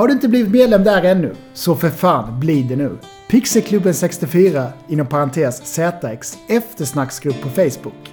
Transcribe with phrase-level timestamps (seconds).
[0.00, 1.34] Har du inte blivit medlem där ännu?
[1.54, 2.98] Så för fan, bli det nu.
[3.28, 8.10] Pixelklubben 64, inom parentes ZX, eftersnacksgrupp på Facebook.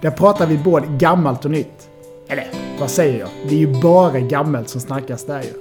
[0.00, 1.88] Där pratar vi både gammalt och nytt.
[2.28, 2.46] Eller,
[2.80, 3.28] vad säger jag?
[3.48, 5.52] Det är ju bara gammalt som snackas där ju.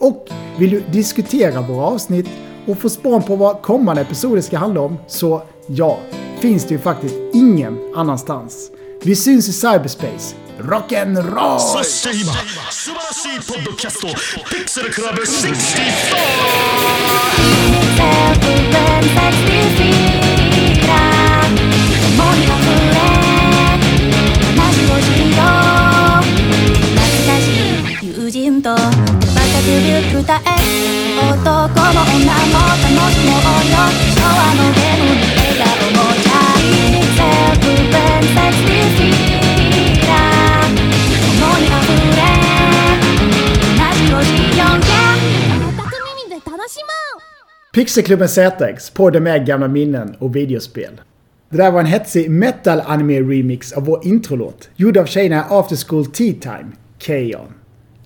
[0.00, 0.28] Och
[0.58, 2.28] vill du diskutera våra avsnitt
[2.66, 5.98] och få spån på vad kommande episoder ska handla om, så ja,
[6.40, 8.70] finns det ju faktiskt ingen annanstans.
[9.02, 10.45] Vi syns i cyberspace.
[10.58, 11.58] Rock'n'roll!
[11.58, 12.32] そして今
[12.70, 14.08] 素晴らしいポッドキャスト
[14.48, 15.76] ピクセルクラブ64
[28.02, 28.82] 友人とバカ
[30.10, 30.40] く歌え
[31.20, 33.76] 男も女も楽しもうよ
[34.14, 35.45] 昭和のゲーム
[47.72, 51.00] Pixelklubben ZX podden med gamla minnen och videospel.
[51.48, 55.76] Det där var en hetsig metal anime remix av vår introlåt, gjord av tjejerna After
[55.88, 57.52] School Tea Time, Keon.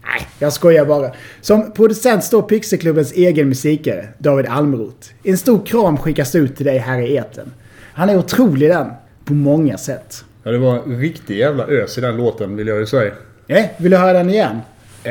[0.03, 1.11] Nej, jag skojar bara.
[1.41, 5.09] Som producent står Pixelklubbens egen musikare, David Almroth.
[5.23, 7.53] En stor kram skickas ut till dig här i eten.
[7.93, 8.91] Han är otrolig den,
[9.25, 10.25] på många sätt.
[10.43, 13.13] Ja, det var en riktig jävla ös i den låten, vill jag ju säga.
[13.49, 14.61] Eh, vill du höra den igen?
[15.05, 15.11] Eh.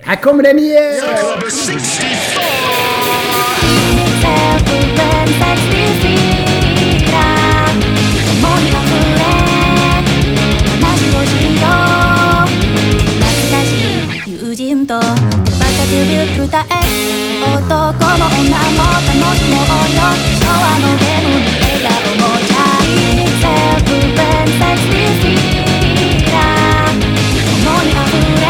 [0.00, 1.02] Här kommer den igen!
[16.45, 16.77] 歌え
[17.41, 20.05] 男も女も楽しもうよ
[20.37, 26.35] 昭和のゲームに笑顔もチャイセルフベンセクシーラ
[27.57, 28.45] 共に溢れ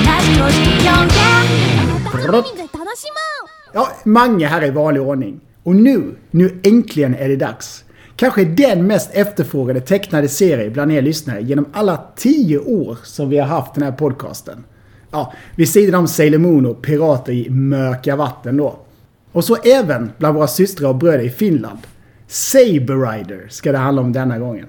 [0.00, 1.12] 同じをしよう
[2.32, 5.40] 楽しもう Ja, Mange här i vanlig ordning.
[5.62, 7.84] Och nu, nu äntligen är det dags.
[8.16, 13.38] Kanske den mest efterfrågade tecknade serie bland er lyssnare genom alla tio år som vi
[13.38, 14.64] har haft den här podcasten.
[15.11, 18.79] Ja, vid sidan om Sailor Moon och Pirater i mörka vatten då.
[19.31, 21.79] Och så även bland våra systrar och bröder i Finland.
[22.27, 24.65] Saber Rider ska det handla om denna gången.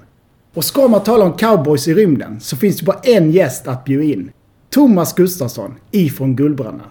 [0.55, 3.84] Och ska man tala om cowboys i rymden så finns det bara en gäst att
[3.84, 4.31] bjuda in.
[4.71, 6.84] Thomas Gustafsson ifrån Gullbranna.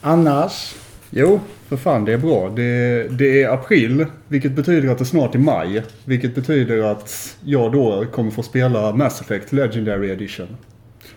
[0.00, 0.74] Annars...
[1.10, 2.48] jo, för fan det är bra.
[2.48, 5.82] Det, det är april, vilket betyder att det snart är maj.
[6.04, 10.48] Vilket betyder att jag då kommer få spela Mass Effect Legendary Edition.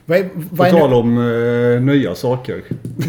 [0.09, 2.63] Vad är, På vad, är tal om eh, nya saker.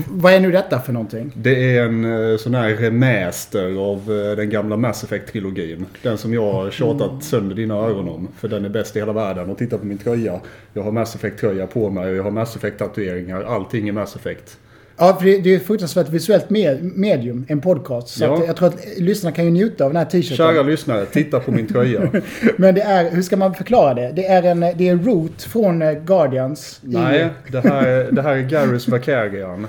[0.08, 1.32] vad är nu detta för någonting?
[1.34, 5.84] Det är en eh, sån här remaster av eh, den gamla Mass Effect-trilogin.
[6.02, 8.28] Den som jag har tjatat sönder dina öron om.
[8.36, 9.50] För den är bäst i hela världen.
[9.50, 10.40] Och titta på min tröja.
[10.72, 13.42] Jag har Mass Effect-tröja på mig och jag har Mass Effect-tatueringar.
[13.42, 14.58] Allting är Mass Effect.
[14.98, 18.08] Ja, för det, det är ett fruktansvärt visuellt med, medium, en podcast.
[18.08, 18.34] Så Ja.
[18.38, 20.36] att jag tror att lyssnarna kan ju njuta av den här t-shirten.
[20.36, 22.10] Kära lyssnare, titta på min tröja.
[22.56, 24.12] Men det är, hur ska man förklara det?
[24.16, 26.80] Det är en det är Root från eh, Guardians.
[26.84, 29.66] i- Nej, det här, det här är Garrus Vakarian.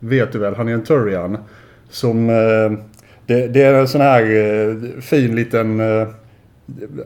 [0.00, 1.38] Vet du väl, han är en Turian.
[1.90, 2.30] Som...
[2.30, 2.78] eh,
[3.26, 5.80] Det, det är en sån här eh, fin liten...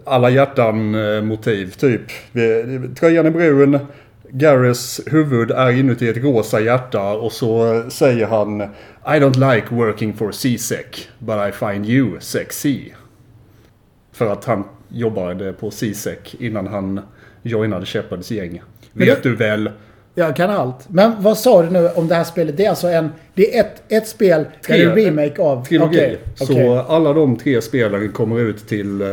[0.04, 2.00] Alla hjärtan-motiv, typ.
[2.32, 3.78] Vi- Tröjan är brun.
[4.32, 8.60] Garrus huvud är inuti ett rosa hjärta och så säger han
[9.06, 12.80] I don't like working for CSEC, but I find you sexy.
[14.12, 17.00] För att han jobbade på CSEC innan han
[17.42, 18.62] joinade Shepards gäng.
[18.92, 19.70] Men Vet det- du väl?
[20.14, 20.88] Jag kan allt.
[20.88, 22.56] Men vad sa du nu om det här spelet?
[22.56, 23.08] Det är alltså en...
[23.34, 25.64] Det är ett, ett spel där det är en remake av...
[25.64, 25.96] Trilogi.
[25.96, 29.00] Okej, Så alla de tre spelen kommer ut till...
[29.00, 29.06] eh,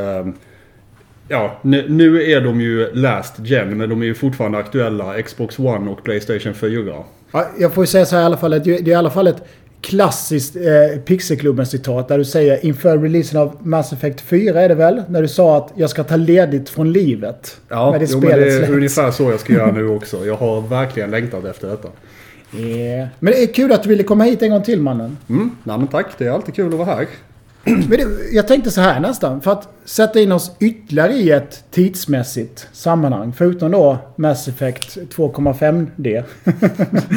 [1.27, 5.91] ja, nu, är de ju last gen, men de är ju fortfarande aktuella Xbox One
[5.91, 6.93] och Playstation 4.
[7.31, 8.53] Ja, jag får ju säga så här i alla fall.
[8.53, 9.43] att Det det är i alla fall ett
[9.81, 15.03] klassiskt eh, Pixelklubben-citat där du säger inför releasen av Mass Effect 4 är det väl?
[15.09, 17.57] När du sa att jag ska ta ledigt från livet.
[17.69, 18.71] Ja, när det jo, men det är släpps.
[18.71, 20.25] ungefär så jag ska göra nu också.
[20.25, 21.87] Jag har verkligen längtat efter detta.
[22.55, 23.07] Yeah.
[23.19, 25.17] Men det är kul att du ville komma hit en gång till mannen.
[25.29, 27.07] Mm, nej men tack, det är alltid kul att vara här.
[27.67, 29.41] Men det, jag tänkte så här nästan.
[29.41, 33.33] För att sätta in oss ytterligare i ett tidsmässigt sammanhang.
[33.37, 36.23] Förutom då Mass Effect 2,5D.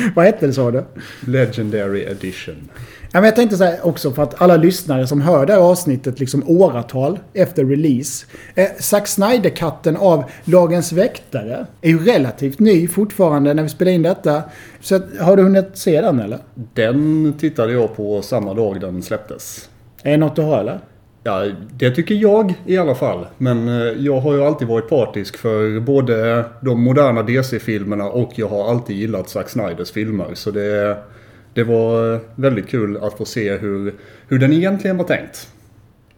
[0.14, 0.84] Vad hette det sa du?
[1.26, 2.68] Legendary edition.
[3.12, 5.60] Ja, men jag tänkte så här också för att alla lyssnare som hör det här
[5.60, 8.26] avsnittet liksom åratal efter release.
[8.54, 14.02] Eh, Zack Snyder-katten av Lagens Väktare är ju relativt ny fortfarande när vi spelar in
[14.02, 14.42] detta.
[14.80, 16.38] Så har du hunnit se den eller?
[16.74, 19.69] Den tittade jag på samma dag den släpptes.
[20.02, 20.80] Är det något du har eller?
[21.22, 23.26] Ja, det tycker jag i alla fall.
[23.38, 28.48] Men eh, jag har ju alltid varit partisk för både de moderna DC-filmerna och jag
[28.48, 30.30] har alltid gillat Zack Snyders filmer.
[30.34, 30.98] Så det,
[31.54, 33.94] det var eh, väldigt kul att få se hur,
[34.28, 35.48] hur den egentligen var tänkt.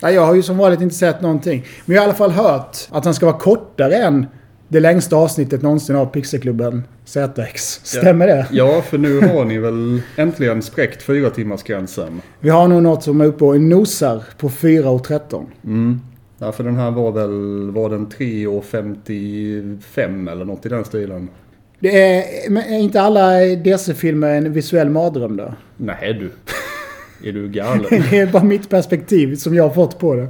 [0.01, 1.67] Ja, jag har ju som vanligt inte sett någonting.
[1.85, 4.27] Men jag har i alla fall hört att den ska vara kortare än
[4.73, 7.81] det längsta avsnittet någonsin av Pixelklubben ZX.
[7.85, 8.47] Stämmer det?
[8.51, 12.23] Ja, för nu har ni väl äntligen spräckt fyra timmars gränsen.
[12.41, 15.47] Vi har nog något som är uppe och nosar på 4.13.
[15.65, 16.01] Mm.
[16.39, 21.29] Ja, för den här var väl, var den 3.55 eller något i den stilen?
[21.79, 25.55] Det är, men är inte alla DC-filmer en visuell mardröm då?
[25.77, 26.31] Nej du.
[27.29, 27.87] Är du galen?
[28.11, 30.29] Det är bara mitt perspektiv som jag har fått på det.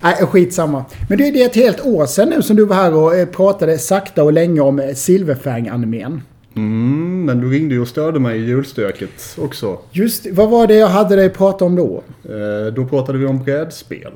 [0.00, 0.84] Nej, skitsamma.
[1.08, 3.26] Men det, det är ett helt år sedan nu som du var här och eh,
[3.28, 6.20] pratade sakta och länge om eh, Silverfang-animen.
[6.56, 9.78] Mm, men du ringde ju och störde mig i julstöket också.
[9.92, 12.02] Just vad var det jag hade dig prata om då?
[12.24, 14.12] Eh, då pratade vi om brädspel.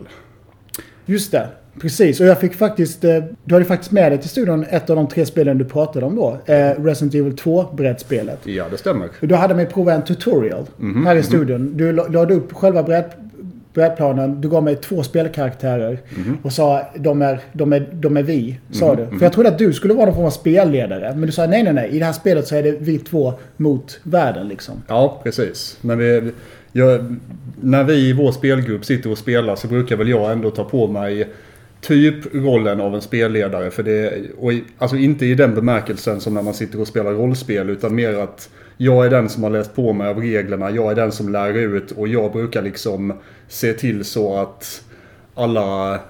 [1.06, 1.48] Just det.
[1.80, 3.04] Precis, och jag fick faktiskt...
[3.04, 6.06] eh, Du hade faktiskt med dig till studion ett av de tre spelen du pratade
[6.06, 6.38] om då.
[6.78, 8.38] Resident Evil 2-brädspelet.
[8.44, 9.08] Ja, det stämmer.
[9.20, 11.72] Du hade mig prova en tutorial Mhm, här i studion.
[11.76, 13.04] Du la- lade upp själva bräd,
[13.74, 14.40] brädplanen.
[14.40, 15.98] Du gav mig två spelkaraktärer.
[16.16, 16.38] Mhm.
[16.42, 19.06] Och sa de är, de är, de är vi, sa du.
[19.06, 21.12] För jag trodde att du skulle vara någon form av spelledare.
[21.14, 21.90] Men du sa nej, nej, nej.
[21.90, 24.82] I det här spelet så är det vi två mot världen liksom.
[24.88, 25.78] Ja, precis.
[25.80, 26.32] Men vi,
[26.72, 27.16] jag,
[27.60, 30.86] när vi i vår spelgrupp sitter och spelar så brukar väl jag ändå ta på
[30.86, 31.28] mig
[31.80, 33.70] typ rollen av en spelledare.
[33.70, 37.10] För det, och i, alltså inte i den bemärkelsen som när man sitter och spelar
[37.10, 40.90] rollspel utan mer att jag är den som har läst på mig av reglerna, jag
[40.90, 43.12] är den som lär ut och jag brukar liksom
[43.48, 44.84] se till så att
[45.34, 46.00] alla...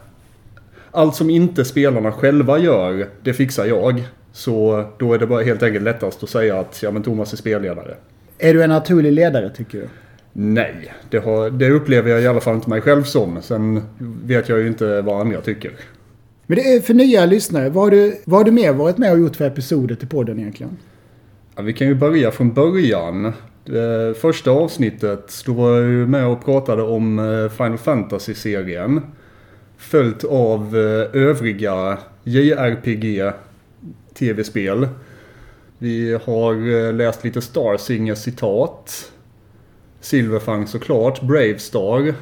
[0.95, 4.05] Allt som inte spelarna själva gör, det fixar jag.
[4.33, 7.37] Så då är det bara helt enkelt lättast att säga att ja men Thomas är
[7.37, 7.95] spelledare.
[8.39, 9.89] Är du en naturlig ledare tycker du?
[10.33, 13.43] Nej, det, har, det upplever jag i alla fall inte mig själv som.
[13.43, 13.83] Sen
[14.25, 15.73] vet jag ju inte vad andra tycker.
[16.47, 17.69] Men det är för nya lyssnare.
[17.69, 20.39] Vad har du, vad har du mer varit med och gjort för episoder till podden
[20.39, 20.77] egentligen?
[21.57, 23.33] Ja, vi kan ju börja från början.
[23.65, 29.01] Det första avsnittet, då var jag ju med och pratade om eh, Final Fantasy-serien.
[29.77, 33.33] Följt av eh, övriga JRPG
[34.15, 34.89] tv-spel.
[35.79, 39.13] Vi har eh, läst lite Star Singer-citat.
[40.01, 42.15] Silverfang såklart, Bravestar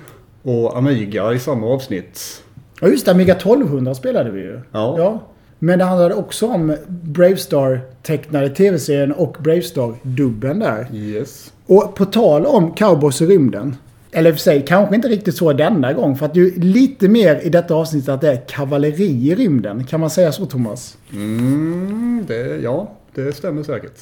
[0.42, 2.42] och Amiga i samma avsnitt.
[2.80, 4.60] Ja just det, Amiga 1200 spelade vi ju.
[4.72, 5.20] Ja.
[5.62, 10.88] Men det handlade också om Bravestar-tecknade tv-serien och Bravestar-dubben där.
[10.94, 11.52] Yes.
[11.66, 13.76] Och på tal om cowboys i rymden.
[14.12, 16.16] Eller för sig, kanske inte riktigt så denna gång.
[16.16, 19.84] För att du lite mer i detta avsnitt att det är kavalleri i rymden.
[19.84, 20.96] Kan man säga så Thomas?
[21.12, 23.98] Mm, det, ja, det stämmer säkert.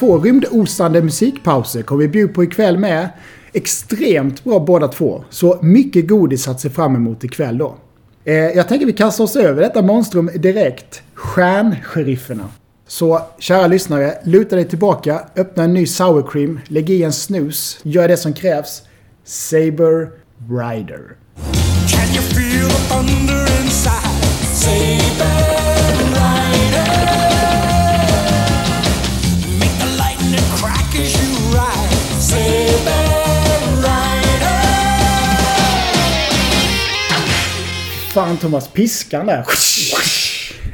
[0.00, 3.08] Två rymdosande musikpauser kommer vi bjuda på ikväll med.
[3.52, 5.24] Extremt bra båda två.
[5.30, 7.76] Så mycket godis att se fram emot ikväll då.
[8.24, 11.02] Eh, jag tänker vi kastar oss över detta monstrum direkt.
[11.14, 12.48] Stjärnsherifferna.
[12.86, 17.78] Så kära lyssnare, luta dig tillbaka, öppna en ny sour cream, lägg i en snus,
[17.82, 18.82] gör det som krävs.
[19.24, 20.10] Saber
[20.48, 21.16] Rider.
[21.90, 24.24] Can you feel the thunder inside?
[24.54, 25.59] Saber
[38.14, 39.44] Fan Thomas, piskan där.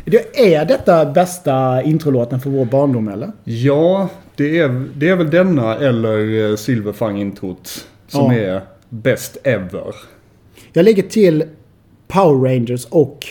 [0.04, 3.32] Det är detta bästa introlåten för vår barndom eller?
[3.44, 8.38] Ja, det är, det är väl denna eller eh, Silverfang-introt som Ja.
[8.38, 9.94] är best ever.
[10.72, 11.44] Jag lägger till
[12.08, 13.26] Power Rangers och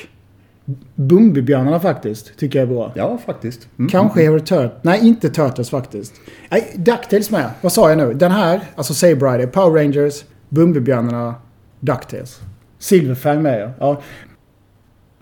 [0.96, 2.38] Bumbibjörnarna faktiskt.
[2.38, 2.92] Tycker jag är bra.
[2.96, 3.68] Ja, faktiskt.
[3.80, 3.90] Mm.
[3.92, 4.72] Kanske Hero Turtles.
[4.82, 6.14] Nej, inte Turtles faktiskt.
[6.50, 7.50] Nej, DuckTales med.
[7.62, 8.14] Vad sa jag nu?
[8.14, 11.36] Den här, alltså Saber Rider, Power Rangers, Bumbibjörnarna,
[11.80, 12.40] DuckTales.
[12.80, 13.72] Silverfang med ja.
[13.80, 14.02] ja.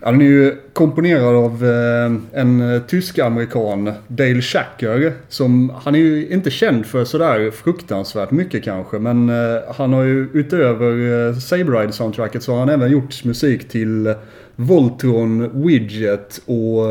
[0.04, 5.12] Han är ju komponerad av eh, en eh, tysk-amerikan, Dale Shacker.
[5.28, 8.98] Som, han är ju inte känd för sådär fruktansvärt mycket kanske.
[8.98, 13.68] Men eh, han har ju utöver eh, Saber Ride-soundtracket så har han även gjort musik
[13.68, 14.14] till
[14.56, 16.84] Voltron, Widget och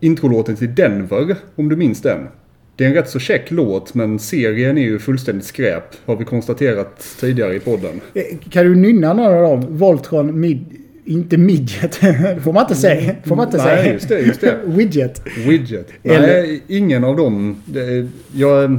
[0.00, 2.28] introlåten till Denver, om du minns den.
[2.78, 5.84] Det är en rätt så käck låt, men serien är ju fullständigt skräp.
[6.04, 8.00] Har vi konstaterat tidigare i podden.
[8.14, 9.66] Eh, Kan du nynna någon av dem?
[9.78, 10.64] Voltron, Mid...
[11.04, 11.94] Inte Midget.
[12.44, 13.14] får man inte säga.
[13.24, 13.92] Får man inte Nej, säga.
[13.92, 14.58] just det, just det.
[14.66, 15.22] Widget.
[15.46, 15.88] Widget.
[16.02, 17.62] Eller- Nej, ingen av dem.
[17.64, 18.78] Det, jag,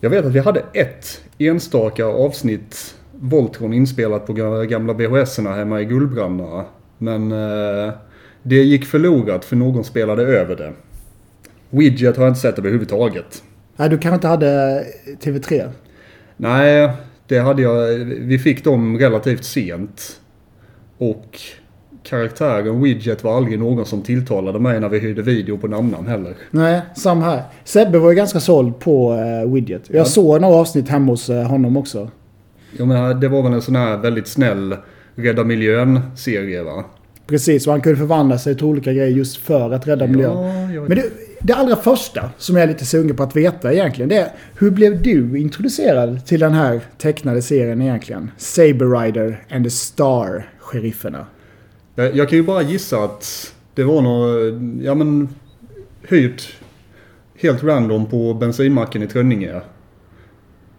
[0.00, 5.80] jag vet att vi hade ett enstaka avsnitt Voltron inspelat på ga- gamla VHS-erna hemma
[5.80, 6.64] i Gullbrandna.
[6.98, 7.92] Men eh,
[8.42, 10.72] det gick förlorat för någon spelade över det.
[11.72, 13.42] Widget har jag inte sett överhuvudtaget.
[13.76, 14.84] Nej, du kanske inte hade
[15.22, 15.68] TV3?
[16.36, 16.90] Nej,
[17.26, 17.88] det hade jag.
[18.04, 20.20] Vi fick dem relativt sent.
[20.98, 21.40] Och
[22.02, 26.34] karaktären Widget var aldrig någon som tilltalade mig när vi hyrde video på Namnam heller.
[26.50, 27.42] Nej, samma här.
[27.64, 29.82] Sebbe var ju ganska såld på uh, Widget.
[29.90, 32.10] Jag såg några avsnitt hemma hos eh, honom också.
[32.78, 34.76] Jag menar, det var väl en sån här väldigt snäll
[35.14, 36.84] Rädda Miljön-serie va?
[37.26, 40.36] Precis, och han kunde förvandla sig till olika grejer just för att rädda miljön.
[40.74, 40.80] Ja.
[40.80, 41.04] Men det,
[41.44, 44.70] det allra första som jag är lite sugen på att veta egentligen, det är hur
[44.70, 48.30] blev du introducerad till den här tecknade serien egentligen?
[48.36, 51.26] Saber Rider and the Star, sherifferna.
[51.94, 55.28] Jag, jag kan ju bara gissa att det var något, ja men,
[56.08, 56.56] hyrt
[57.38, 59.60] helt random på bensinmacken i Trönninge.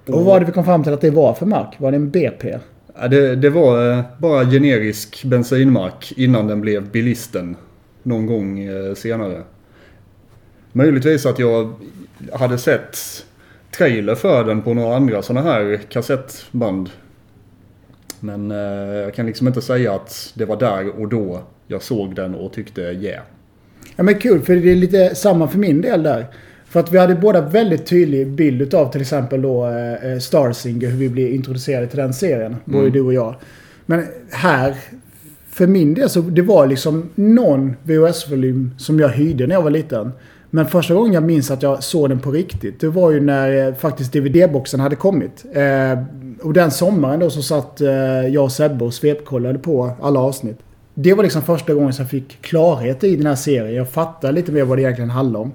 [0.08, 1.76] Och vad var det vi kom fram till att det var för mark?
[1.78, 2.58] Var det en BP?
[3.00, 7.56] Ja, det, det var eh, bara generisk bensinmack innan den blev bilisten.
[8.04, 9.42] Någon gång eh, senare.
[10.74, 11.74] Möjligtvis att jag
[12.34, 13.26] hade sett
[13.78, 16.90] trailer för den på några andra sådana här kassettband.
[18.20, 18.58] Men eh,
[18.98, 22.54] jag kan liksom inte säga att det var där och då jag såg den och
[22.54, 23.24] tyckte yeah.
[23.96, 26.26] Ja men kul, för det är lite samma för min del där.
[26.66, 30.98] För att vi hade båda väldigt tydlig bild av till exempel då eh, Starsinger, hur
[30.98, 32.56] vi blev introducerade till den serien.
[32.66, 33.36] Både du och jag.
[33.86, 34.76] Men här,
[35.50, 39.70] för min del så det var liksom någon VHS-volym som jag hyrde när jag var
[39.70, 40.12] liten.
[40.56, 43.68] Men första gången jag minns att jag såg den på riktigt, det var ju när
[43.68, 45.46] eh, faktiskt DVD-boxen hade kommit.
[45.54, 46.04] Eh,
[46.42, 47.90] och den sommaren då så satt eh,
[48.28, 50.60] jag och Sebbe och svepkollade på alla avsnitt.
[50.94, 53.76] Det var liksom första gången som jag fick klarhet i den här serien.
[53.76, 55.52] Jag fattade lite mer vad det egentligen handlade om.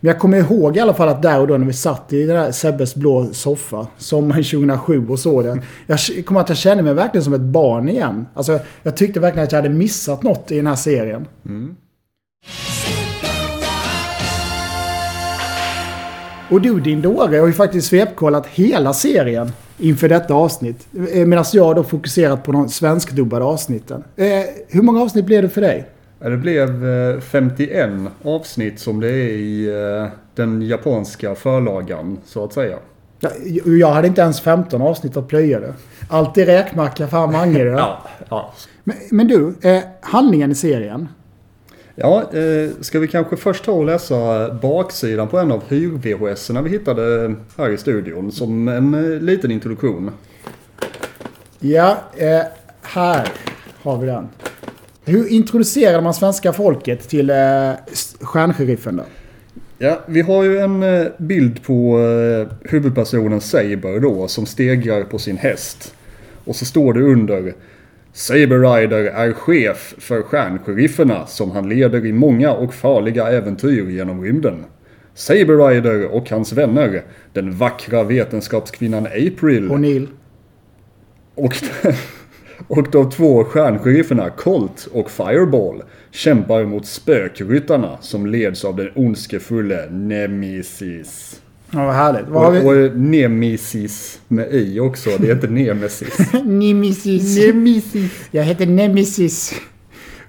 [0.00, 2.26] Men jag kommer ihåg i alla fall att där och då när vi satt i
[2.26, 5.60] den där Sebbes blå soffa sommaren 2007 och såg den.
[5.86, 8.26] Jag kommer att jag kände mig verkligen som ett barn igen.
[8.34, 11.26] Alltså jag tyckte verkligen att jag hade missat något i den här serien.
[11.46, 11.76] Mm.
[16.50, 20.88] Och du din dåre har ju faktiskt svepkollat hela serien inför detta avsnitt.
[21.12, 24.04] Eh, Medan jag då fokuserat på de svenskdubbade avsnitten.
[24.16, 24.26] Eh,
[24.68, 25.86] hur många avsnitt blev det för dig?
[26.18, 27.90] Det blev eh, 51
[28.22, 29.66] avsnitt som det är i
[30.02, 32.78] eh, den japanska förlagan så att säga.
[33.20, 33.30] Ja,
[33.64, 35.74] Jag hade inte ens 15 avsnitt att plöja det.
[36.08, 37.64] Alltid räkmacka för Mange.
[37.64, 37.98] Ja.
[38.28, 38.52] ja.
[38.84, 41.08] Men, men du, eh, handlingen i serien.
[42.00, 46.70] Ja, eh, ska vi kanske först ta och läsa baksidan på en av hyr-VHS vi
[46.70, 50.10] hittade här i studion som en eh, liten introduktion.
[51.58, 52.42] Ja, eh,
[52.82, 53.28] här
[53.82, 54.28] har vi den.
[55.04, 57.36] Hur introducerar man svenska folket till eh,
[58.20, 59.04] stjärnsheriffen då?
[59.78, 60.84] Ja, vi har ju en
[61.16, 61.98] bild på
[62.62, 65.94] huvudpersonen Saber då som stegrar på sin häst.
[66.44, 67.54] Och så står det under
[68.18, 74.22] Saber Rider är chef för stjärnsherifferna som han leder i många och farliga äventyr genom
[74.24, 74.64] rymden.
[75.14, 80.08] Saber Rider och hans vänner, den vackra vetenskapskvinnan April O'Neill.
[81.34, 81.52] och,
[82.68, 89.90] och de två stjärnsherifferna Colt och Fireball kämpar mot spökryttarna som leds av den ondskefulle
[89.90, 91.42] Nemesis.
[91.70, 92.28] Ja, vad härligt.
[92.28, 92.88] Vad Och, vi?
[92.88, 96.18] och Nemesis med i också, det heter Nemesis.
[96.44, 97.36] Nemesis.
[97.46, 98.10] Nemesis.
[98.30, 99.54] Jag heter Nemesis.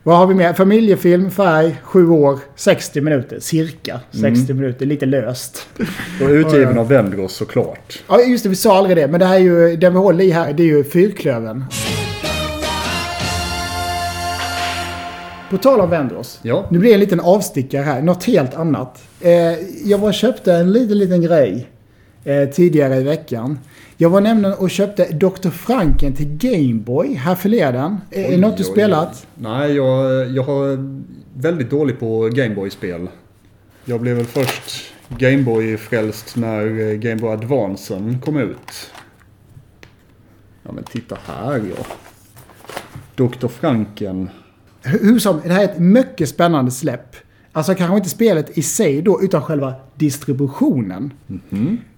[0.03, 0.53] Vad har vi mer?
[0.53, 3.39] Familjefilm, färg, 7 år, 60 minuter.
[3.39, 4.86] Cirka 60 minuter.
[4.86, 5.67] Lite löst.
[6.24, 8.03] Och utgiven av Vendros såklart.
[8.08, 8.50] Ja, just det.
[8.50, 9.08] Vi sa aldrig det.
[9.08, 11.65] Men det här är ju, den vi håller i här, det är ju Fyrklövern.
[15.50, 16.39] På tal om Vendros.
[16.41, 16.67] Ja.
[16.72, 18.01] Nu blir det en liten avstickare här.
[18.01, 19.03] Något helt annat.
[19.21, 19.31] Eh,
[19.89, 21.69] jag var och köpte en liten, liten grej
[22.23, 23.59] eh, tidigare i veckan.
[23.97, 25.49] Jag var nämligen och köpte Dr.
[25.49, 27.97] Franken till Gameboy här förleden.
[28.11, 29.27] Eh, är det något du Oj, spelat?
[29.35, 30.77] Nej, jag, jag har
[31.33, 33.07] väldigt dålig på Gameboy-spel.
[33.85, 38.91] Jag blev väl först Gameboy-frälst när Gameboy Advancen kom ut.
[40.63, 41.85] Ja men titta här ja.
[43.15, 43.47] Dr.
[43.47, 44.29] Franken.
[44.81, 47.15] Hur som, det här är ett mycket spännande släpp.
[47.51, 51.13] Alltså kanske inte spelet i sig då, utan själva distributionen.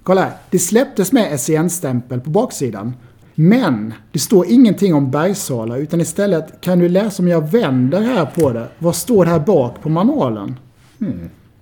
[0.04, 0.32] Kolla här.
[0.50, 2.94] Det släpptes med SCN-stämpel på baksidan.
[3.36, 8.26] Men det står ingenting om Bergsala, utan istället kan du läsa om jag vänder här
[8.26, 8.68] på det.
[8.80, 10.56] Vad står det här bak på manualen?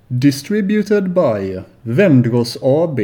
[0.07, 2.99] Distributed by Vendros AB.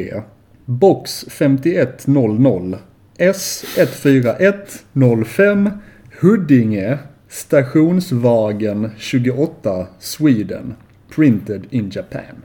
[0.66, 2.80] Box 5100.
[3.18, 5.72] S14105
[6.22, 6.98] Huddinge.
[7.36, 10.76] Stationsvagen 28 Sweden.
[11.16, 12.36] Printed in Japan.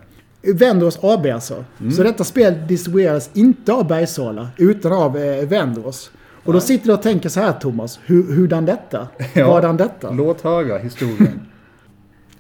[0.55, 1.65] Vendros AB alltså.
[1.81, 1.93] Mm.
[1.93, 6.11] Så detta spel distribueras inte av Bergsala, utan av eh, Vendros.
[6.45, 9.09] Och då sitter du och tänker så här Thomas, hur, hurdan detta?
[9.33, 9.49] Ja.
[9.49, 10.11] Vadan detta?
[10.11, 11.41] Låt höra historien.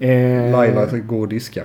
[0.02, 1.64] Eh, Laila går och diskar.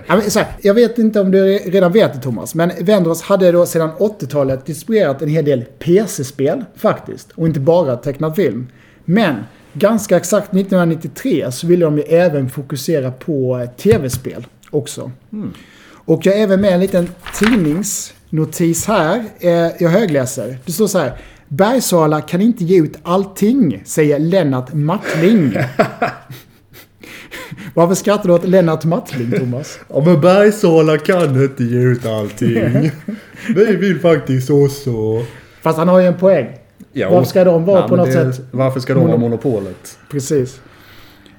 [0.62, 4.66] Jag vet inte om du redan vet det Thomas, men Vendors hade då sedan 80-talet
[4.66, 7.32] distribuerat en hel del PC-spel faktiskt.
[7.32, 8.68] Och inte bara tecknad film.
[9.06, 9.36] Men
[9.76, 15.12] ganska exakt 1993 så ville de ju även fokusera på eh, tv-spel också.
[15.92, 19.24] Och jag har även med en liten tidningsnotis här.
[19.40, 20.58] Eh, jag högläser.
[20.66, 21.18] Det står så här.
[21.48, 25.54] Bergsala kan inte ge ut allting, säger Lennart Mattling.
[27.74, 29.80] Varför skrattar du åt Lennart Mattling, Thomas?
[29.90, 32.92] Ja men Bergsala kan inte ge ut allting.
[33.56, 34.92] Vi vill faktiskt också.
[35.62, 36.48] Fast han har ju en poäng.
[36.98, 38.42] Ja, Varför ska de vara nej, på något det- sätt?
[38.52, 39.98] Varför ska de ha monopolet?
[40.12, 40.60] Precis.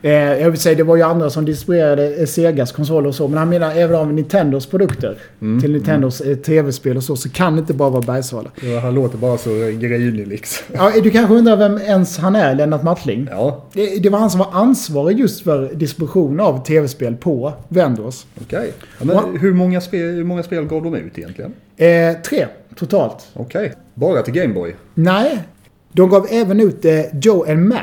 [0.02, 3.28] Eh, jag vill säga, det var ju andra som distribuerade eh, Segas konsoler och så.
[3.28, 5.18] Men han menar även av Nintendos produkter.
[5.40, 7.16] Mm, till Nintendos eh, tv-spel och så.
[7.16, 8.50] Så kan det inte bara vara Bergsala.
[8.62, 10.66] Ja, han låter bara så grinig liksom.
[10.78, 13.28] Ja, du kanske undrar vem ens han är, Lennart Mattling?
[13.30, 18.24] Ja, Det, det var han som var ansvarig just för distribution av tv-spel på Vendors.
[18.42, 18.72] okej.
[18.98, 21.52] Ja, men hur, många spel, hur många spel gav de ut egentligen?
[21.76, 23.26] Eh, tre totalt.
[23.34, 23.72] Okej.
[23.94, 24.76] Bara till Gameboy?
[24.94, 25.42] Nej.
[25.92, 27.80] De gav även ut eh, Joe and Mac.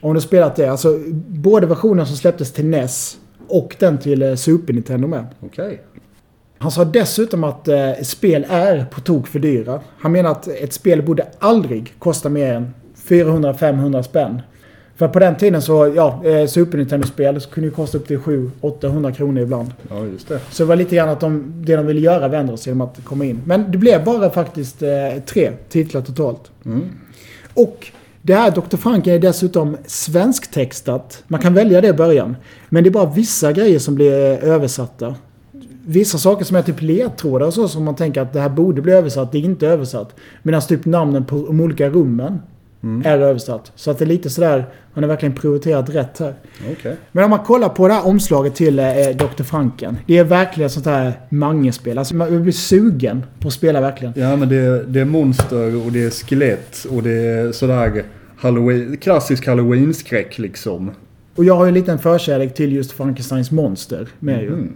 [0.00, 0.70] Om du spelat det.
[0.70, 0.98] Alltså
[1.28, 5.26] både versionen som släpptes till NES och den till eh, Super Nintendo med.
[5.40, 5.82] Okej.
[6.58, 9.80] Han sa dessutom att eh, spel är på tok för dyra.
[9.98, 12.74] Han menar att ett spel borde aldrig kosta mer än
[13.08, 14.42] 400-500 spänn.
[14.96, 19.12] För på den tiden så, ja, eh, Super Nintendo-spel kunde ju kosta upp till 700-800
[19.12, 19.72] kronor ibland.
[19.90, 20.40] Ja, just det.
[20.50, 23.04] Så det var lite grann att de, det de ville göra vände sig genom att
[23.04, 23.42] komma in.
[23.44, 24.88] Men det blev bara faktiskt eh,
[25.26, 26.50] tre titlar totalt.
[27.54, 27.86] Och
[28.22, 28.76] det här Dr.
[28.76, 31.24] Franken är dessutom svensktextat.
[31.26, 32.36] Man kan välja det i början.
[32.68, 35.14] Men det är bara vissa grejer som blir eh, översatta.
[35.86, 38.82] Vissa saker som är typ ledtrådar och så som man tänker att det här borde
[38.82, 40.14] bli översatt, det är inte översatt.
[40.42, 42.38] Medan typ namnen på de olika rummen
[43.04, 43.72] är översatt.
[43.74, 44.64] Så att det är lite sådär,
[44.94, 46.34] man har verkligen prioriterat rätt här.
[46.72, 46.96] Okej.
[47.12, 49.42] Men om man kollar på det här omslaget till eh, Dr.
[49.42, 49.96] Franken.
[50.06, 51.98] Det är verkligen sånt här mangespel.
[51.98, 54.14] Alltså man blir sugen på att spela verkligen.
[54.16, 58.04] Ja, men det, det är monster och det är skelett och det är sådär
[58.36, 60.90] Halloween, klassisk halloween-skräck liksom.
[61.34, 64.68] Och jag har ju en liten förkärlek till just Frankensteins monster med ju.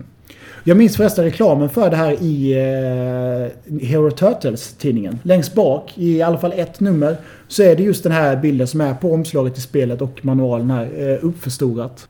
[0.64, 5.18] Jag minns förresten reklamen för det här i eh, Hero Turtles-tidningen.
[5.22, 7.16] Längst bak, i alla fall ett nummer,
[7.48, 10.70] så är det just den här bilden som är på omslaget i spelet och manualen
[10.70, 12.08] här eh, uppförstorat.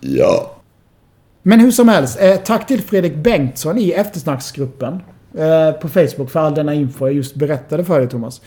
[0.00, 0.52] Ja.
[1.42, 5.00] Men hur som helst, eh, tack till Fredrik Bengtsson i eftersnacksgruppen
[5.38, 8.40] eh, på Facebook för all denna info jag just berättade för dig Thomas.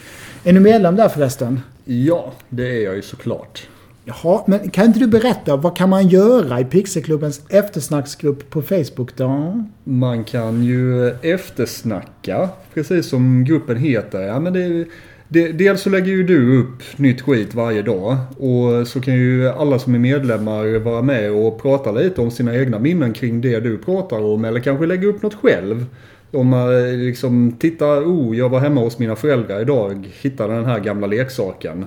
[0.43, 1.62] Är du medlem där förresten?
[1.85, 3.67] Ja, det är jag ju såklart.
[4.05, 9.15] Jaha, men kan inte du berätta vad kan man göra i Pixelklubbens eftersnacksgrupp på Facebook
[9.15, 9.63] då?
[9.83, 14.21] Man kan ju eftersnacka, precis som gruppen heter.
[14.21, 14.85] Ja, men det,
[15.27, 18.17] det, dels så lägger ju du upp nytt skit varje dag.
[18.38, 22.55] Och så kan ju alla som är medlemmar vara med och prata lite om sina
[22.55, 24.45] egna minnen kring det du pratar om.
[24.45, 25.85] Eller kanske lägga upp något själv.
[26.31, 30.65] Om man eh, liksom tittar, oh jag var hemma hos mina föräldrar idag, hittade den
[30.65, 31.85] här gamla leksaken.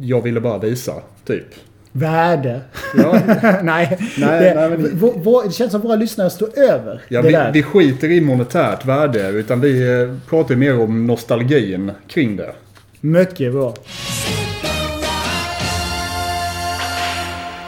[0.00, 0.92] Jag ville bara visa,
[1.26, 1.46] typ.
[1.92, 2.60] Värde?
[2.96, 3.12] Ja,
[3.62, 7.02] nej, Nej, det, nej, men det- vå- vå- det känns som våra lyssnare står över
[7.08, 7.52] Ja, det vi, där.
[7.52, 12.52] vi skiter i monetärt värde utan vi eh, pratar mer om nostalgin kring det.
[13.00, 13.74] Mycket bra.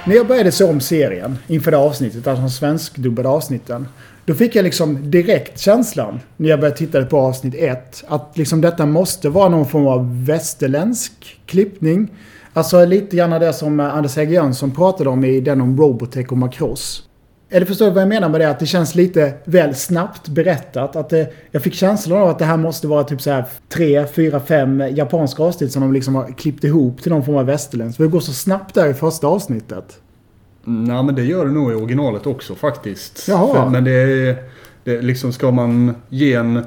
[0.06, 3.88] När jag började se om serien inför det avsnittet, alltså de svenskdubbade avsnitten.
[4.28, 8.60] Då fick jag liksom direkt känslan, när jag började titta på avsnitt ett, att liksom
[8.60, 12.10] detta måste vara någon form av västerländsk klippning.
[12.52, 16.32] Alltså lite grann det som eh, Anders Hägg Jönsson pratade om i den om Robotech
[16.32, 17.02] och Macross.
[17.50, 18.50] Eller förstår du vad jag menar med det?
[18.50, 20.96] Att det känns lite väl snabbt berättat.
[20.96, 24.06] Att det, jag fick känslan av att det här måste vara typ så här tre,
[24.06, 27.96] fyra, fem japanska avsnitt som de liksom har klippt ihop till någon form av västerländsk.
[27.96, 30.00] För det går så snabbt där i första avsnittet.
[30.68, 33.28] Nej men det gör det nog i originalet också faktiskt.
[33.28, 33.54] Jaha.
[33.54, 34.36] För, men det är,
[34.84, 36.64] det är liksom ska man ge en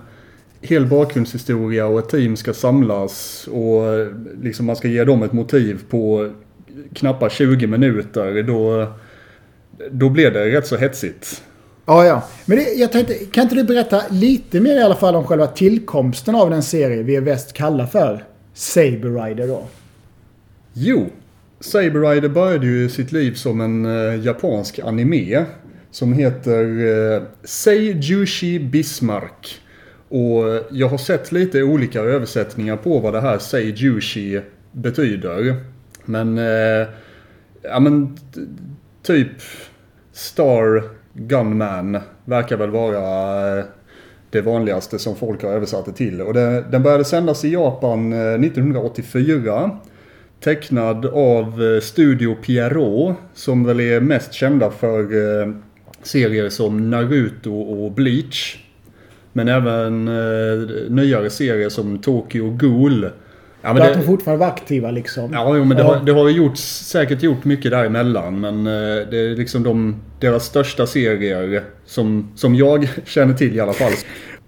[0.61, 3.83] hel bakgrundshistoria och ett team ska samlas och
[4.41, 6.31] liksom man ska ge dem ett motiv på
[6.93, 8.87] knappa 20 minuter då,
[9.91, 11.41] då blir det rätt så hetsigt.
[11.85, 12.23] Ja, ja.
[12.45, 15.47] Men det, jag tänkte, kan inte du berätta lite mer i alla fall om själva
[15.47, 19.63] tillkomsten av den serie vi i väst kallar för Saber Rider då?
[20.73, 21.09] Jo,
[21.61, 25.45] Saber Rider började ju sitt liv som en eh, japansk anime
[25.91, 26.63] som heter
[27.15, 29.61] eh, Seijushi Bismarck.
[30.09, 35.55] Och eh, jag har sett lite olika översättningar på vad det här Seijushi betyder.
[36.05, 36.87] Men, eh,
[37.61, 38.17] ja men
[39.03, 39.31] typ
[40.11, 43.65] Star Gunman verkar väl vara eh,
[44.29, 46.21] det vanligaste som folk har översatt det till.
[46.21, 49.71] Och det, den började sändas i Japan eh, 1984
[50.41, 53.15] tecknad av eh, Studio Pierrot.
[53.33, 55.53] Som väl är mest kända för eh,
[56.03, 58.57] serier som Naruto och Bleach.
[59.33, 63.09] Men även eh, nyare serier som Tokyo Ghoul.
[63.61, 65.33] Ja, För att de fortfarande var aktiva liksom.
[65.33, 68.39] Ja, jo, men det har, det har gjort, säkert gjort mycket däremellan.
[68.39, 73.73] Men det är liksom de, deras största serier som, som jag känner till i alla
[73.73, 73.91] fall.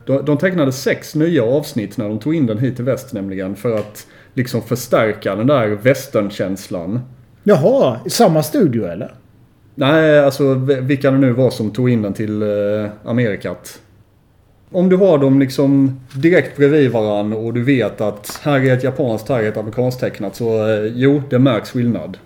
[0.06, 3.56] De, de tecknade sex nya avsnitt när de tog in den hit till väst nämligen.
[3.56, 7.00] För att liksom förstärka den där westernkänslan.
[7.44, 9.14] Jaha, i samma studio eller?
[9.76, 13.80] Nej, alltså vilka det nu var som tog in den till eh, Amerikat.
[14.72, 18.84] Om du har dem liksom direkt bredvid varann och du vet att här är ett
[18.84, 20.36] japanskt, här är ett amerikanskt tecknat.
[20.36, 22.18] Så eh, jo, det märks skillnad.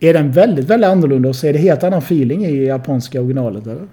[0.00, 3.66] Är den väldigt, väldigt annorlunda och så är det helt annan feeling i japanska originalet
[3.66, 3.86] eller?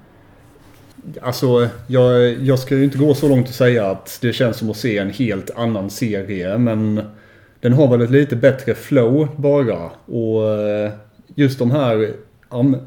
[1.21, 4.69] Alltså, jag, jag ska ju inte gå så långt att säga att det känns som
[4.69, 6.57] att se en helt annan serie.
[6.57, 7.01] Men
[7.61, 9.91] den har väl ett lite bättre flow bara.
[10.05, 10.91] Och eh,
[11.35, 12.13] just de här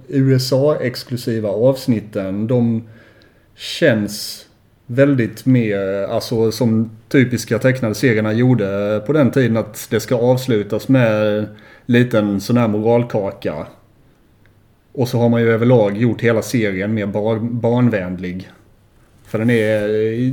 [0.09, 2.83] USA-exklusiva avsnitten, de
[3.55, 4.47] känns
[4.87, 9.57] väldigt mer, alltså som typiska tecknade serierna gjorde på den tiden.
[9.57, 11.47] Att det ska avslutas med
[11.87, 13.67] liten sån här moralkaka.
[14.93, 18.51] Och så har man ju överlag gjort hela serien mer bar barnvänlig.
[19.35, 19.88] För den är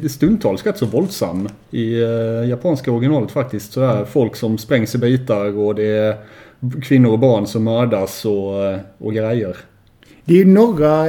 [0.06, 3.74] i stundtals rätt så våldsam i eh, japanska originalet faktiskt.
[3.74, 6.16] Sådär folk som sprängs i bitar och det är
[6.82, 9.58] kvinnor och barn som mördas och, eh, och grejer.
[10.26, 11.06] Det är ju några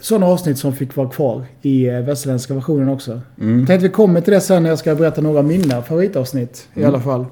[0.00, 3.20] sådana avsnitt som fick vara kvar i eh, västerländska versionen också.
[3.40, 3.58] Mm.
[3.58, 6.68] Jag tänkte vi kommer till det sen när jag ska berätta några av mina favoritavsnitt
[6.74, 7.26] i alla fall.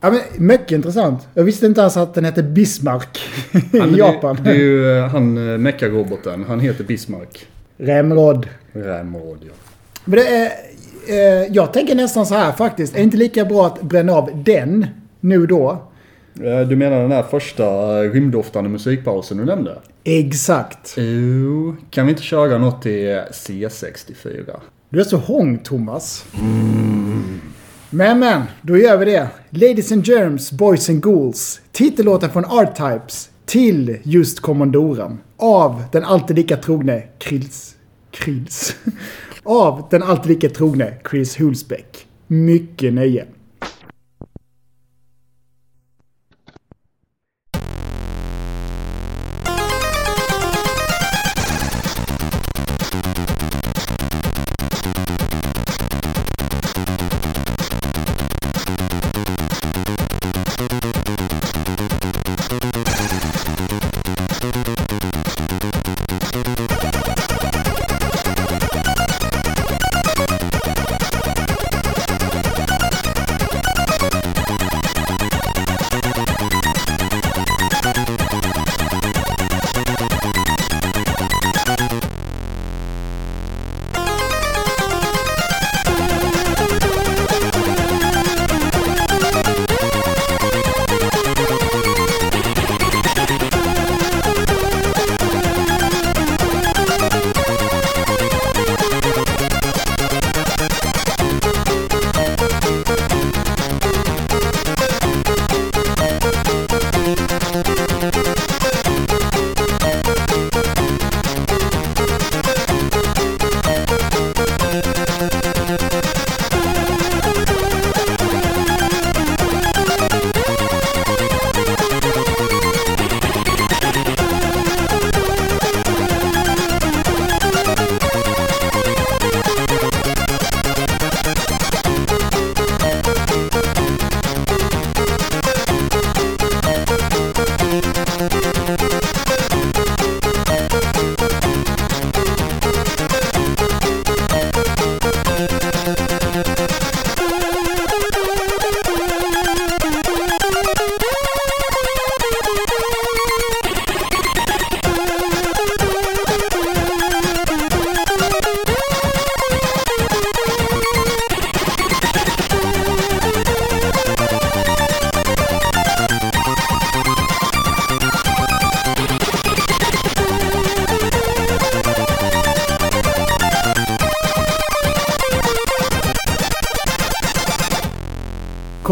[0.00, 1.28] Ja men mycket intressant.
[1.34, 3.18] Jag visste inte ens att den hette Bismarck
[3.72, 4.36] i Japan.
[4.36, 6.44] Det, det är ju eh, han eh, meckaroboten.
[6.48, 7.46] Han heter Bismarck.
[7.76, 8.48] Remrod.
[8.72, 9.52] Rämråd ja.
[10.04, 10.52] Men det är...
[11.08, 12.94] Eh, jag tänker nästan så här faktiskt.
[12.94, 14.86] Är det inte lika bra att bränna av den
[15.20, 15.70] nu då?
[16.44, 17.64] Eh, Du menar den här första
[18.02, 19.78] rymddoftande musikpausen du nämnde?
[20.04, 20.94] Exakt.
[20.96, 24.60] Jo, kan vi inte köra något i C64?
[24.88, 26.24] Du är så hång Thomas.
[27.90, 29.28] Men men, då gör vi det.
[29.50, 31.60] Ladies and Germs, Boys and Ghouls.
[31.72, 35.18] Titellåten från R-Types till just kommandoran.
[35.36, 37.76] Av den alltid lika trogne Krils...
[38.10, 38.76] Krils?
[39.42, 42.06] Av den alltid lika trogne Chris Hulsbeck.
[42.26, 43.26] Mycket nöje.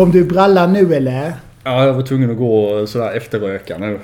[0.02, 1.32] Kom du i brallan nu eller?
[1.64, 3.98] Ja, jag var tvungen att gå sådär efterröka nu.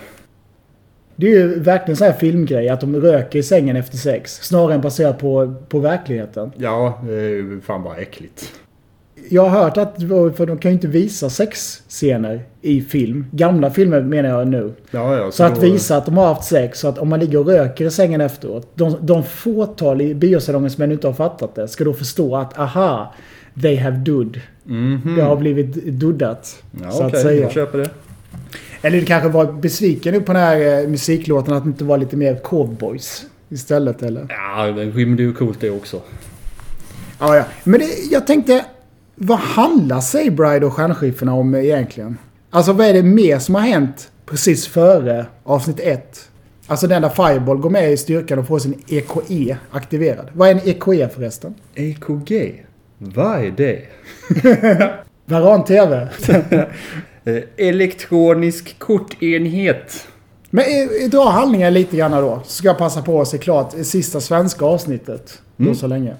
[1.16, 4.38] Det är ju verkligen så här filmgrej att de röker i sängen efter sex.
[4.42, 6.52] Snarare än baserat på, på verkligheten.
[6.56, 8.52] Ja, det är ju fan bara äckligt.
[9.28, 9.94] jag har hört att,
[10.36, 13.26] för de kan ju inte visa sexscener i film.
[13.30, 14.72] Gamla filmer menar jag nu.
[14.90, 17.20] Ja, ja, Så att då- visa att de har haft sex, så att om man
[17.20, 18.68] ligger och röker i sängen efteråt.
[18.74, 22.58] De, de fåtal i biosalongen som ännu inte har fattat det ska då förstå att
[22.58, 23.14] aha,
[23.62, 24.40] they have dudd.
[25.16, 26.62] Det har blivit duddat.
[26.82, 27.42] Ja, så okej, att säga.
[27.42, 27.90] jag köper det.
[28.82, 31.98] Eller du kanske var besviken nu på den här eh, musiklåten att det inte var
[31.98, 34.26] lite mer cowboys istället eller?
[34.28, 36.00] Ja, den rymde ju coolt det också.
[37.18, 37.44] Ja, ja.
[37.64, 38.64] Men det, jag tänkte,
[39.14, 42.18] vad handlar Sabride och Stjärnskiffrarna om egentligen?
[42.50, 46.28] Alltså vad är det mer som har hänt precis före avsnitt 1?
[46.66, 50.28] Alltså den där Fireball går med i styrkan och får sin EKE aktiverad.
[50.32, 51.54] Vad är en EKE förresten?
[51.74, 52.64] EKG?
[52.98, 53.82] Vad är det?
[55.24, 56.08] Varan TV.
[57.24, 60.08] Eh, elektronisk kortenhet.
[60.50, 60.64] Men
[61.10, 62.40] dra handlingen lite grann då.
[62.44, 65.42] Så ska jag passa på att se klart det sista svenska avsnittet.
[65.56, 66.14] Då så länge.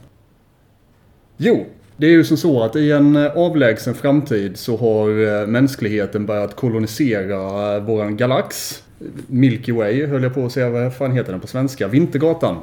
[1.37, 5.47] Jo, det är ju som så att i en eh, avlägsen framtid så har eh,
[5.47, 8.83] mänskligheten börjat kolonisera våran galax.
[9.27, 11.89] Milky Way höll jag på att säga, vad fan heter den på svenska?
[11.89, 12.57] Vintergatan.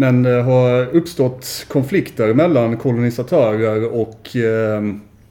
[0.00, 4.82] Men det har uppstått konflikter mellan kolonisatörer och eh,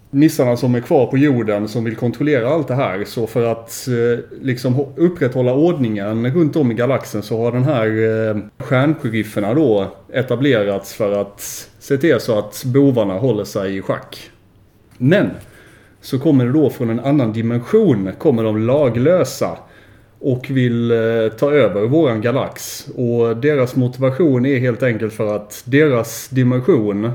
[0.09, 3.03] nissarna som är kvar på jorden som vill kontrollera allt det här.
[3.05, 7.87] Så för att eh, liksom upprätthålla ordningen runt om i galaxen så har den här
[7.87, 14.29] eh, stjärnsheriferna då etablerats för att se till så att bovarna håller sig i schack.
[14.97, 15.29] Men
[16.01, 19.57] så kommer det då från en annan dimension, kommer de laglösa
[20.19, 20.97] och vill eh,
[21.39, 22.87] ta över våran galax.
[22.95, 27.11] Och deras motivation är helt enkelt för att deras dimension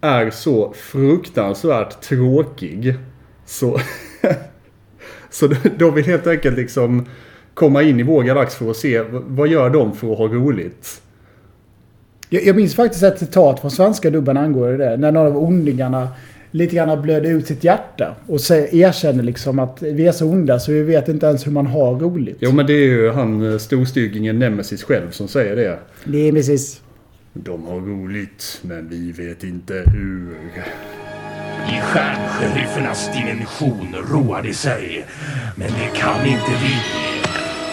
[0.00, 2.94] är så fruktansvärt tråkig.
[3.46, 3.80] Så,
[5.30, 7.06] så de- vill helt enkelt liksom
[7.54, 11.02] komma in i vår galax för att se vad gör de för att ha roligt.
[12.28, 14.96] Jag, jag minns faktiskt ett citat från svenska dubben angående det.
[14.96, 16.08] När någon av ondingarna
[16.54, 18.14] lite grann blödde ut sitt hjärta.
[18.26, 21.66] Och erkänner liksom att vi är så onda så vi vet inte ens hur man
[21.66, 22.36] har roligt.
[22.40, 25.78] Jo men det är ju han eh, storstyggingen Nemesis själv som säger det.
[26.04, 26.80] Det är precis.
[27.32, 30.34] De har roligt, men vi vet inte hur.
[31.68, 35.06] I stjärnsherifernas dimension roar de sig.
[35.56, 36.74] Men det kan inte vi.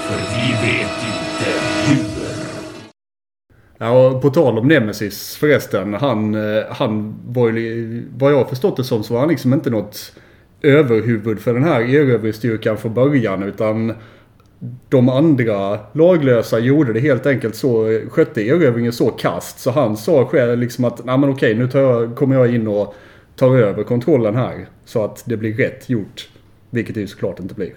[0.07, 1.51] För vi vet inte
[1.87, 2.10] hur.
[3.83, 5.93] Ja, och på tal om Nemesis förresten.
[5.93, 9.53] Han, eh, han var ju, vad jag har förstått det som så var han liksom
[9.53, 10.13] inte något
[10.61, 13.43] överhuvud för den här erövringsstyrkan från början.
[13.43, 13.93] Utan
[14.89, 19.59] de andra laglösa gjorde det helt enkelt så, skötte erövringen så kast.
[19.59, 22.95] Så han sa själv liksom att, nej men okej nu jag, kommer jag in och
[23.35, 24.67] tar över kontrollen här.
[24.85, 26.29] Så att det blir rätt gjort.
[26.69, 27.73] Vilket det ju såklart inte blir.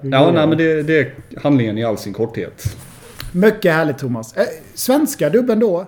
[0.00, 2.76] Ja, nej men det, det är handlingen i all sin korthet.
[3.32, 4.36] Mycket härligt Thomas.
[4.36, 5.86] Eh, svenska dubben då?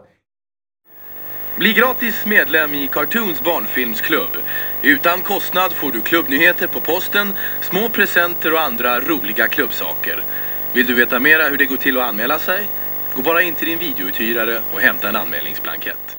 [1.58, 4.36] Bli gratis medlem i Cartoons barnfilmsklubb.
[4.82, 10.22] Utan kostnad får du klubbnyheter på posten, små presenter och andra roliga klubbsaker.
[10.74, 12.68] Vill du veta mera hur det går till att anmäla sig?
[13.14, 16.16] Gå bara in till din videouthyrare och hämta en anmälningsblankett.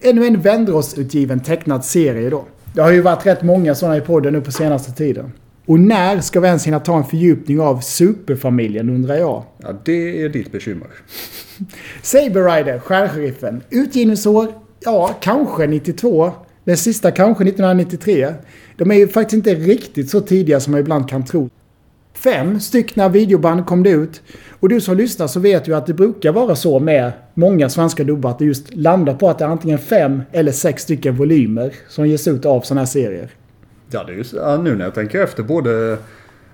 [0.00, 2.46] Ännu en Vändros-utgiven tecknad serie då.
[2.74, 5.32] Det har ju varit rätt många sådana i podden nu på senaste tiden.
[5.66, 9.44] Och när ska vi ens hinna ta en fördjupning av Superfamiljen undrar jag.
[9.58, 10.88] Ja, det är ditt bekymmer.
[12.02, 13.62] Saber Rider, Stjärnsheriffen.
[13.70, 14.48] Utgivningsår,
[14.80, 16.30] ja, kanske 92.
[16.64, 18.34] Den sista kanske 1993.
[18.76, 21.50] De är ju faktiskt inte riktigt så tidiga som man ibland kan tro.
[22.14, 24.22] Fem styckna videoband kom det ut.
[24.60, 28.04] Och du som lyssnar så vet ju att det brukar vara så med många svenska
[28.04, 31.72] dubbar att det just landar på att det är antingen fem eller sex stycken volymer
[31.88, 33.30] som ges ut av sådana här serier.
[33.90, 35.98] Ja, det är ju, ja, nu när jag tänker efter både...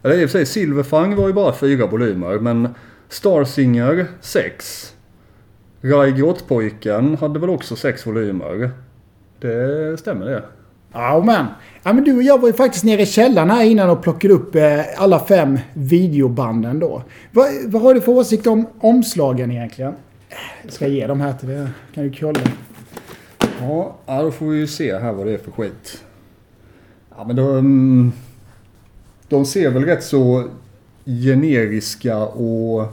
[0.03, 2.68] Eller i och för sig Silverfang var ju bara fyra volymer men
[3.09, 4.88] Starsinger sex.
[5.81, 8.71] Rai Grottpojken hade väl också sex volymer.
[9.40, 10.42] Det stämmer det.
[10.92, 11.47] Ja men.
[11.83, 14.35] Ja men du och jag var ju faktiskt nere i källaren här innan och plockade
[14.35, 17.03] upp eh, alla fem videobanden då.
[17.33, 19.92] Vad, vad har du för åsikt om omslagen egentligen?
[20.62, 21.66] Jag ska ge dem här till dig.
[21.95, 22.40] Kan du kolla?
[24.07, 26.05] Ja, då får vi ju se här vad det är för skit.
[27.16, 27.59] Ja, men de...
[27.59, 28.12] Mm,
[29.29, 30.44] de ser väl rätt så
[31.05, 32.87] generiska och...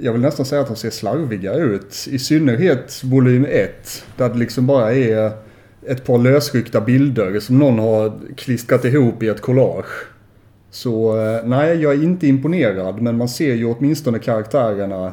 [0.00, 2.06] Jag vill nästan säga att de ser slarviga ut.
[2.10, 4.04] I synnerhet volym 1.
[4.16, 5.32] Där det liksom bara är
[5.86, 10.06] ett par lösryckta bilder som någon har klistrat ihop i ett collage.
[10.70, 13.02] Så eh, nej, jag är inte imponerad.
[13.02, 15.12] Men man ser ju åtminstone karaktärerna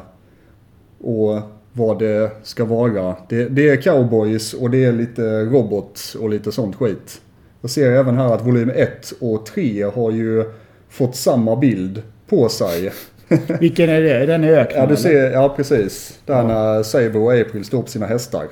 [1.00, 1.40] och
[1.72, 3.16] vad det ska vara.
[3.28, 7.20] Det, det är cowboys och det är lite robot och lite sånt skit.
[7.60, 10.44] Jag ser även här att volym 1 och 3 har ju
[10.88, 12.92] fått samma bild på sig.
[13.60, 14.26] Vilken är det?
[14.26, 16.18] Den är öknen Ja, du ser, ja precis.
[16.26, 18.44] Där när Saber och April står på sina hästar.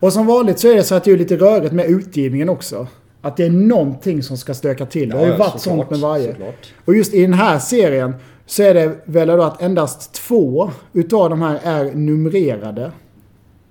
[0.00, 2.86] Och som vanligt så är det så att det är lite rörigt med utgivningen också.
[3.22, 5.08] Att det är någonting som ska stöka till.
[5.08, 6.28] Det har ju Ja, varit sånt med varje.
[6.28, 6.72] såklart.
[6.84, 8.14] Och just i den här serien
[8.46, 12.92] så är det väl då att endast två utav de här är numrerade.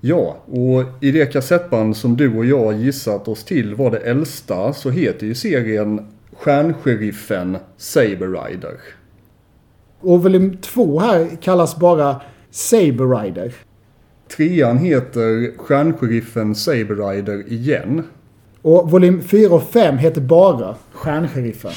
[0.08, 4.74] Ja, och i det kassettband som du och jag gissat oss till var det äldsta
[4.74, 8.80] så heter ju serien Stjärnsheriffen Saber Rider.
[10.00, 13.54] Och volym två här kallas bara Saber Rider.
[14.38, 18.04] Trean heter Stjärnsheriffen Saber Rider igen.
[18.62, 21.72] Och volym 4 och 5 heter bara Stjärnsheriffen.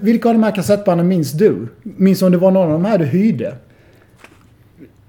[0.00, 1.68] Vilka av de här kassettbanden minns du?
[1.82, 3.56] Minns om det var någon av de här du hyrde?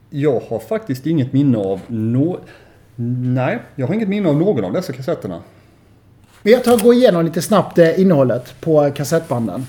[0.10, 2.39] Jag har faktiskt inget minne av no...
[2.95, 5.41] Nej, jag har inget minne av någon av dessa kassetterna.
[6.43, 9.67] Jag tar och går igenom lite snabbt eh, innehållet på kassettbanden.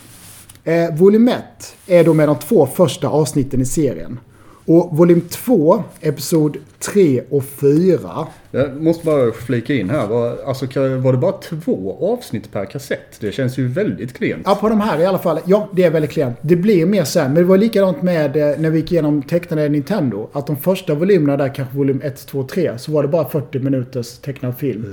[0.65, 1.45] Eh, volym 1
[1.87, 4.19] är då med de två första avsnitten i serien.
[4.67, 8.27] Och volym 2, episod 3 och 4.
[8.51, 10.07] Jag måste bara flika in här.
[10.07, 10.67] Var, alltså,
[10.99, 13.21] var det bara två avsnitt per kassett?
[13.21, 14.43] Det känns ju väldigt klent.
[14.45, 15.39] Ja, på de här i alla fall.
[15.47, 16.37] Ja, det är väldigt klent.
[16.41, 17.33] Det blir mer sen.
[17.33, 20.29] Men det var likadant med eh, när vi gick igenom tecknade Nintendo.
[20.33, 23.59] Att de första volymerna där, kanske volym 1, 2, 3, så var det bara 40
[23.59, 24.85] minuters tecknad film.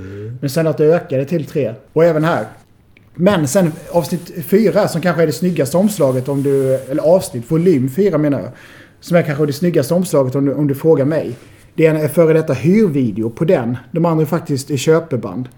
[0.42, 1.74] Men sen att det ökade till 3.
[1.94, 2.46] Och även här.
[3.16, 6.76] Men sen avsnitt 4 som kanske är det snyggaste omslaget om du...
[6.76, 8.50] Eller avsnitt, volym 4 menar jag.
[9.04, 11.36] Som är kanske det snyggaste omslaget om du, om du frågar mig.
[11.76, 13.78] Det är en före detta hyrvideo på den.
[13.92, 15.50] De andra är faktiskt i köpeband.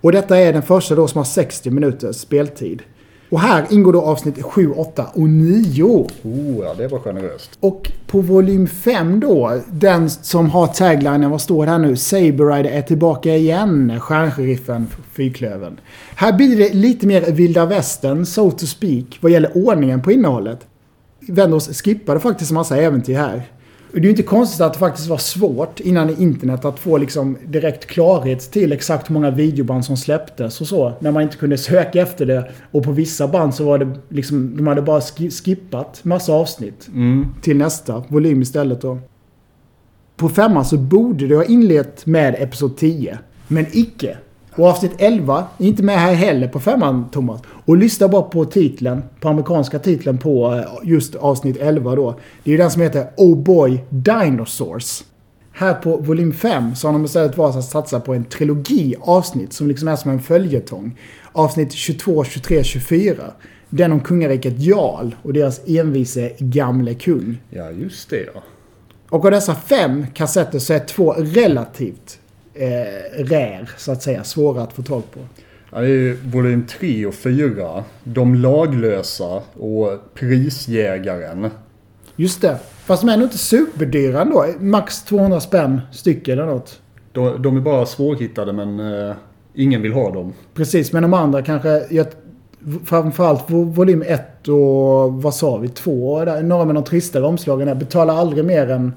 [0.00, 2.82] Och detta är den första då som har 60 minuters speltid.
[3.30, 5.84] Och här ingår då avsnitt 7, 8 och 9.
[5.84, 6.06] Oh,
[6.64, 7.50] ja, det var generöst.
[7.60, 11.96] Och på volym 5 då, den som har taglinen, vad står det här nu?
[11.96, 15.80] Saber Rider är tillbaka igen, stjärnsheriffen Fyrklövern.
[16.14, 20.66] Här blir det lite mer vilda västern, so to speak, vad gäller ordningen på innehållet.
[21.28, 23.42] Vendors skippade faktiskt en massa äventyr här.
[23.92, 26.98] Och det är ju inte konstigt att det faktiskt var svårt innan internet att få
[26.98, 30.92] liksom direkt klarhet till exakt hur många videoband som släpptes och så.
[31.00, 32.50] När man inte kunde söka efter det.
[32.70, 36.88] Och på vissa band så var det liksom, de hade bara ski- skippat massa avsnitt.
[37.42, 38.98] Till nästa volym istället då.
[40.16, 43.18] På femman så borde det ha inlett med Episod 10.
[43.48, 44.16] Men icke.
[44.58, 47.40] Och avsnitt 11 är inte med här heller på femman, Thomas.
[47.64, 52.10] Och lyssna bara på titeln, på amerikanska titeln på eh, just avsnitt 11 då.
[52.44, 55.04] Det är ju den som heter Oh Boy Dinosaurs.
[55.52, 59.52] Här på volym 5 så har de istället valt att satsa på en trilogi avsnitt
[59.52, 60.98] som liksom är som en följetong.
[61.32, 63.14] Avsnitt 22, 23, 24.
[63.68, 67.42] Den om kungariket Jarl och deras envise gamle kung.
[67.50, 68.42] Ja, just det ja.
[69.08, 72.18] Och av dessa fem kassetter så är två relativt
[72.58, 74.24] eh, rär, så att säga.
[74.24, 75.20] Svåra att få tag på.
[75.72, 77.84] ja det är volym 3 och 4.
[78.04, 81.50] De laglösa och prisjägaren.
[82.16, 82.56] Just det.
[82.84, 84.46] Fast de är nog inte superdyra ändå.
[84.60, 86.80] Max 200 spänn styck eller något.
[87.12, 89.14] De, de är bara svårhittade men eh,
[89.54, 90.32] ingen vill ha dem.
[90.54, 91.86] Precis, men de andra kanske...
[91.90, 92.06] Jag,
[92.86, 95.68] framförallt vo- volym 1 och vad sa vi?
[95.68, 96.24] 2.
[96.24, 97.74] där, Några med de tristare omslagen där.
[97.74, 98.92] Betalar aldrig mer än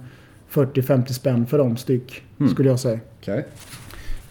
[0.51, 2.23] 40-50 spänn för dem styck.
[2.51, 2.99] Skulle jag säga.
[3.21, 3.45] Okej.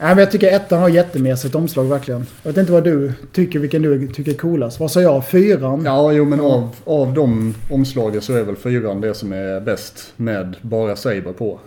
[0.03, 2.27] Nej, men jag tycker ettan har jättemesigt omslag verkligen.
[2.43, 4.81] Jag vet inte vad du tycker, vilken du tycker är coolast.
[4.81, 5.27] Vad sa jag?
[5.27, 5.83] Fyran?
[5.85, 10.13] Ja, jo men av, av de omslagen så är väl fyran det som är bäst
[10.17, 11.61] med bara Saber på.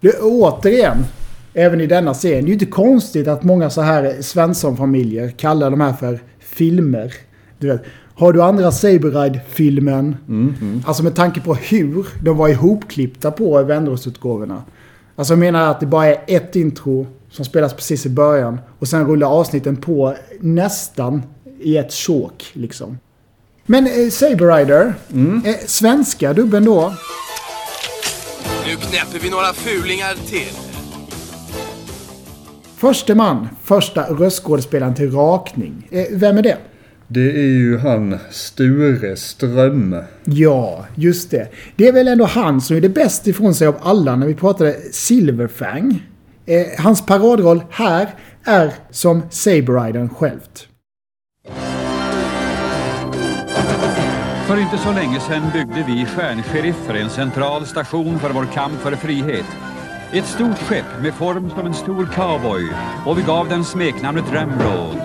[0.00, 0.96] Det, återigen,
[1.54, 2.44] även i denna serien.
[2.44, 7.14] Det är ju inte konstigt att många så här Svensson-familjer kallar de här för filmer.
[7.58, 7.82] Du vet,
[8.20, 10.16] har du andra Saber Ride-filmen?
[10.86, 14.62] Alltså med tanke på hur de var ihopklippta på Vändråsutgåvorna.
[15.16, 18.60] Alltså jag menar att det bara är ett intro som spelas precis i början.
[18.78, 21.22] Och sen rullar avsnitten på nästan
[21.60, 22.98] i ett sjok liksom.
[23.66, 24.94] Men eh, Saber Rider,
[25.44, 26.94] eh, svenska dubben då.
[28.66, 30.52] Nu knäpper vi några fulingar till.
[32.76, 35.88] Förste man, första röstskådespelaren till rakning.
[35.90, 36.58] Eh, vem är det?
[37.12, 39.96] Det är ju han Sture Ström.
[40.24, 41.48] Ja, just det.
[41.76, 44.34] Det är väl ändå han som är det bäst ifrån sig av alla när vi
[44.34, 46.06] pratade Silverfang.
[46.46, 48.08] Eh, hans paradroll här
[48.44, 50.68] är som Saber Ridern självt.
[54.46, 58.92] För inte så länge sedan byggde vi stjärnseriffer en central station för vår kamp för
[58.96, 59.46] frihet.
[60.12, 62.68] Ett stort skepp med form som en stor cowboy
[63.06, 65.00] och vi gav den smeknamnet Ramrod.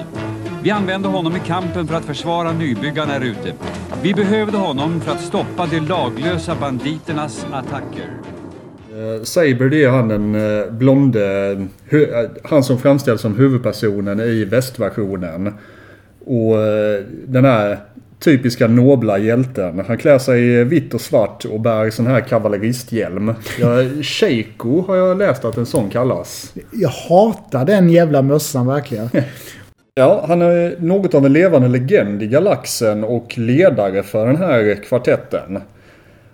[0.66, 3.54] Vi använde honom i kampen för att försvara nybyggarna här ute.
[4.02, 8.10] Vi behövde honom för att stoppa de laglösa banditernas attacker.
[8.92, 11.56] Eh, Saber det är han den eh, blonde,
[11.90, 15.54] hu- eh, han som framställs som huvudpersonen i västversionen.
[16.26, 17.78] Och eh, den här
[18.20, 19.84] typiska nobla hjälten.
[19.88, 23.34] Han klär sig i vitt och svart och bär sån här kavalleristhjälm.
[23.60, 23.68] Ja,
[24.02, 26.54] Sheiko har jag läst att en sån kallas.
[26.72, 29.10] Jag hatar den jävla mössan verkligen.
[29.98, 34.76] Ja, han är något av en levande legend i galaxen och ledare för den här
[34.84, 35.60] kvartetten.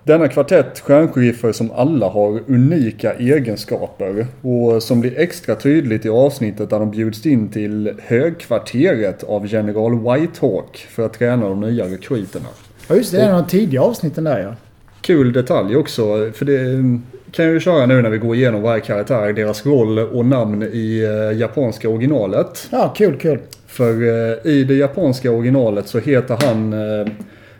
[0.03, 6.69] Denna kvartett stjärnsheriffer som alla har unika egenskaper och som blir extra tydligt i avsnittet
[6.69, 12.47] där de bjuds in till högkvarteret av general Whitehawk för att träna de nya rekryterna.
[12.87, 14.55] Ja just det, det är en av de tidiga avsnitten där ja.
[15.01, 16.83] Kul detalj också, för det
[17.31, 20.63] kan jag ju köra nu när vi går igenom varje karaktär, deras roll och namn
[20.63, 22.67] i eh, japanska originalet.
[22.71, 23.39] Ja, kul, kul.
[23.67, 27.07] För eh, i det japanska originalet så heter han eh,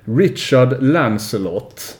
[0.05, 1.97] Richard Lancelot.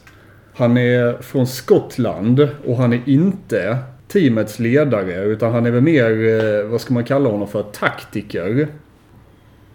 [0.54, 6.64] Han är från Skottland och han är inte teamets ledare utan han är väl mer,
[6.64, 8.68] vad ska man kalla honom för, taktiker.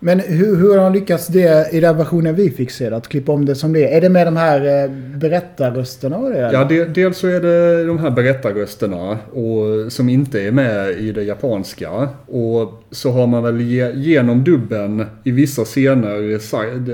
[0.00, 2.96] Men hur, hur har han lyckats det i den versionen vi fick se då?
[2.96, 3.96] Att klippa om det som det är?
[3.96, 6.38] Är det med de här eh, berättarrösterna och det?
[6.38, 6.52] eller?
[6.52, 11.12] Ja, de, dels så är det de här berättarrösterna och, som inte är med i
[11.12, 12.08] det japanska.
[12.26, 16.40] Och så har man väl ge, genom dubben i vissa scener,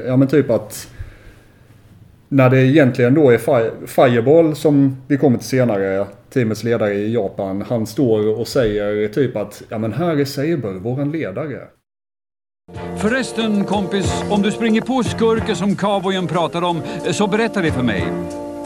[0.06, 0.88] ja men typ att
[2.28, 3.38] när det egentligen då är
[3.86, 9.36] Fireball som vi kommer till senare, teamets ledare i Japan, han står och säger typ
[9.36, 11.58] att ja men här är Saber, våran ledare.
[12.96, 17.82] Förresten kompis, om du springer på skurken som cowboyen pratar om, så berätta det för
[17.82, 18.04] mig.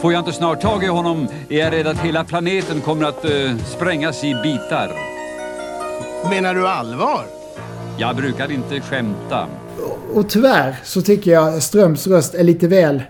[0.01, 3.25] Får jag inte snart tag i honom är jag rädd att hela planeten kommer att
[3.25, 4.91] eh, sprängas i bitar.
[6.29, 7.25] Menar du allvar?
[7.97, 9.47] Jag brukar inte skämta.
[10.13, 13.01] Och tyvärr så tycker jag Ströms röst är lite väl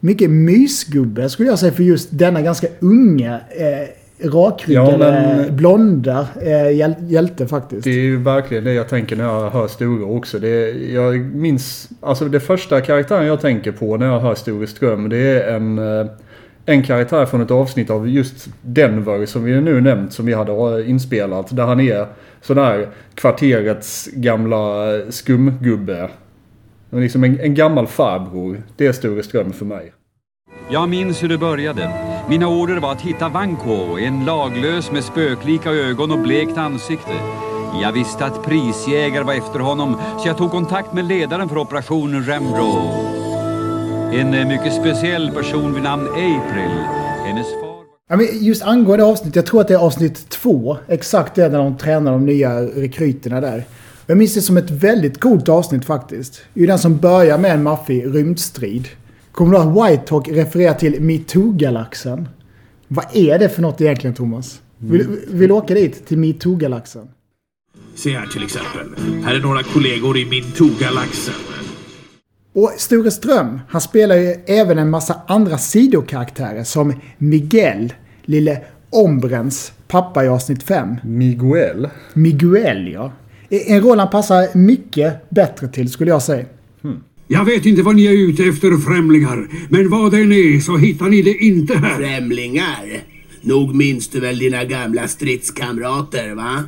[0.00, 3.88] mycket mysgubbe skulle jag säga för just denna ganska unga, eh,
[4.22, 7.84] rakryggade, Ja, blonda eh, hjäl- hjälte faktiskt.
[7.84, 10.38] Det är ju verkligen det jag tänker när jag hör Sture också.
[10.38, 15.08] Det jag minns, alltså det första karaktären jag tänker på när jag hör Sture Ström
[15.08, 16.06] det är en, eh,
[16.66, 20.52] en karaktär från ett avsnitt av just Denver som vi nu nämnt som vi hade
[20.80, 21.56] eh, inspelat.
[21.56, 22.06] Där han är
[22.40, 26.08] sån där kvarterets gamla skumgubbe.
[26.90, 28.62] Men Liksom en, en gammal farbror.
[28.76, 29.92] Det är Sture Ström för mig.
[30.70, 31.90] Jag minns hur det började.
[32.28, 37.12] Mina order var att hitta Vanko, en laglös med spöklika ögon och blekt ansikte.
[37.82, 42.24] Jag visste att prisjägare var efter honom, så jag tog kontakt med ledaren för operation
[42.24, 42.72] Rembro.
[44.12, 46.70] En eh, mycket speciell person vid namn April.
[47.24, 47.84] Hennes far var...
[48.08, 50.76] Ja, men just angående avsnitt, jag tror att det är avsnitt två.
[50.88, 53.64] Exakt det när de tränar de nya rekryterna där.
[54.06, 56.42] Jag minns det som ett väldigt coolt avsnitt faktiskt.
[56.54, 58.88] Det är ju den som börjar med en maffig rymdstrid.
[59.34, 62.28] Kommer du ihåg att Whitehawk refererar till MeToo-galaxen?
[62.88, 64.60] Vad är det för något egentligen Thomas?
[64.78, 67.08] Vill, vill du åka dit, till MeToo-galaxen?
[67.94, 68.88] Se här till exempel.
[69.24, 71.34] Här är några kollegor i min Togalaxen.
[72.52, 78.60] Och Sture Ström, han spelar ju även en massa andra sidokaraktärer som Miguel, lille
[78.90, 80.96] Ombrens pappa i avsnitt 5.
[81.02, 81.88] Miguel.
[82.12, 83.12] Miguel, ja.
[83.48, 86.46] En roll han passar mycket bättre till, skulle jag säga.
[87.34, 90.76] Jag vet inte vad ni är ute efter främlingar, men vad det än är så
[90.76, 91.96] hittar ni det inte här.
[91.96, 93.02] Främlingar?
[93.40, 96.64] Nog minns du väl dina gamla stridskamrater, va?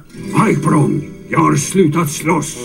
[0.47, 2.57] Pipron, jag har slutat slåss.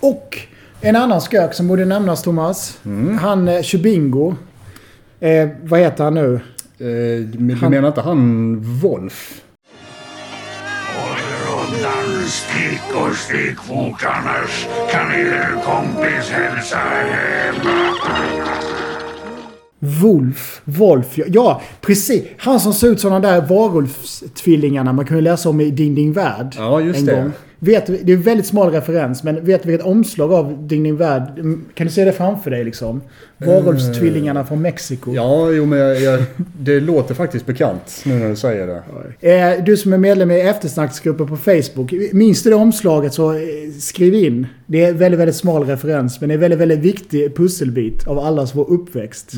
[0.00, 0.38] Och
[0.80, 2.78] en annan skök som borde nämnas, Thomas.
[3.20, 4.34] Han eh, Chubingo.
[5.20, 6.34] Eh, vad heter han nu?
[6.34, 9.40] Eh, men du Han- menar inte han Wolf?
[12.26, 17.54] Stick och stickfot annars kan er kompis hälsa hem.
[19.78, 20.60] Wolf.
[20.64, 21.24] Wolf, ja.
[21.28, 21.62] ja.
[21.80, 22.24] Precis.
[22.38, 26.12] Han som ser ut som de där varulvstvillingarna man kunde läsa om i Ding Ding
[26.12, 26.54] Värld.
[26.56, 27.12] Ja, just en det.
[27.12, 27.32] Gång.
[27.58, 30.96] Vet, det är en väldigt smal referens, men vet du vilket omslag av Ding Ding
[30.96, 31.38] Värld?
[31.38, 33.00] Mm, Kan du se det framför dig liksom?
[33.38, 35.14] Varulvstvillingarna från Mexiko.
[35.14, 36.22] Ja, jo men jag, jag,
[36.58, 38.66] det låter faktiskt bekant nu när du säger
[39.20, 39.30] det.
[39.30, 41.92] Eh, Du som är medlem i eftersnacksgruppen på Facebook.
[42.12, 43.38] Minns du det omslaget så eh,
[43.80, 44.46] skriv in.
[44.66, 46.20] Det är väldigt, väldigt smal referens.
[46.20, 49.32] Men det är väldigt, väldigt viktig pusselbit av allas vår uppväxt.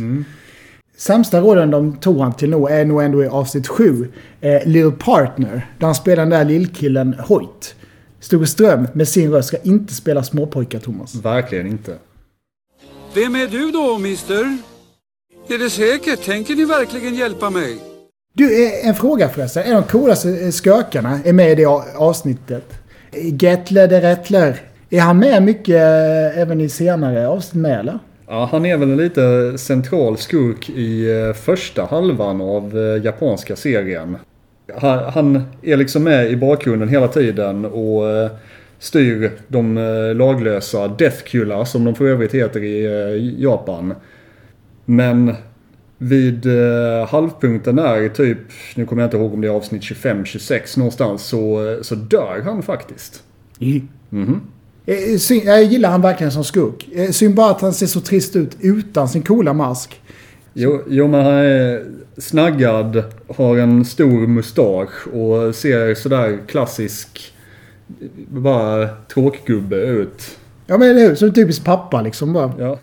[0.97, 4.09] Sämsta rollen de tog han till nog är nog ändå i avsnitt 7.
[4.41, 5.67] Eh, Little Partner.
[5.79, 7.75] Där han spelar den där lillkillen Hoyt.
[8.21, 11.15] Sture Ström med sin röst ska inte spela småpojkar, Thomas.
[11.15, 11.97] Verkligen inte.
[13.15, 14.59] Vem är du då, mister?
[15.49, 16.25] Är det säkert?
[16.25, 17.79] Tänker ni verkligen hjälpa mig?
[18.35, 19.63] Du, eh, en fråga förresten.
[19.63, 21.67] En av de coolaste eh, skökarna är med i det
[21.97, 22.75] avsnittet.
[23.41, 24.61] Gettler de Rettler.
[24.91, 27.99] Är han med mycket eh, även i senare avsnitt med eller?
[28.27, 31.07] Ja, han är väl en lite central skurk i
[31.45, 34.17] första halvan av japanska serien.
[34.77, 38.31] Han, han är liksom med i bakgrunden hela tiden och eh,
[38.79, 43.95] styr de eh, laglösa Deathkula som de för övrigt heter i eh, Japan.
[44.85, 45.35] Men
[45.99, 46.47] vid
[47.09, 48.39] halvpunkten där, typ,
[48.75, 52.63] nu kommer jag inte ihåg om det är avsnitt 25-26 någonstans, så, så dör han
[52.63, 53.23] faktiskt.
[54.87, 56.89] Eh, syn- Jag gillar han verkligen som skurk.
[57.15, 60.01] Synd bara att han ser så trist ut utan sin coola mask.
[60.53, 61.85] Jo, jo, men han är
[62.17, 63.03] snaggad,
[63.37, 67.35] har en stor mustasch och ser sådär klassisk,
[68.29, 70.39] bara tråkgubbe ut.
[70.67, 71.15] Ja men eller hur?
[71.15, 72.53] Som en typisk pappa liksom bara.
[72.59, 72.79] Ja.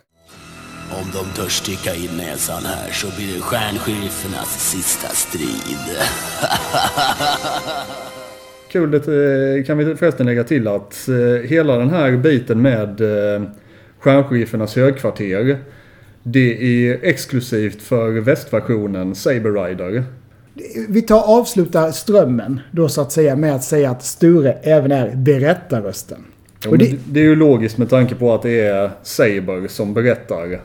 [0.92, 5.78] Om de törs sticka in näsan här så blir det stjärnsherifernas sista strid.
[8.72, 8.98] Kul, det
[9.58, 13.42] eh, kan vi förresten lägga till att eh, hela den här biten med eh,
[14.00, 15.58] stjärnsherifernas högkvarter,
[16.28, 20.04] det är exklusivt för västversionen Saber Rider.
[20.90, 25.16] Vi tar avslutar strömmen då så att säga med att säga att Sture även är
[25.16, 26.18] berättarrösten.
[26.70, 30.62] Men det, det är ju logiskt med tanke på att det är Saber som berättar.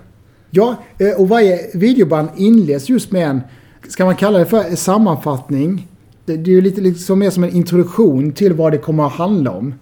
[0.51, 3.41] ja, eh, och varje videoband inleds just med en,
[3.89, 5.89] ska man kalla det för sammanfattning?
[6.25, 9.13] Det, det är ju lite liksom mer som en introduktion till vad det kommer att
[9.13, 9.75] handla om.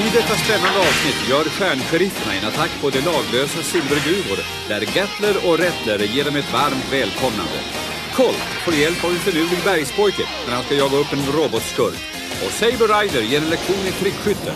[0.00, 4.38] I detta spännande avsnitt gör stjärnsheriferna en attack på de laglösa silvergruvor
[4.70, 7.58] där Gatler och Rettler ger dem ett varmt välkomnande.
[8.16, 12.00] Colt får hjälp av en finurlig bergspojke när han ska jaga upp en robotskurk.
[12.42, 14.52] Och Saber Rider ger en lektion i prickskytte.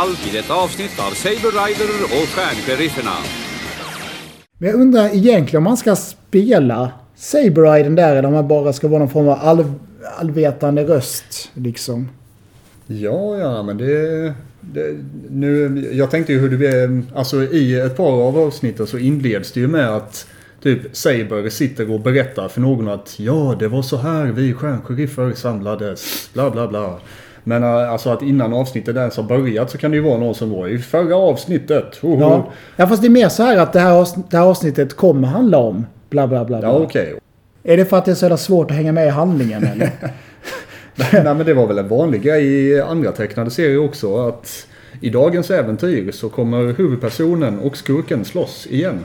[0.00, 3.16] Allt i detta avsnitt av Saber Rider och stjärnsheriferna.
[4.58, 6.78] Men jag undrar egentligen om man ska spela
[7.30, 9.60] Saberiden där eller om man bara ska vara någon form av all,
[10.20, 11.50] allvetande röst.
[11.66, 11.98] Liksom.
[12.86, 14.34] Ja, ja, men det,
[14.72, 14.96] det...
[15.30, 17.02] Nu, jag tänkte ju hur det är...
[17.14, 20.26] Alltså i ett par av avsnitten så inleds det ju med att
[20.62, 25.32] typ Saber sitter och berättar för någon att ja, det var så här vi stjärnsheriffer
[25.32, 26.98] samlades, bla bla bla.
[27.44, 30.34] Men äh, alltså att innan avsnittet ens har börjat så kan det ju vara någon
[30.34, 31.96] som var i förra avsnittet.
[31.96, 32.20] Hoho.
[32.20, 32.52] Ja.
[32.76, 35.58] ja, fast det är mer så här att det här, det här avsnittet kommer handla
[35.58, 36.58] om bla bla bla.
[36.58, 36.68] bla.
[36.68, 37.14] Ja, okej.
[37.62, 39.90] Är det för att det är så jävla svårt att hänga med i handlingen eller?
[41.12, 44.66] Nej men det var väl en vanlig grej i andra tecknade serier också att
[45.00, 49.04] i dagens äventyr så kommer huvudpersonen och skurken slåss igen.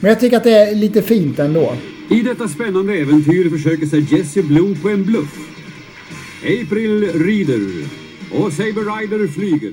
[0.00, 1.72] Men jag tycker att det är lite fint ändå.
[2.10, 5.38] I detta spännande äventyr försöker sig Jesse Blue på en bluff.
[6.42, 7.60] April rider
[8.34, 9.72] och Saber Rider flyger.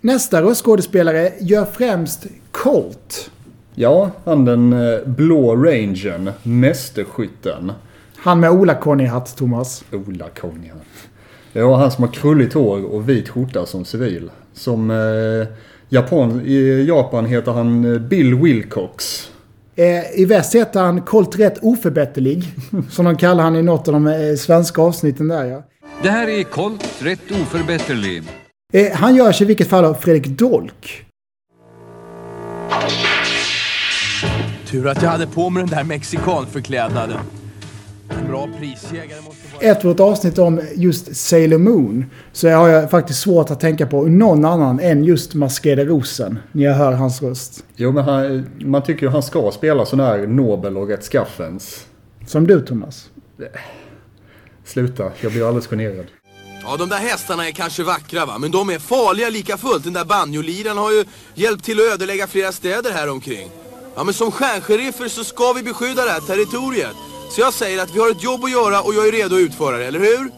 [0.00, 3.30] Nästa röstskådespelare gör främst Colt.
[3.74, 7.72] Ja, han den eh, blå rangern, mästerskytten.
[8.24, 9.84] Han med Ola-Conny-hatt, Thomas.
[9.92, 10.74] Ola Konja.
[11.52, 14.30] Ja, han som har krulligt hår och vit skjorta som civil.
[14.52, 15.48] Som eh,
[15.88, 19.30] Japan, i Japan heter han eh, Bill Wilcox.
[19.76, 22.44] Eh, I väst heter han Colt rätt oförbätterlig.
[22.90, 25.62] som de kallar han i något av de eh, svenska avsnitten där ja.
[26.02, 28.22] Det här är Colt, rätt oförbätterlig.
[28.72, 31.04] Eh, han gör sig i vilket fall av Fredrik Dolk.
[34.66, 37.18] Tur att jag hade på mig den där mexikanförklädnaden.
[39.60, 44.02] Efter ett avsnitt om just Sailor Moon så har jag faktiskt svårt att tänka på
[44.02, 47.64] någon annan än just Maskerade Rosen när jag hör hans röst.
[47.76, 51.86] Jo, men han, man tycker ju han ska spela sån här nobel och rätt skaffens.
[52.26, 53.10] Som du Thomas.
[54.64, 56.06] Sluta, jag blir alldeles generad.
[56.62, 59.84] Ja, de där hästarna är kanske vackra va, men de är farliga lika fullt.
[59.84, 63.50] Den där banjoliraren har ju hjälpt till att ödelägga flera städer här omkring.
[63.94, 66.96] Ja, men som stjärnsheriffer så ska vi beskydda det här territoriet.
[67.34, 69.40] Så jag säger att vi har ett jobb att göra och jag är redo att
[69.40, 70.30] utföra det, eller hur?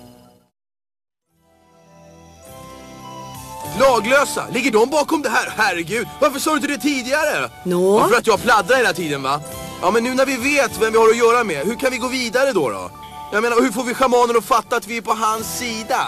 [3.81, 5.53] Laglösa, ligger de bakom det här?
[5.57, 7.51] Herregud, varför sa du inte det tidigare?
[7.65, 7.99] Nå?
[7.99, 9.41] Ja, för att jag pladdrar hela tiden va?
[9.83, 11.99] Ja, men nu när vi vet vem vi har att göra med, hur kan vi
[11.99, 12.91] gå vidare då då?
[13.33, 16.01] Jag menar, hur får vi schamanen att fatta att vi är på hans sida?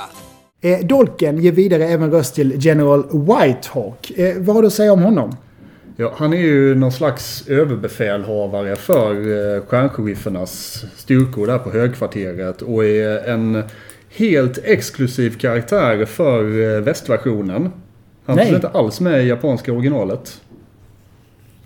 [0.61, 4.11] Eh, Dolken ger vidare även röst till General Whitehawk.
[4.11, 5.37] Eh, vad har du att säga om honom?
[6.01, 12.85] Ja, han är ju någon slags överbefälhavare för eh, stjärnsheriffernas styrkor där på högkvarteret och
[12.85, 13.63] är en
[14.09, 17.73] helt exklusiv karaktär för eh, västversionen.
[18.25, 18.45] Han Nej.
[18.45, 20.41] finns inte alls med i japanska originalet.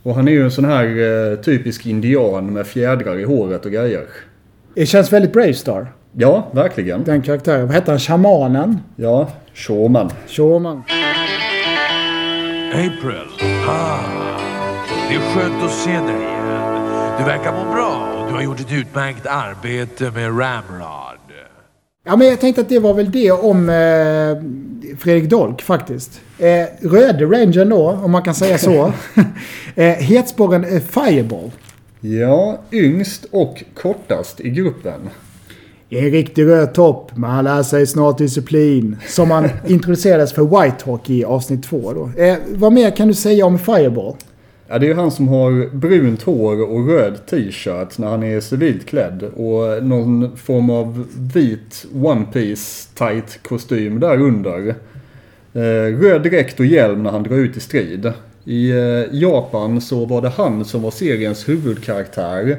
[0.03, 3.73] Och han är ju en sån här eh, typisk indian med fjädrar i håret och
[3.73, 4.07] grejer.
[4.75, 5.93] Det känns väldigt Bravestar.
[6.13, 7.05] Ja, verkligen.
[7.05, 7.67] Den karaktären.
[7.67, 8.01] Vad heter han?
[8.01, 8.79] Shamanen?
[8.97, 10.11] Ja, Shoman.
[10.29, 10.83] Shaman.
[12.75, 13.29] April.
[13.69, 13.99] Ah,
[15.09, 16.83] det är skönt att se dig igen.
[17.19, 21.19] Du verkar må bra och du har gjort ett utmärkt arbete med Ramrod.
[22.05, 26.21] Ja, men jag tänkte att det var väl det om eh, Fredrik Dolk faktiskt.
[26.39, 28.93] Eh, Röde Rangern då, om man kan säga så.
[29.75, 31.51] eh, Hetsporren eh, Fireball.
[32.01, 35.11] Ja, yngst och kortast i gruppen.
[35.95, 38.97] En riktig röd topp, men han lär sig snart disciplin.
[39.07, 42.23] Som han introducerades för Whitehawk i avsnitt två då.
[42.23, 44.15] Eh, vad mer kan du säga om Fireball?
[44.69, 48.41] Ja, det är ju han som har brunt hår och röd t-shirt när han är
[48.41, 49.23] civilt klädd.
[49.23, 54.69] Och någon form av vit One Piece tight kostym där under.
[55.53, 58.13] Eh, röd dräkt och hjälm när han drar ut i strid.
[58.45, 62.59] I eh, Japan så var det han som var seriens huvudkaraktär.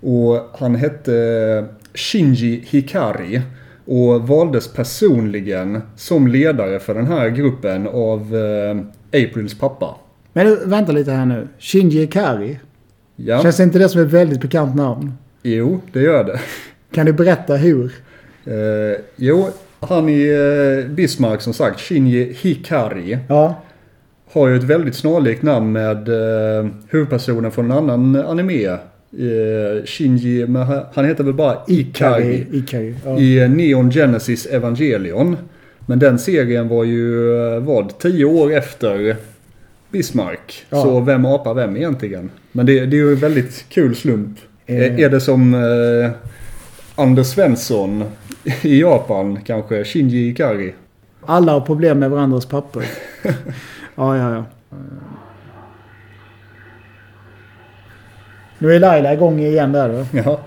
[0.00, 1.64] Och han hette
[1.96, 3.42] Shinji Hikari.
[3.88, 8.76] Och valdes personligen som ledare för den här gruppen av eh,
[9.22, 9.96] Aprils pappa.
[10.32, 11.48] Men vänta lite här nu.
[11.58, 12.58] Shinji Ikari.
[13.16, 15.12] Ja, Känns inte det som ett väldigt bekant namn?
[15.42, 16.40] jo det gör det.
[16.92, 17.84] Kan du berätta hur?
[18.44, 19.48] Eh, jo,
[19.80, 20.28] han i
[20.86, 23.62] eh, Bismarck som sagt, Shinji Hikari, Ja.
[24.32, 28.76] har ju ett väldigt snarlikt namn med eh, huvudpersonen från en annan anime.
[29.12, 30.62] Eh, Shinji, men
[30.94, 32.46] han- heter väl bara Ikari.
[32.52, 32.94] Ikari.
[33.04, 33.18] Ja.
[33.18, 35.36] I Neon Genesis Evangelion.
[35.86, 39.16] Men den serien var ju, eh, vad, tio år efter
[39.90, 40.66] Bismarck.
[40.70, 40.82] Ja.
[40.82, 42.30] Så vem apar vem egentligen?
[42.52, 44.38] Men det, det är ju en väldigt kul slump.
[44.66, 44.76] Eh.
[44.76, 46.10] Eh, Är det som eh,
[46.94, 48.04] Anders Svensson
[48.62, 49.84] i Japan kanske?
[49.84, 50.74] Shinji Ikari?
[51.26, 52.82] Alla har problem med varandras papper.
[53.94, 54.44] ja, ja, ja.
[58.58, 60.18] Nu är Laila igång igen där då.
[60.24, 60.40] Ja.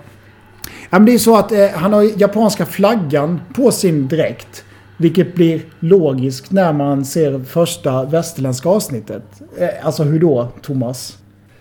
[0.89, 4.63] Ja, men det är så att eh, han har japanska flaggan på sin dräkt.
[4.97, 9.23] Vilket blir logiskt när man ser första västerländska avsnittet.
[9.57, 11.17] Eh, alltså hur då, Thomas?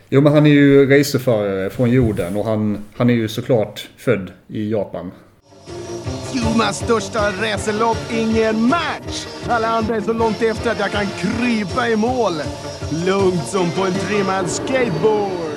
[0.08, 4.30] Jo men han är ju racerförare från jorden och han, han är ju såklart född
[4.48, 5.10] i Japan.
[6.32, 9.26] Jumas största racerlopp, ingen match!
[9.48, 12.32] Alla andra är så långt efter att jag kan krypa i mål.
[13.06, 15.47] Lugnt som på en trimmad skateboard.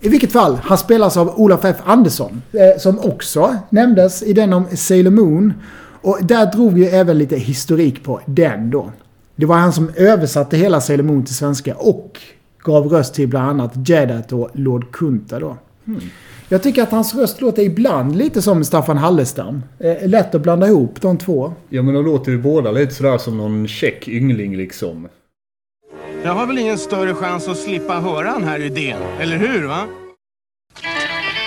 [0.00, 1.76] I vilket fall, han spelas av Olof F.
[1.84, 2.42] Andersson.
[2.52, 5.52] Eh, som också nämndes i den om Sailor Moon.
[6.02, 8.92] Och där drog vi ju även lite historik på den då.
[9.36, 12.20] Det var han som översatte hela Sailor Moon till svenska och
[12.64, 15.56] gav röst till bland annat Jedat och Lord Kunta då.
[15.84, 16.00] Hmm.
[16.48, 19.62] Jag tycker att hans röst låter ibland lite som Staffan Hallestam.
[19.78, 21.52] Eh, lätt att blanda ihop de två.
[21.68, 25.08] Ja men de låter ju båda lite sådär som någon check yngling liksom.
[26.26, 29.86] Jag har väl ingen större chans att slippa höra den här idén, eller hur va?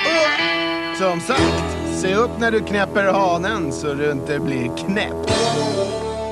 [0.05, 5.31] Och, som sagt, se upp när du knäpper hanen så du inte blir knäpp.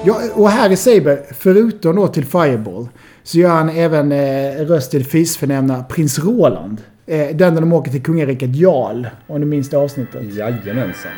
[0.05, 2.87] Ja, och här i Saber, förutom då till Fireball,
[3.23, 6.81] så gör han även eh, röst till fisförnämna Prins Roland.
[7.07, 10.33] Eh, den där de åker till kungariket Jarl, om du minns det avsnittet.
[10.33, 11.11] Jajamensan.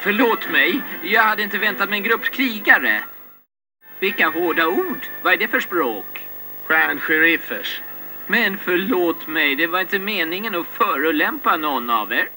[0.00, 3.02] Förlåt mig, jag hade inte väntat mig en grupp krigare.
[4.00, 5.06] Vilka hårda ord!
[5.22, 6.25] Vad är det för språk?
[6.66, 7.80] Stjärnsheriffers.
[8.26, 12.28] Men förlåt mig, det var inte meningen att förolämpa någon av er.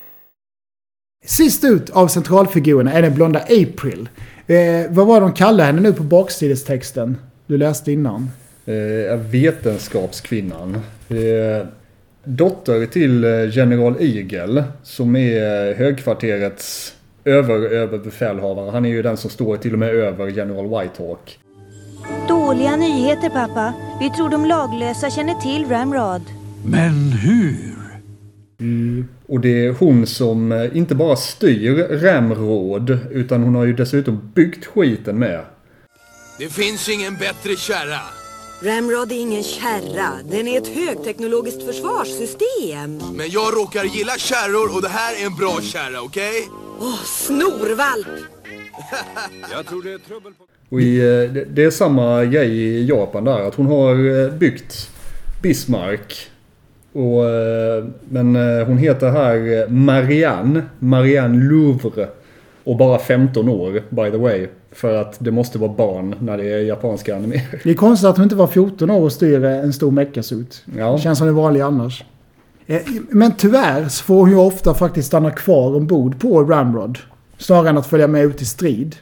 [1.25, 4.09] Sist ut av centralfigurerna är den blonda April.
[4.47, 4.55] Eh,
[4.89, 7.17] vad var de kallade henne nu på baksidestexten?
[7.47, 8.29] Du läste innan.
[8.65, 10.75] Eh, vetenskapskvinnan.
[11.09, 11.67] Eh,
[12.23, 18.71] dotter till eh, general Eagle som är högkvarterets överöverbefälhavare.
[18.71, 21.39] Han är ju den som står till och med över general Whitehawk.
[22.27, 23.73] Dåliga nyheter pappa.
[23.99, 26.21] Vi tror de laglösa känner till Ramrod.
[26.65, 27.79] Men hur?
[29.27, 34.31] Och det är hon som eh, inte bara styr Ramråd utan hon har ju dessutom
[34.35, 35.45] byggt skiten med.
[36.37, 37.99] Det finns ingen bättre kärra.
[38.61, 40.09] Ramrod är ingen kärra.
[40.31, 43.01] Den är ett högteknologiskt försvarssystem.
[43.13, 46.47] Men jag råkar gilla kärror och det här är en bra kärra, okej?
[46.79, 48.07] Åh, snorvalp!
[49.51, 50.58] Jag tror det är trubbel på...
[50.69, 53.47] Och i, eh, det- det är samma grej i Japan där.
[53.47, 54.89] Att hon har eh, byggt
[55.41, 56.15] Bismarck.
[56.93, 58.35] Och, eh, men
[58.67, 60.61] hon heter här Marianne.
[60.79, 62.07] Marianne Louvre.
[62.63, 64.47] Och bara 15 år by the way.
[64.71, 67.41] För att det måste vara barn när det är japanska anime.
[67.63, 70.63] Det är konstigt att hon inte var 14 år och styr en stor meckasuit.
[70.77, 70.91] Ja.
[70.91, 72.03] Det känns som det vanliga annars.
[73.09, 76.97] Men tyvärr så får hon ju ofta faktiskt stanna kvar ombord på Ramrod.
[77.37, 78.95] Snarare än att följa med ut i strid.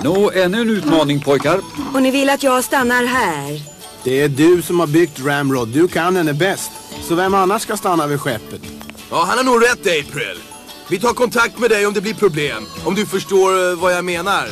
[0.00, 1.60] Nå, ännu en utmaning pojkar.
[1.94, 3.60] Och ni vill att jag stannar här?
[4.04, 5.68] Det är du som har byggt Ramrod.
[5.68, 6.70] Du kan henne bäst.
[7.02, 8.60] Så vem annars ska stanna vid skeppet?
[9.10, 10.38] Ja, han har nog rätt April.
[10.88, 12.66] Vi tar kontakt med dig om det blir problem.
[12.84, 14.48] Om du förstår eh, vad jag menar.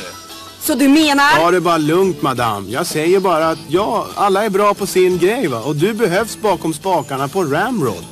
[0.61, 1.35] Så du menar?
[1.35, 2.69] Ta det bara lugnt madame.
[2.69, 5.59] Jag säger bara att ja, alla är bra på sin grej va.
[5.59, 8.05] Och du behövs bakom spakarna på Ramrod.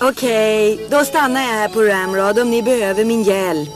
[0.00, 3.70] Okej, då stannar jag här på Ramrod om ni behöver min hjälp.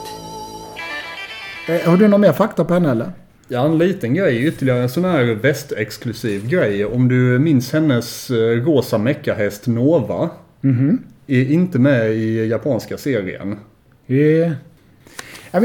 [1.69, 3.13] Eh, Har du någon mer fakta på henne eller?
[3.49, 4.47] Ja, en liten grej.
[4.47, 6.85] Ytterligare en sån här västexklusiv grej.
[6.85, 10.31] Om du minns hennes eh, rosa meckahäst Nova.
[10.61, 10.99] Mhm.
[11.27, 13.57] Är inte med i japanska serien.
[14.07, 14.53] Yeah.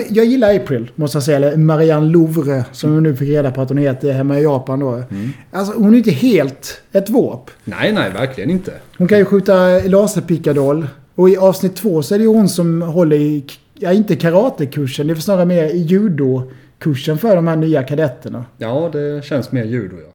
[0.10, 1.38] Jag gillar April, måste jag säga.
[1.38, 4.80] Eller Marianne Louvre, som jag nu fick reda på att hon heter hemma i Japan
[4.80, 5.04] då.
[5.52, 7.52] Alltså, hon är inte helt ett våp.
[7.64, 8.74] Nej, nej, verkligen inte.
[8.98, 10.88] Hon kan ju skjuta laserpickadoll.
[11.16, 13.44] Och i avsnitt två så är det ju hon som håller i,
[13.74, 18.46] ja inte karatekursen, det är snarare mer judokursen för de här nya kadetterna.
[18.58, 20.14] Ja, det känns mer judo, ja.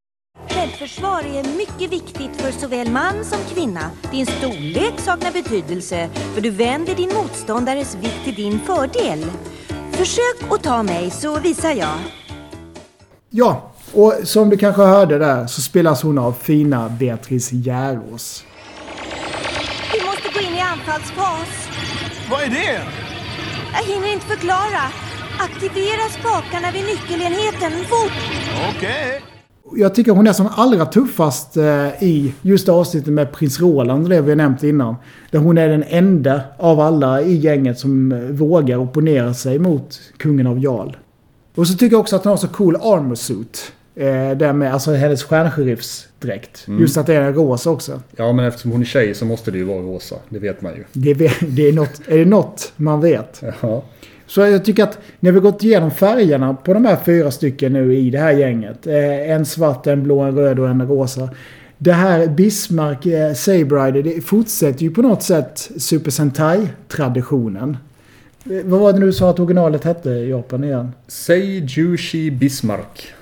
[0.50, 3.90] Självförsvar är mycket viktigt för såväl man som kvinna.
[4.11, 9.24] Din storlek saknar betydelse för du vänder din motståndares vikt till din fördel.
[9.92, 11.98] Försök att ta mig så visar jag.
[13.30, 18.44] Ja, och som du kanske hörde där så spelas hon av fina Beatrice Järås.
[19.92, 21.68] Vi måste gå in i anfallsfas.
[22.30, 23.07] Vad är det?
[23.78, 24.82] Jag hinner inte förklara.
[25.38, 28.12] Aktivera spakarna vid nyckelenheten fort.
[28.70, 29.22] Okej.
[29.76, 34.20] Jag tycker hon är som allra tuffast eh, i just avsnittet med prins Roland, det
[34.20, 34.96] vi har nämnt innan.
[35.30, 40.00] Där hon är den enda av alla i gänget som eh, vågar opponera sig mot
[40.16, 40.96] kungen av Jarl.
[41.54, 43.72] Och så tycker jag också att hon har så cool armor suit.
[43.99, 46.64] Eh, där med alltså hennes stjärnsheriffsdräkt.
[46.68, 46.80] Mm.
[46.80, 48.01] Just att det är rosa också.
[48.16, 50.16] Ja, men eftersom hon är tjej så måste det ju vara rosa.
[50.28, 50.84] Det vet man ju.
[50.92, 53.42] Det, vet- det är, något, är det något man vet.
[53.61, 53.84] Ja.
[54.26, 57.94] Så jag tycker att när vi gått igenom färgerna på de här fyra stycken nu
[57.96, 58.86] i det här gänget.
[58.86, 61.30] Eh, en svart, en blå, en röd och en rosa.
[61.78, 67.76] Det här Bismarck eh, Sabrider, det fortsätter ju på något sätt Super Sentai-traditionen.
[68.51, 70.92] Eh, vad var det nu du sa att originalet hette i Japan igen?
[71.09, 73.12] Seijushi Bismarck.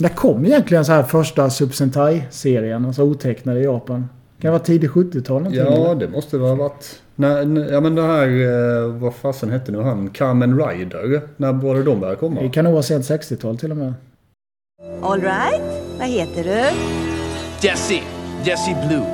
[0.00, 4.08] När kom egentligen så här första Super Sentai-serien, alltså otecknade i Japan?
[4.40, 5.60] Kan det vara tidigt 70-tal någonting?
[5.60, 5.94] Ja, eller?
[5.94, 7.02] det måste väl ha varit...
[7.16, 10.10] När, ja men det här, eh, vad fasen hette nu han?
[10.10, 11.20] Kamen Rider.
[11.36, 12.40] När var det de började komma?
[12.42, 13.94] Det kan nog vara sent 60-tal till och med.
[15.02, 15.62] All right.
[15.98, 16.64] vad heter du?
[17.68, 18.00] Jesse.
[18.44, 19.04] Jesse Blue.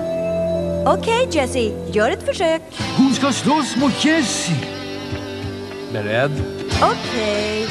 [0.87, 2.63] Okej Jesse, gör ett försök.
[2.99, 4.57] Hon ska slåss mot Jessie!
[5.93, 6.33] Beredd?
[6.83, 7.69] Okej.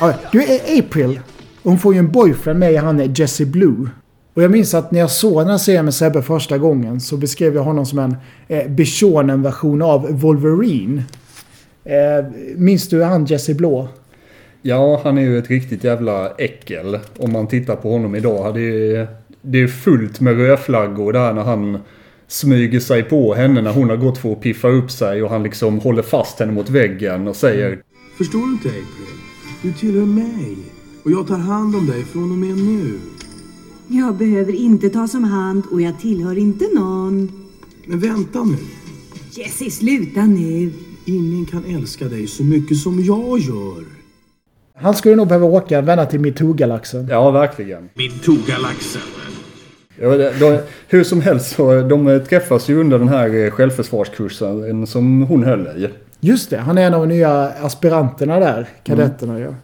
[0.00, 1.20] Ja, du är April.
[1.62, 3.88] Hon får ju en boyfriend med han är Jesse Blue.
[4.34, 7.16] Och jag minns att när jag såg den här serien med Sebbe första gången så
[7.16, 8.16] beskrev jag honom som en
[8.48, 11.02] eh, Bishonen version av Wolverine.
[11.84, 12.24] Eh,
[12.56, 13.88] minns du han Jesse Blå?
[14.62, 16.98] Ja, han är ju ett riktigt jävla äckel.
[17.18, 18.54] Om man tittar på honom idag.
[18.54, 19.06] Det är,
[19.42, 21.78] det är fullt med rödflaggor där när han
[22.28, 25.42] smyger sig på henne när hon har gått för att piffa upp sig och han
[25.42, 27.78] liksom håller fast henne mot väggen och säger
[28.18, 29.13] Förstår du inte April?
[29.64, 30.56] Du tillhör mig.
[31.02, 33.00] Och jag tar hand om dig från och med nu.
[33.88, 37.32] Jag behöver inte tas om hand och jag tillhör inte någon.
[37.86, 38.56] Men vänta nu.
[39.30, 40.72] Jessie, sluta nu.
[41.04, 43.84] Ingen kan älska dig så mycket som jag gör.
[44.74, 47.08] Han skulle nog behöva åka vända till Metoo-galaxen.
[47.10, 47.88] Ja, verkligen.
[47.94, 49.02] Midtogalaxen.
[50.00, 50.58] Ja, de,
[50.88, 55.66] hur som helst så de träffas ju under den här eh, självförsvarskursen som hon höll
[55.66, 55.88] i.
[56.24, 58.66] Just det, han är en av de nya aspiranterna där.
[58.84, 59.54] Kadetterna ja.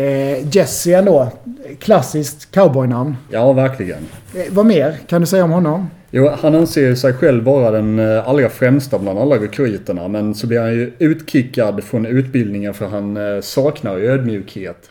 [0.00, 1.32] Eh, Jesse ändå.
[1.78, 3.16] Klassiskt cowboynamn.
[3.30, 3.98] Ja, verkligen.
[4.34, 5.90] Eh, vad mer kan du säga om honom?
[6.10, 10.46] Jo, han anser sig själv vara den eh, allra främsta bland alla rekryterna men så
[10.46, 14.90] blir han ju utkickad från utbildningen för han eh, saknar ödmjukhet.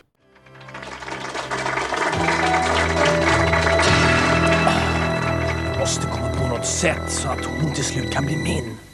[5.80, 8.87] Måste komma på något sätt så att hon till slut kan bli min.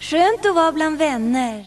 [0.00, 1.64] Skönt att vara bland vänner.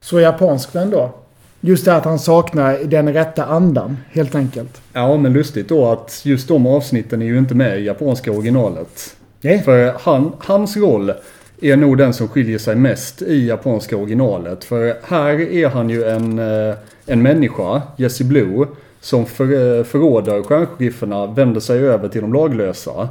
[0.00, 1.12] Så japanskt ändå.
[1.60, 4.80] Just det att han saknar den rätta andan, helt enkelt.
[4.92, 9.16] Ja, men lustigt då att just de avsnitten är ju inte med i japanska originalet.
[9.40, 9.62] Nej.
[9.62, 11.12] För han, hans roll
[11.60, 14.64] är nog den som skiljer sig mest i japanska originalet.
[14.64, 16.74] För här är han ju en, eh,
[17.06, 18.66] en människa, Jesse Blue,
[19.00, 23.08] som för, eh, förråder stjärnschifferna, vänder sig över till de laglösa.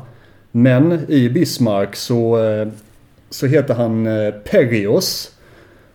[0.52, 2.68] Men i Bismarck så, eh,
[3.32, 5.32] så heter han eh, Perios.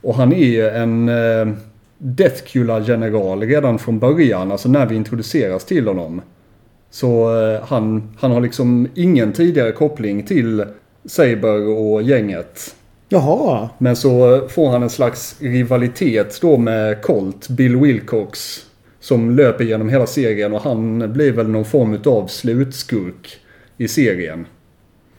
[0.00, 1.54] Och han är en eh,
[1.98, 6.22] Deathkula-general redan från början, alltså när vi introduceras till honom.
[6.90, 10.64] Så eh, han, han har liksom ingen tidigare koppling till
[11.04, 12.74] Saber och gänget.
[13.08, 13.68] Jaha.
[13.78, 18.62] Men så får han en slags rivalitet då med Colt, Bill Wilcox.
[19.00, 23.36] Som löper genom hela serien och han blir väl någon form av slutskurk
[23.76, 24.46] i serien.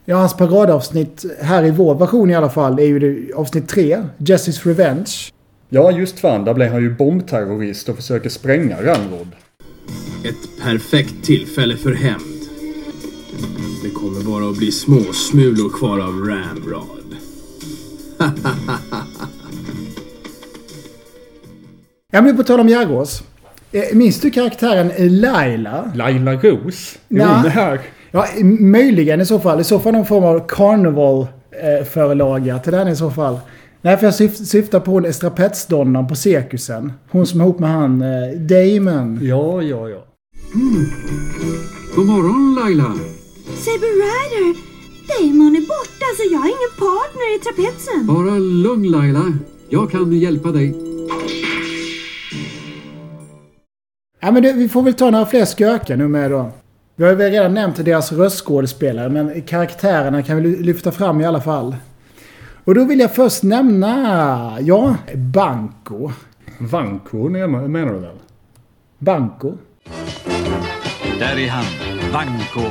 [0.10, 4.04] Ja, hans paradavsnitt här i vår version i alla fall är ju det, avsnitt 3,
[4.18, 5.12] Jesses Revenge.
[5.70, 6.46] Ja, just fan.
[6.46, 9.28] Där blir han ju bombterrorist och försöker spränga Ramrod.
[10.26, 12.42] Ett perfekt tillfälle för hämnd.
[13.84, 17.16] Det kommer bara att bli små smulor kvar av Ramrod.
[22.12, 23.24] Ja, men på tal om Järås.
[23.72, 24.92] Eh, Minns du karaktären
[25.22, 25.92] Laila?
[25.96, 26.98] Laila Rose?
[27.10, 27.80] Är hon här?
[28.18, 28.26] Ja,
[28.60, 29.60] möjligen i så fall.
[29.60, 33.40] I så fall någon form av carnival eh, förlaga till den i så fall.
[33.82, 36.94] Nej, för jag syf- syftar på hon strapetsdonnan på cirkusen.
[37.12, 39.20] Hon som är ihop med han eh, Damon.
[39.22, 40.04] Ja, ja, ja.
[41.96, 42.84] God morgon Laila!
[43.66, 44.56] Saber Rider!
[45.08, 48.08] Damon är borta så jag har ingen partner i trapetsen.
[48.08, 49.34] Bara lugn Laila.
[49.70, 50.76] Jag kan hjälpa dig.
[54.22, 56.52] Ja, men det, vi får väl ta några fler skurkar nu med då.
[57.00, 61.26] Vi har ju väl redan nämnt deras röstskådespelare, men karaktärerna kan vi lyfta fram i
[61.26, 61.76] alla fall.
[62.64, 66.12] Och då vill jag först nämna, ja, Banco.
[66.60, 68.16] Vanko menar du väl?
[69.00, 69.54] Banco.
[71.20, 71.66] Där är han,
[72.14, 72.70] Banco.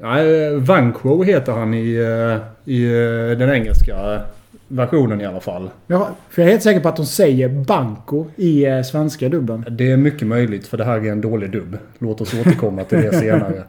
[0.00, 4.20] Nej, Vanquo heter han i, eh, i eh, den engelska
[4.68, 5.70] versionen i alla fall.
[5.86, 9.64] Ja, för jag är helt säker på att de säger Banco i eh, svenska dubben.
[9.70, 11.78] Det är mycket möjligt för det här är en dålig dubb.
[11.98, 13.62] Låt oss återkomma till det senare.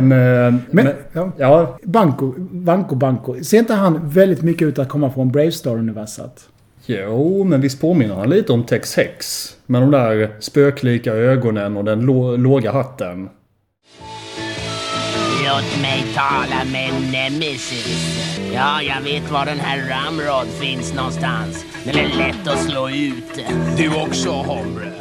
[0.00, 0.12] Men...
[0.54, 1.32] eh, Men, ja.
[1.38, 3.42] ja, Banco, Banco, Banco.
[3.44, 6.48] Ser inte han väldigt mycket ut att komma från Bravestar-universat?
[6.86, 9.48] Jo, men visst påminner han lite om Tex Hex.
[9.66, 13.28] Med de där spöklika ögonen och den lå- låga hatten.
[15.46, 18.38] Låt mig tala med Nemesis.
[18.54, 21.64] Ja, jag vet var den här Ramrod finns någonstans.
[21.84, 23.44] Den är lätt att slå ut.
[23.76, 24.92] Du också, hombre.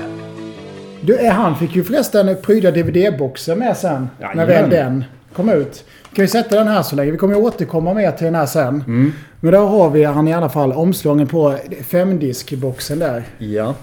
[1.02, 4.10] Du, eh, han fick ju förresten pryda DVD-boxen med sen.
[4.20, 4.70] när väl Jajamän.
[4.70, 5.86] den kom ut.
[6.14, 7.12] Kan vi sätta den här så länge.
[7.12, 8.84] Vi kommer ju återkomma med till den här sen.
[8.88, 9.14] Mm.
[9.40, 13.24] Men då har vi han i alla fall omslagen på femdiskboxen där.
[13.38, 13.76] Ja.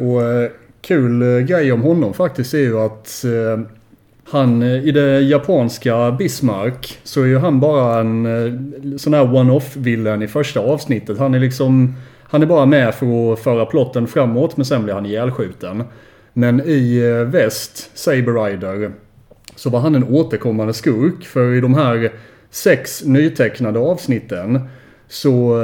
[0.00, 0.50] Och eh,
[0.80, 3.66] kul eh, grej om honom faktiskt är ju att eh,
[4.30, 9.34] han eh, i det japanska Bismarck så är ju han bara en eh, sån här
[9.34, 11.18] one-off villain i första avsnittet.
[11.18, 14.94] Han är liksom han är bara med för att föra plotten framåt men sen blir
[14.94, 15.84] han ihjälskjuten.
[16.32, 18.92] Men i eh, väst, Saber Rider,
[19.56, 21.24] så var han en återkommande skurk.
[21.24, 22.12] För i de här
[22.50, 24.60] sex nytecknade avsnitten
[25.08, 25.58] så,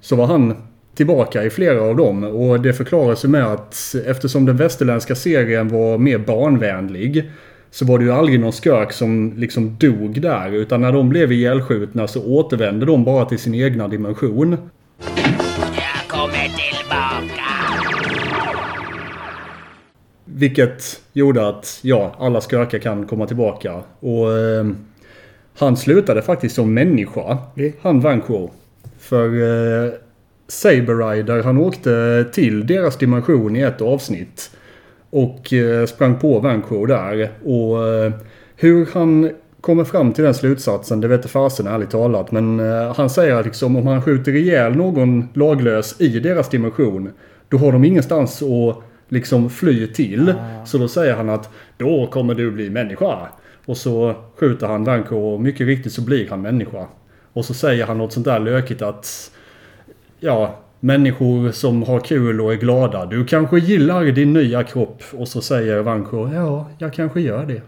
[0.00, 0.54] så var han
[0.94, 2.24] tillbaka i flera av dem.
[2.24, 7.30] Och det förklaras ju med att eftersom den västerländska serien var mer barnvänlig
[7.74, 10.52] så var det ju aldrig någon skurk som liksom dog där.
[10.52, 14.56] Utan när de blev ihjälskjutna så återvände de bara till sin egna dimension.
[15.76, 17.44] Jag kommer tillbaka.
[20.24, 23.82] Vilket gjorde att, ja, alla skurkar kan komma tillbaka.
[24.00, 24.66] Och eh,
[25.58, 27.38] han slutade faktiskt som människa.
[27.80, 28.50] Han Vanquo.
[28.98, 29.92] För eh,
[30.48, 34.50] Saber Rider, han åkte till deras dimension i ett avsnitt.
[35.14, 37.30] Och eh, sprang på Vanquo där.
[37.44, 38.12] Och eh,
[38.56, 42.32] hur han kommer fram till den slutsatsen, det vet fasen ärligt talat.
[42.32, 47.12] Men eh, han säger att liksom, om han skjuter ihjäl någon laglös i deras dimension.
[47.48, 50.34] Då har de ingenstans att liksom fly till.
[50.64, 53.18] Så då säger han att då kommer du bli människa.
[53.66, 56.86] Och så skjuter han Vanko och mycket riktigt så blir han människa.
[57.32, 59.30] Och så säger han något sånt där lökigt att
[60.20, 63.06] ja, människor som har kul och är glada.
[63.06, 65.02] Du kanske gillar din nya kropp.
[65.12, 67.62] Och så säger Vanko, ja, jag kanske gör det.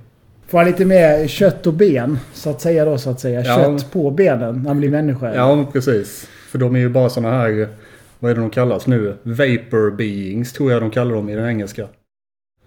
[0.46, 3.42] Får lite mer kött och ben, så att säga då, så att säga.
[3.44, 3.56] Ja.
[3.56, 5.34] Kött på benen när han blir människa.
[5.34, 6.28] Ja, precis.
[6.50, 7.68] För de är ju bara såna här,
[8.18, 9.16] vad är det de kallas nu?
[9.22, 11.82] Vapor beings tror jag de kallar dem i den engelska.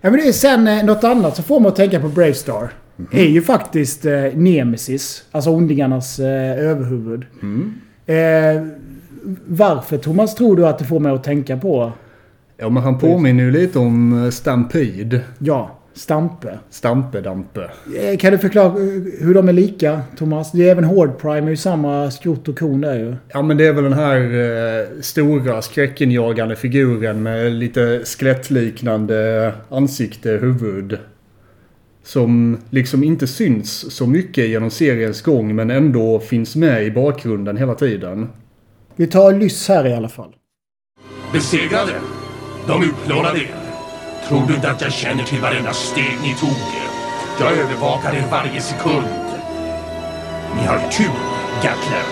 [0.01, 2.69] Ja, men det är sen eh, något annat som får mig att tänka på Bravestar.
[3.11, 5.23] Är ju faktiskt eh, Nemesis.
[5.31, 7.25] Alltså ondingarnas eh, överhuvud.
[8.05, 8.15] Eh,
[9.47, 11.91] varför Thomas tror du att det får mig att tänka på?
[12.57, 15.21] Ja, men han påminner ju lite om eh, Stampede.
[15.39, 16.59] Ja, Stampe.
[16.69, 17.69] Stampe Dampe.
[18.01, 18.73] Eh, Kan du förklara eh,
[19.19, 20.51] hur de är lika, Thomas?
[20.51, 23.15] Det är även Horde Prime, är ju samma skrot och kon där ju.
[23.27, 30.31] Ja men det är väl den här eh, stora skräckinjagande figuren med lite skelettliknande ansikte,
[30.31, 30.97] huvud.
[32.03, 37.57] Som liksom inte syns så mycket genom seriens gång men ändå finns med i bakgrunden
[37.57, 38.27] hela tiden.
[38.99, 40.35] Vi tar Lyss här i alla fall.
[41.33, 41.93] Besegrade.
[42.67, 43.55] De utplånade er.
[44.27, 46.57] Tror du inte att jag känner till varenda steg ni tog?
[47.39, 49.05] Jag övervakar er varje sekund.
[50.55, 51.19] Ni har tur,
[51.63, 52.03] Gatler.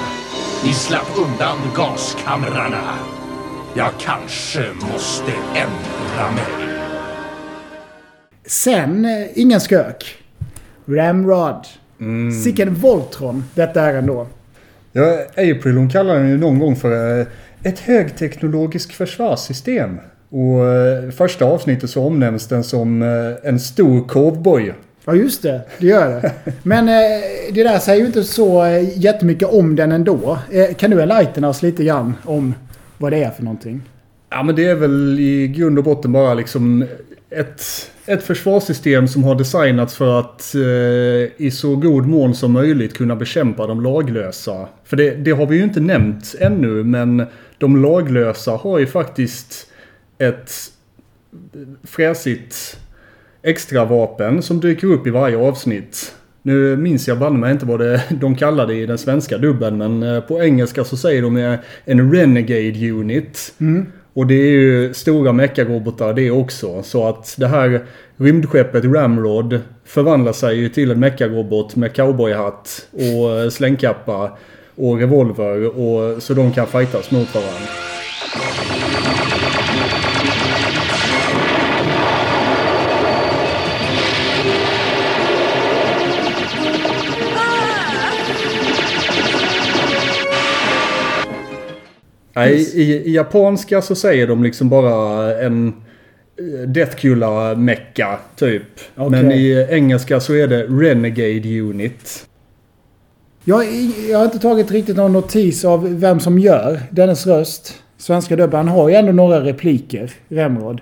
[0.66, 2.96] Ni slapp undan gaskamrarna.
[3.74, 6.78] Jag kanske måste ändra mig.
[8.46, 10.16] Sen, eh, ingen skök.
[10.86, 11.68] Ramrod.
[12.44, 14.28] Sicken Voltron detta är ändå.
[14.98, 17.28] Ja, April hon kallar den ju någon gång för eh,
[17.64, 20.00] ett högteknologiskt försvarssystem.
[20.30, 24.74] Och eh, första avsnittet så omnämns den som eh, en stor cowboy.
[25.06, 25.62] Ja, just det.
[25.80, 26.32] Det gör det.
[26.64, 26.86] Men
[27.54, 30.40] det där säger ju inte så jättemycket om den ändå.
[30.78, 32.54] Kan du enlightena oss lite grann om
[32.98, 33.82] vad det är för någonting?
[34.30, 36.86] Ja men det är väl i grund och botten bara liksom
[37.30, 42.98] ett, ett försvarssystem som har designats för att eh, i så god mån som möjligt
[42.98, 44.68] kunna bekämpa de laglösa.
[44.84, 47.26] För det, det har vi ju inte nämnt ännu, men
[47.58, 49.68] de laglösa har ju faktiskt
[50.18, 50.52] ett
[51.84, 52.80] fräsigt
[53.42, 56.14] extra vapen som dyker upp i varje avsnitt.
[56.42, 59.78] Nu minns jag banne mig inte vad det, de kallar det i den svenska dubben
[59.78, 63.54] men eh, på engelska så säger de eh, en Renegade Unit.
[63.60, 63.86] Mm.
[64.18, 66.84] Och det är ju stora meckarobotar det också.
[66.84, 67.86] Så att det här
[68.18, 74.38] rymdskeppet Ramrod förvandlar sig ju till en meckarobot med cowboyhatt och slängkappa
[74.76, 77.68] och revolver och så de kan fightas mot varandra.
[92.38, 98.64] Nej, i, i japanska så säger de liksom bara en eh, Deathkula mecka typ.
[98.96, 99.10] Okej.
[99.10, 102.28] Men i engelska så är det Renegade Unit.
[103.44, 103.66] Jag,
[104.10, 107.74] jag har inte tagit riktigt någon notis av vem som gör dennes röst.
[107.98, 108.68] Svenska dubben.
[108.68, 110.82] Har ju ändå några repliker, Remrod.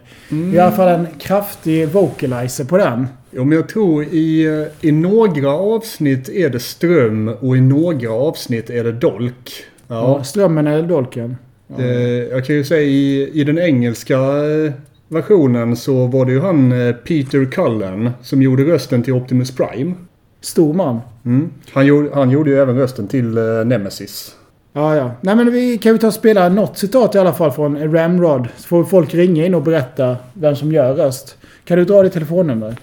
[0.53, 3.07] I alla fall en kraftig vocalizer på den.
[3.31, 8.11] Jo, men jag tror i, eh, i några avsnitt är det ström och i några
[8.11, 9.51] avsnitt är det dolk.
[9.87, 10.23] Ja.
[10.23, 11.37] Strömmen eller dolken.
[11.77, 11.85] Eh,
[12.31, 14.73] jag kan ju säga i, i den engelska eh,
[15.07, 19.93] versionen så var det ju han eh, Peter Cullen som gjorde rösten till Optimus Prime.
[20.41, 20.99] Stor man.
[21.25, 21.49] Mm.
[21.71, 23.33] Han, gjorde, han gjorde ju även rösten till
[23.65, 24.35] Nemesis.
[24.73, 25.11] Ja, ja.
[25.21, 28.47] Nej, men vi kan ju ta och spela något citat i alla fall från Ramrod.
[28.57, 31.37] Så får folk ringa in och berätta vem som gör röst.
[31.65, 32.75] Kan du dra ditt telefonnummer?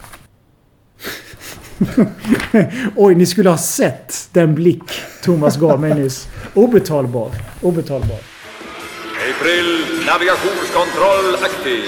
[2.96, 6.28] Oj, ni skulle ha sett den blick Thomas gav mig nyss.
[6.54, 7.30] Obetalbar.
[7.62, 8.31] Obetalbar.
[9.42, 11.84] April navigationskontroll aktiv.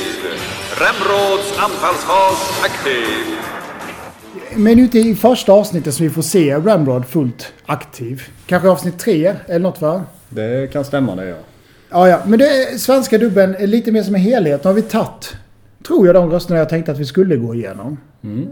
[0.81, 3.37] Remrods anfallsfas aktiv.
[4.55, 8.23] Men ute i första avsnittet som vi får se Ramrod fullt aktiv.
[8.47, 10.03] Kanske avsnitt tre eller något va?
[10.29, 11.37] Det kan stämma det ja.
[11.91, 12.21] Ja, ja.
[12.27, 14.65] Men det är, svenska dubben är lite mer som en helhet.
[14.65, 15.37] Nu har vi tagit,
[15.87, 17.99] tror jag, de rösterna jag tänkte att vi skulle gå igenom.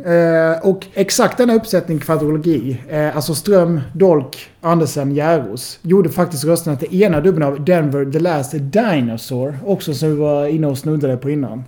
[0.04, 6.76] Eh, och exakt denna uppsättning kvadrologi, eh, alltså Ström, Dolk, Andersen, Järos, gjorde faktiskt rösterna
[6.76, 11.16] till ena dubben av Denver The Last Dinosaur, också som vi var inne och snuddade
[11.16, 11.64] på innan.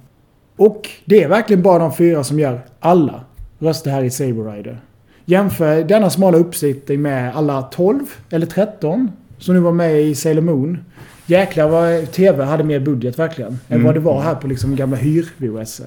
[0.56, 3.20] Och det är verkligen bara de fyra som gör alla
[3.58, 4.80] röster här i Saber Rider.
[5.24, 8.00] Jämför denna smala uppsättning med alla 12
[8.30, 10.78] eller 13 som nu var med i Sailor Moon.
[11.27, 13.51] Jäklar vad TV hade mer budget verkligen.
[13.51, 13.85] Än Mm.
[13.87, 15.81] vad det var här på liksom gamla hyr-VHS.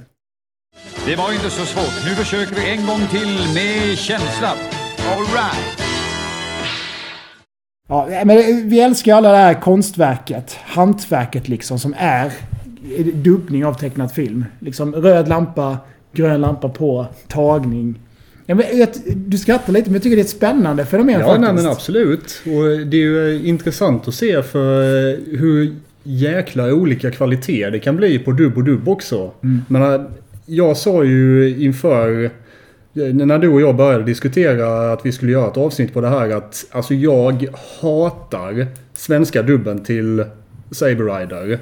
[1.06, 2.06] Det var inte så svårt.
[2.06, 4.50] Nu försöker vi en gång till med känsla.
[5.16, 5.84] All right.
[7.90, 10.58] Ja, men vi älskar alla det här konstverket.
[10.66, 12.32] Hantverket liksom som är
[13.14, 14.46] dubbning av tecknad film.
[14.60, 15.78] Liksom röd lampa,
[16.12, 18.00] grön lampa på, tagning.
[18.50, 21.26] Ja, men, jag du skrattar lite men jag tycker det är ett spännande fenomen Ja,
[21.28, 21.41] faktiskt.
[21.41, 22.41] nej, men absolut.
[22.45, 27.80] Och det är ju eh, intressant att se för eh, hur jäkla olika kvalitet det
[27.80, 29.32] kan bli på dubb och dubb också.
[29.43, 29.62] Mm.
[29.68, 30.02] Men eh,
[30.45, 32.32] jag sa ju inför
[32.93, 36.30] när du och jag började diskutera att vi skulle göra ett avsnitt på det här
[36.30, 37.48] att alltså jag
[37.82, 40.24] hatar svenska dubben till
[40.72, 41.60] Saber Rider.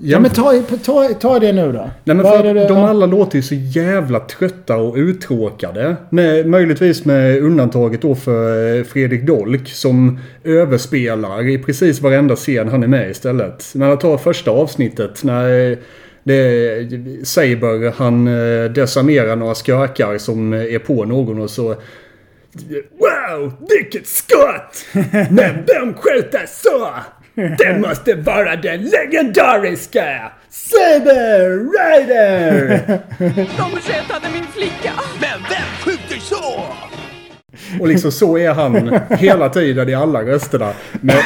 [0.00, 1.90] Ja men ta, ta, ta det nu då.
[2.04, 5.96] Nej men Vad för att de alla låter ju så jävla trötta och uttråkade.
[6.10, 12.68] Med, möjligtvis med undantaget då för eh, Fredrik Dolk som överspelar i precis varenda scen
[12.68, 13.72] han är med istället.
[13.74, 15.78] När jag tar första avsnittet när eh,
[16.22, 16.88] det
[17.26, 21.74] Saber, han eh, desarmerar några skökar som är på någon och så
[22.98, 24.86] Wow, vilket skott!
[25.30, 26.88] Men vem skjuter så?
[27.38, 32.68] Det måste vara den legendariska Saber Rider!
[33.56, 34.92] De räddade min flicka.
[35.20, 36.64] Men vem skjuter så?
[37.80, 40.72] Och liksom så är han hela tiden i alla rösterna.
[41.00, 41.24] Med,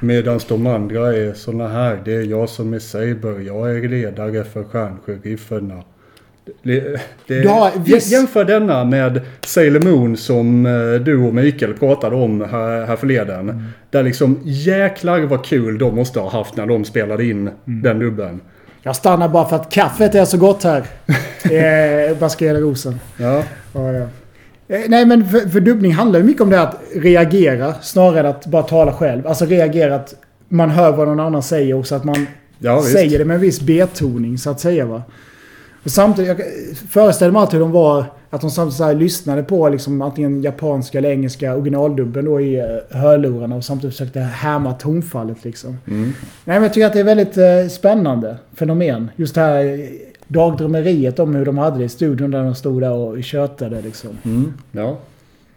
[0.00, 2.02] Medan de andra är såna här.
[2.04, 3.40] Det är jag som är Saber.
[3.40, 5.82] Jag är ledare för stjärnserifferna.
[6.62, 8.12] Det, det, Ja, visst.
[8.12, 13.40] Jämför denna med Sailor Moon som eh, du och Mikael pratade om här, här förleden.
[13.50, 13.64] Mm.
[13.90, 17.82] Där liksom jäklar vad kul de måste ha haft när de spelade in Mm.
[17.82, 18.40] den dubben.
[18.82, 20.84] Jag stannar bara för att kaffet är så gott här.
[21.44, 23.00] eh, Baskerade rosen.
[23.16, 23.42] Ja.
[23.72, 24.06] Ja, ja.
[24.68, 28.26] Eh, Nej men för, för dubbning handlar ju mycket om det att reagera snarare än
[28.26, 29.26] att bara tala själv.
[29.26, 30.14] Alltså reagera att
[30.48, 32.26] man hör vad någon annan säger och så att man
[32.58, 35.02] Ja, säger det med en viss betoning så att säga va.
[35.86, 36.46] Samtidigt, jag
[36.88, 40.42] föreställer mig alltid hur de var, att de samtidigt så här lyssnade på liksom antingen
[40.42, 45.78] japanska eller engelska originaldubben då i eh, hörlurarna och samtidigt försökte härma tonfallet liksom.
[45.86, 46.02] Mm.
[46.44, 49.10] Nej men jag tycker att det är väldigt eh, spännande fenomen.
[49.16, 49.78] Just det här eh,
[50.28, 54.10] dagdrömmeriet om hur de hade det i studion där de stod där och tjötade liksom.
[54.24, 54.96] Mm, ja.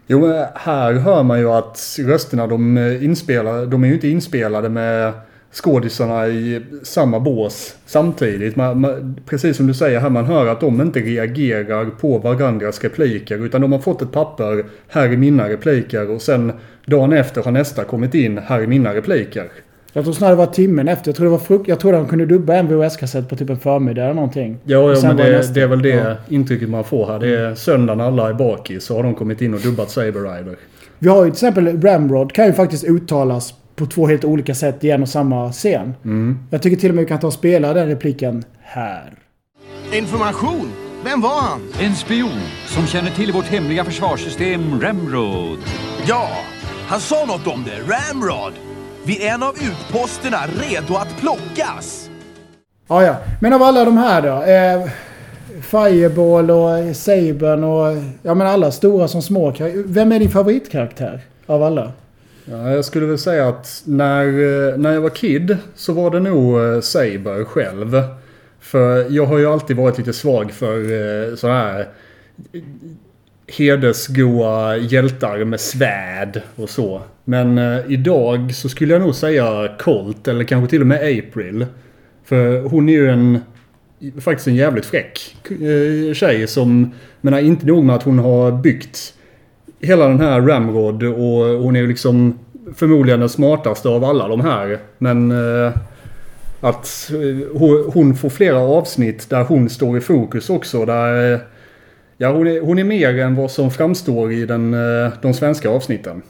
[0.06, 4.68] Jo, här hör man ju att rösterna de är inspelade, de är ju inte inspelade
[4.68, 5.12] med
[5.52, 8.56] skådisarna i samma bås samtidigt.
[8.56, 12.84] Man, man, precis som du säger här, man hör att de inte reagerar på varandras
[12.84, 16.52] repliker utan de har fått ett papper, här är mina repliker och sen
[16.86, 19.44] dagen efter har nästa kommit in, här är mina repliker.
[19.92, 21.08] Jag tror snarare det var timmen efter.
[21.08, 23.58] Jag tror, det var frukt, jag tror de kunde dubba en VHS-kassett på typ en
[23.58, 24.58] förmiddag eller någonting.
[24.64, 26.16] Ja, ja men det, det är väl det Ja.
[26.28, 27.18] intrycket man får här.
[27.18, 30.56] Det är söndagen alla är bakis så har de kommit in och dubbat Saber Rider.
[30.98, 34.84] Vi har ju till exempel Ramrod kan ju faktiskt uttalas på två helt olika sätt
[34.84, 35.94] i en och samma scen.
[36.04, 36.38] Mm.
[36.50, 39.12] Jag tycker till och med vi kan ta och spela den repliken här.
[39.92, 40.72] Information?
[41.04, 41.60] Vem var han?
[41.80, 45.58] En spion som känner till vårt hemliga försvarssystem Ramrod.
[46.08, 46.28] Ja,
[46.86, 47.94] han sa något om det.
[47.94, 48.52] Ramrod.
[49.04, 52.10] Vid en av utposterna redo att plockas.
[52.88, 53.16] Ja, ja.
[53.40, 54.42] Men av alla de här då?
[54.42, 54.90] Eh,
[55.62, 59.54] Fireball och Sabern och ja, men alla stora som små.
[59.86, 61.92] Vem är din favoritkaraktär av alla?
[62.50, 66.20] Ja, jag skulle väl säga att när, eh, när jag var kid så var det
[66.20, 68.02] nog eh, Saber själv.
[68.60, 71.88] För jag har ju alltid varit lite svag för eh, sådana här
[73.46, 77.02] hedersgoa hjältar med svärd och så.
[77.24, 81.66] Men idag så skulle jag nog säga Colt eller kanske till och med April.
[82.24, 83.40] För hon är ju en
[84.20, 85.36] faktiskt en jävligt fräck
[86.14, 89.14] tjej som, menar inte nog med att hon har byggt
[89.80, 92.38] hela den här Ramrod och hon är ju liksom
[92.76, 94.78] förmodligen den smartaste av alla de här.
[94.98, 95.72] Men eh,
[96.60, 97.58] att eh,
[97.92, 100.84] hon- får flera avsnitt där hon står i fokus också.
[100.84, 101.40] Där, eh,
[102.16, 105.70] ja, hon, är, hon är mer än vad som framstår i den, eh, de svenska
[105.70, 106.22] avsnitten.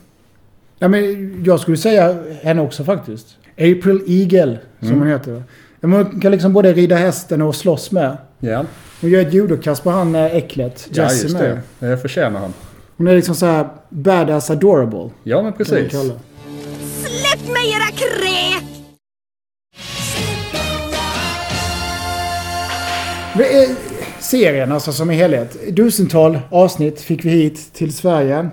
[0.79, 3.27] Ja, men jag skulle säga henne också faktiskt.
[3.57, 4.99] April Eagle, som Mm.
[4.99, 5.43] hon heter.
[5.81, 8.17] Ja, Hon kan liksom både rida hästen och slåss med.
[8.39, 8.65] Ja,
[9.01, 10.87] Hon gör ett judokast på han äcklet.
[10.93, 11.59] ja Jesse just med.
[11.79, 11.87] det.
[11.87, 12.53] Det förtjänar han.
[12.99, 15.09] Hon är liksom så här badass adorable.
[15.23, 15.91] Ja, men precis.
[15.91, 18.63] Släpp mig era kräk!
[24.19, 25.75] Serien alltså som i helhet.
[25.75, 28.49] Dusintal avsnitt fick vi hit till Sverige.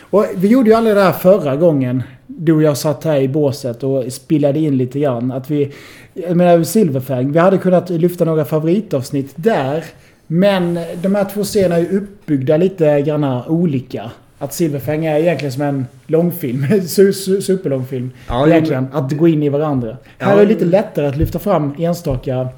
[0.00, 2.02] Och vi gjorde ju aldrig det här förra gången.
[2.26, 5.32] Du och jag satt här i båset och spillade in lite grann.
[5.32, 5.72] Att vi,
[6.14, 9.84] jag menar Silverfang, vi hade kunnat lyfta några favoritavsnitt där.
[10.26, 14.10] Men de här två serierna är uppbyggda lite grann olika.
[14.38, 18.10] Att Silverfang är egentligen som en långfilm, su- su- superlångfilm.
[18.28, 19.96] Ja, egentligen, att gå in i varandra.
[20.18, 20.36] Här Ja.
[20.36, 22.48] är det lite lättare att lyfta fram enstaka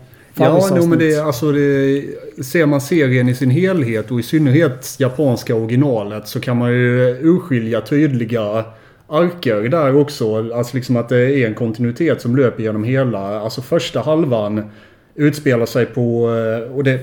[0.40, 2.02] Ja, no, men det, alltså det,
[2.44, 7.18] ser man serien i sin helhet och i synnerhet japanska originalet så kan man ju
[7.22, 8.64] urskilja tydliga
[9.08, 10.52] arker där också.
[10.54, 13.40] Alltså liksom att det är en kontinuitet som löper genom hela.
[13.40, 14.70] Alltså första halvan
[15.14, 16.30] utspelar sig på...
[16.68, 16.98] eh, Och det,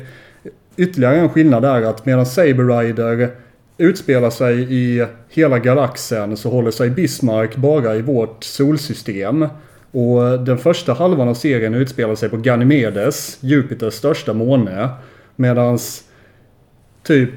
[0.78, 3.30] ytterligare en skillnad är att medan Saber Rider
[3.78, 9.48] utspelar sig i hela galaxen så håller sig Bismarck bara i vårt solsystem.
[9.92, 14.90] Och den första halvan av serien utspelar sig på Ganymedes, Jupiters största måne.
[15.36, 16.04] Medans
[17.04, 17.32] typ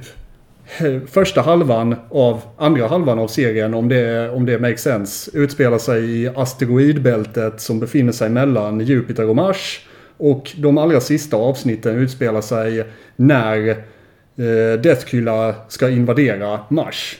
[1.07, 6.22] första halvan av andra halvan av serien, om det, om det makes sense, utspelar sig
[6.22, 9.86] i asteroidbältet som befinner sig mellan Jupiter och Mars.
[10.18, 12.84] Och de allra sista avsnitten utspelar sig
[13.16, 17.18] när eh, Deathkylla ska invadera Mars.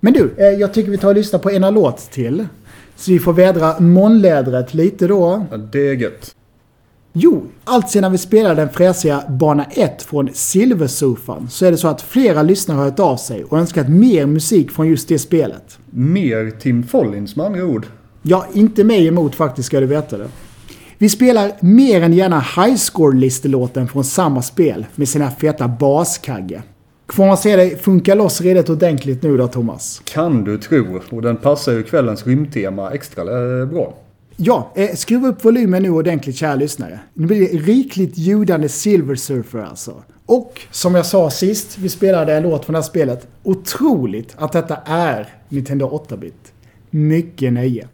[0.00, 2.46] Men du, eh, jag tycker vi tar och lyssnar på ena låt till.
[2.96, 5.46] Så vi får vädra månlädret lite då.
[5.50, 6.34] Ja, det är gött.
[7.12, 11.88] Jo, allt sedan vi spelade den fräsiga Bana 1 från Silversurfan så är det så
[11.88, 15.78] att flera lyssnare har hört av sig och önskat mer musik från just det spelet.
[15.90, 17.86] Mer Tim Follins med andra ord.
[18.22, 20.28] Ja, inte mig emot faktiskt ska du veta det.
[21.00, 26.62] Vi spelar mer än gärna highscore-listelåten från samma spel med sina feta baskagge.
[27.08, 30.02] Får man se dig funka loss redigt ordentligt nu då Thomas?
[30.04, 31.00] Kan du tro.
[31.10, 33.94] Och den passar ju kvällens rymdtema extra eh, bra.
[34.36, 37.00] Ja, eh, skruva upp volymen nu ordentligt kära lyssnare.
[37.14, 40.02] Nu blir det rikligt ljudande Silver Surfer alltså.
[40.26, 43.26] Och som jag sa sist vi spelade en låt från det här spelet.
[43.42, 46.52] Otroligt att detta är Nintendo 8-bit.
[46.90, 47.88] Mycket nöje.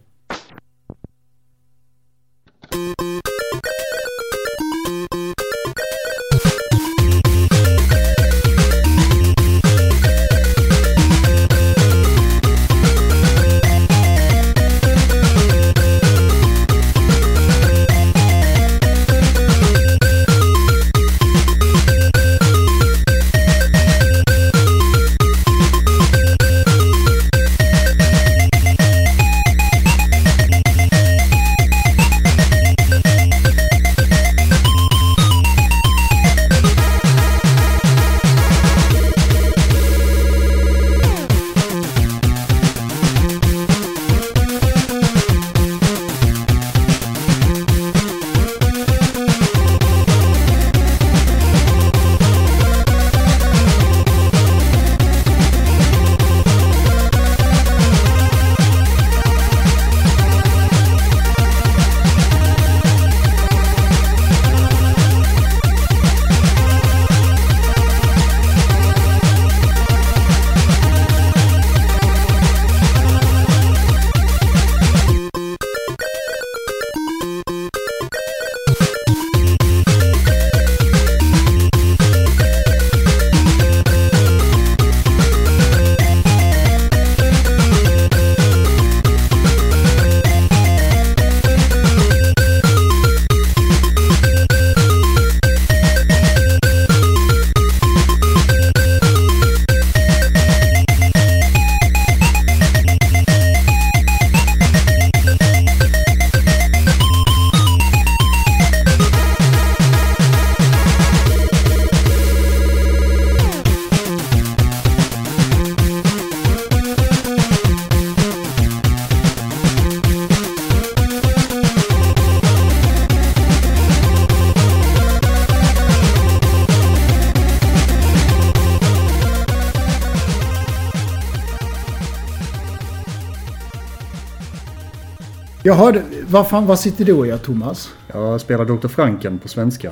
[135.65, 136.01] Jag hörde...
[136.27, 137.89] Vad fan, vad sitter du och gör Thomas?
[138.13, 138.87] Jag spelar Dr.
[138.87, 139.91] Franken på svenska.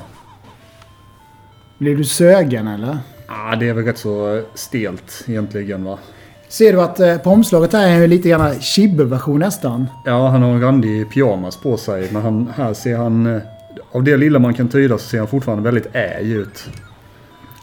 [1.78, 2.98] Blir du sögen eller?
[3.28, 6.00] Ah, det är väl rätt så stelt egentligen va?
[6.50, 9.88] Ser du att eh, på omslaget här är ju lite grann Chibbe-version nästan?
[10.06, 12.10] Ja, han har en randig pyjamas på sig.
[12.12, 13.36] Men han, här ser han...
[13.36, 13.42] eh,
[13.92, 16.66] Av det lilla man kan tyda så ser han fortfarande väldigt äj ut.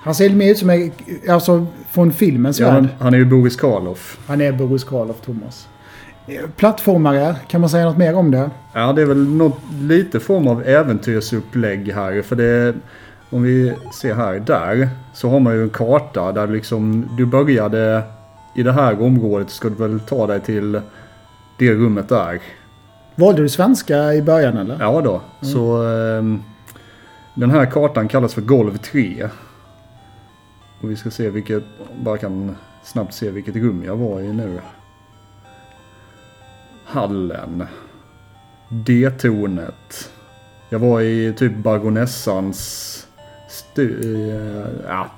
[0.02, 0.92] Han ser mer ut som en,
[1.28, 2.74] alltså från filmens Ja, värld.
[2.74, 4.18] han, han är ju Boris Karloff.
[4.26, 5.68] Han är Boris Karloff, Thomas.
[6.30, 8.50] Eh, Plattformare, kan man säga något mer om det?
[8.72, 12.22] Ja, det är väl något lite form av äventyrsupplägg här.
[12.22, 12.74] För det...
[13.30, 14.88] Om vi ser här, där.
[15.14, 18.02] Så har man ju en karta där liksom du började
[18.54, 19.50] i det här området.
[19.50, 20.80] Ska du väl ta dig till
[21.58, 22.40] det rummet där.
[23.14, 24.76] Valde du svenska i början eller?
[24.80, 25.20] Ja då.
[25.40, 26.42] Så ehm,
[27.34, 29.28] den här kartan kallas för golv 3.
[30.80, 31.64] Och vi ska se vilket,
[32.00, 34.60] bara kan snabbt se vilket rum jag var i nu.
[36.90, 37.66] Hallen.
[38.68, 40.10] D-tornet.
[40.70, 43.06] Jag var i typ baronessans...
[43.48, 45.10] Stu, eh, ja.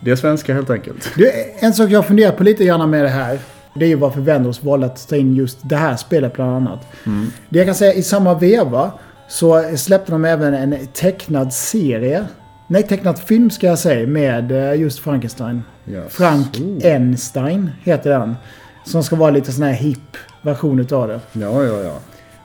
[0.00, 1.12] Det är svenska helt enkelt.
[1.16, 3.38] Du, en sak jag funderar på lite grann med det här.
[3.74, 6.86] Det är ju varför Vendors valde att ta in just det här spelet bland annat.
[7.06, 7.26] Mm.
[7.48, 8.92] Det jag kan säga i samma veva
[9.28, 12.26] så släppte de även en tecknad serie.
[12.66, 15.62] Nej, tecknad film ska jag säga med eh, just Frankenstein.
[15.88, 16.12] Yes.
[16.12, 18.36] Frank Einstein heter den.
[18.84, 21.20] Som ska vara lite sån här hipp version utav det.
[21.32, 21.98] Ja, ja, ja.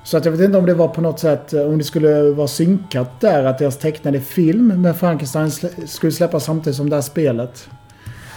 [0.03, 2.21] Så att jag vet inte om det var på något sätt, eh, om det skulle
[2.31, 5.51] vara synkat där, att deras tecknade film med Frankenstein
[5.87, 7.69] skulle släppas samtidigt som det här spelet.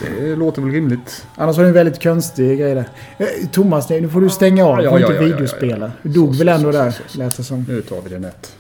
[0.01, 1.27] Det låter väl rimligt.
[1.35, 2.89] Annars var det en väldigt konstig grej där.
[3.19, 4.77] Eh, Thomas, nu får du stänga av.
[4.77, 5.93] Du får ja, inte ja, ja, ja, videospela.
[6.03, 7.65] Du dog Så, väl ändå så, där, så, lät det som.
[7.69, 8.57] Nu tar vi det nätt.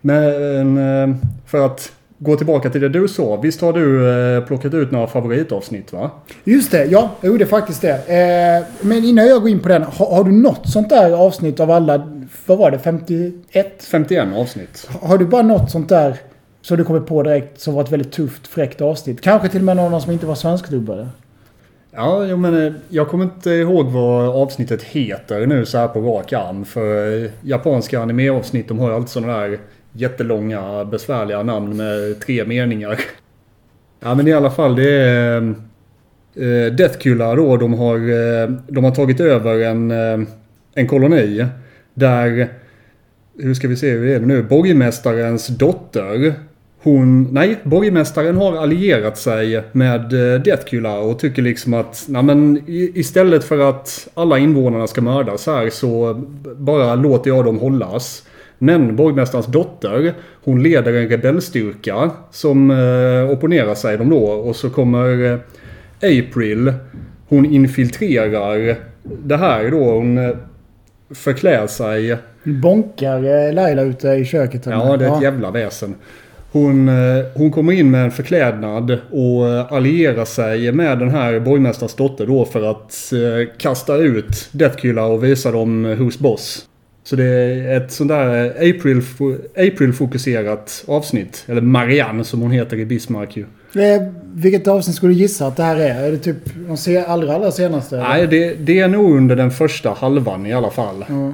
[0.00, 3.36] Men eh, för att gå tillbaka till det du sa.
[3.36, 6.10] Visst har du eh, plockat ut några favoritavsnitt va?
[6.44, 7.10] Just det, ja.
[7.20, 7.94] Jag gjorde faktiskt det.
[7.94, 11.60] Eh, men innan jag går in på den, har, har du något sånt där avsnitt
[11.60, 13.82] av alla, vad var det, 51?
[13.82, 14.88] 51 avsnitt.
[15.02, 16.16] Har du bara något sånt där
[16.62, 19.20] som du kommer på direkt som var ett väldigt tufft, fräckt avsnitt?
[19.20, 21.08] Kanske till och med någon som inte var svenskdubbade?
[21.90, 26.00] Ja, jo, men eh, jag kommer inte ihåg vad avsnittet heter nu så här på
[26.00, 26.64] rak arm.
[26.64, 29.58] För eh, japanska anime-avsnitt de har ju alltid sådana där
[29.92, 33.00] jättelånga besvärliga namn med tre meningar.
[34.00, 35.54] Ja men i alla fall det är
[36.34, 37.56] eh, Deathkilla då.
[37.56, 40.28] De har, eh, de har tagit över en, eh,
[40.74, 41.46] en koloni.
[41.94, 42.48] Där,
[43.38, 44.42] hur ska vi se hur är det nu?
[44.42, 46.34] Borgmästarens dotter.
[46.82, 52.62] Hon, nej, borgmästaren har allierat sig med eh, Deathkilla och tycker liksom att, nej men
[52.66, 56.22] istället för att alla invånarna ska mördas här så
[56.56, 58.22] bara låter jag dem hållas.
[58.58, 60.14] Men borgmästarens dotter,
[60.44, 65.38] hon leder en rebellstyrka som eh, opponerar sig dem då och så kommer eh,
[66.02, 66.72] April,
[67.28, 69.84] hon infiltrerar det här då.
[69.84, 70.36] Hon eh,
[71.10, 74.66] förklär sig Bonkar eh, Laila ute i köket?
[74.66, 75.94] Ja, det är ett jävla väsen.
[76.52, 76.90] Hon,
[77.34, 82.44] hon kommer in med en förklädnad och allierar sig med den här borgmästarens dotter då
[82.44, 83.12] för att
[83.58, 86.67] kasta ut Deathkilla och visa dem who's boss.
[87.08, 89.02] Så det är ett sånt där April,
[89.56, 91.44] April-fokuserat avsnitt.
[91.46, 93.42] Eller Marianne som hon heter i Bismarck ju.
[93.82, 94.02] Eh,
[94.34, 96.02] vilket avsnitt skulle du gissa att det här är?
[96.04, 96.36] Är det typ
[96.86, 97.96] de allra, allra senaste?
[97.96, 98.08] eller?
[98.08, 101.04] Nej, det, det är nog under den första halvan i alla fall.
[101.08, 101.32] Ja.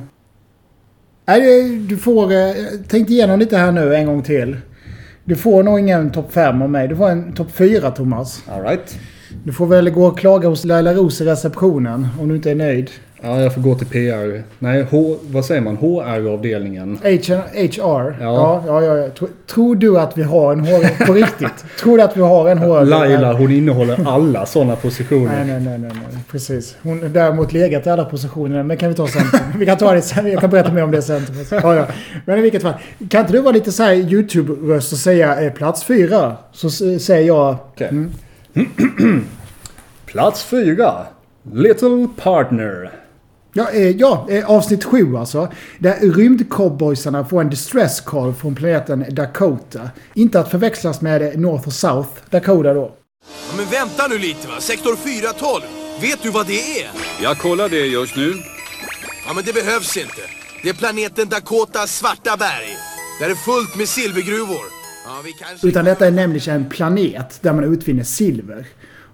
[1.27, 2.33] Nej, du får...
[2.33, 2.53] eh,
[2.89, 4.57] Tänk igenom lite här nu en gång till.
[5.25, 6.89] Du får nog ingen topp 5 av mig.
[6.89, 8.43] Du får en topp 4, Thomas.
[8.49, 8.99] All right.
[9.45, 12.55] Du får väl gå och klaga hos Laila Ros i receptionen om du inte är
[12.55, 12.91] nöjd.
[13.27, 14.43] Ja, jag får gå till PR.
[14.59, 15.77] Nej, H, vad säger man?
[15.77, 16.99] HR-avdelningen.
[17.03, 18.17] H- HR?
[18.21, 18.63] Ja.
[18.67, 19.09] Ja, ja, ja.
[19.09, 21.07] Tror, tror du att vi har en HR...
[21.07, 21.65] På riktigt?
[21.81, 22.85] Tror du att vi har en HR?
[22.85, 25.25] Laila, hon innehåller alla sådana positioner.
[25.25, 26.21] Nej, nej, nej, nej, nej.
[26.31, 26.77] Precis.
[26.83, 28.63] Hon har däremot legat i alla positioner.
[28.63, 29.23] Men kan vi ta sen.
[29.59, 30.27] vi kan ta det sen.
[30.33, 31.23] Jag kan berätta mer om det sen.
[31.51, 31.87] Ja, ja.
[32.25, 32.75] Men i vilket fall.
[33.11, 36.37] Kan inte du vara lite så här YouTube-röst och säga eh, plats fyra?
[36.53, 37.57] Så säger jag...
[37.79, 38.11] Mm.
[40.07, 40.93] Plats fyra.
[41.53, 42.91] Little Partner.
[43.57, 45.53] Ja, eh, ja eh, avsnitt sju alltså.
[45.79, 49.91] Där rymdcowboysarna får en distress call från planeten Dakota.
[50.15, 52.93] Inte att förväxlas med North och South Dakota då.
[53.51, 55.63] Ja, men vänta nu lite va, sektor 412.
[56.01, 56.91] Vet du vad det är?
[57.23, 58.33] Jag kollar det just nu.
[59.27, 60.21] Ja, men det behövs inte.
[60.63, 62.77] Det är planeten Dakotas svarta berg.
[63.21, 64.65] Där är fullt med silvergruvor.
[65.07, 65.69] Ja, vi kanske...
[65.69, 68.67] Utan detta är nämligen en planet där man utvinner silver.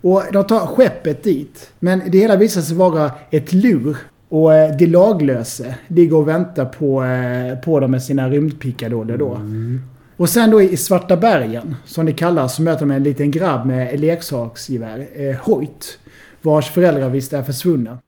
[0.02, 1.70] Och de tar skeppet dit.
[1.78, 3.96] Men det hela visar sig vara ett lur.
[4.30, 9.40] Och eh, de laglöse ligger och väntar på, eh, på dem med sina rymdpickadoller då.
[10.16, 13.66] Och sen då i Svarta bergen, som det kallas, så möter de en liten grabb
[13.66, 15.98] med leksaksgevär, eh, Hoyt.
[16.42, 17.98] Vars föräldrar visst är försvunna.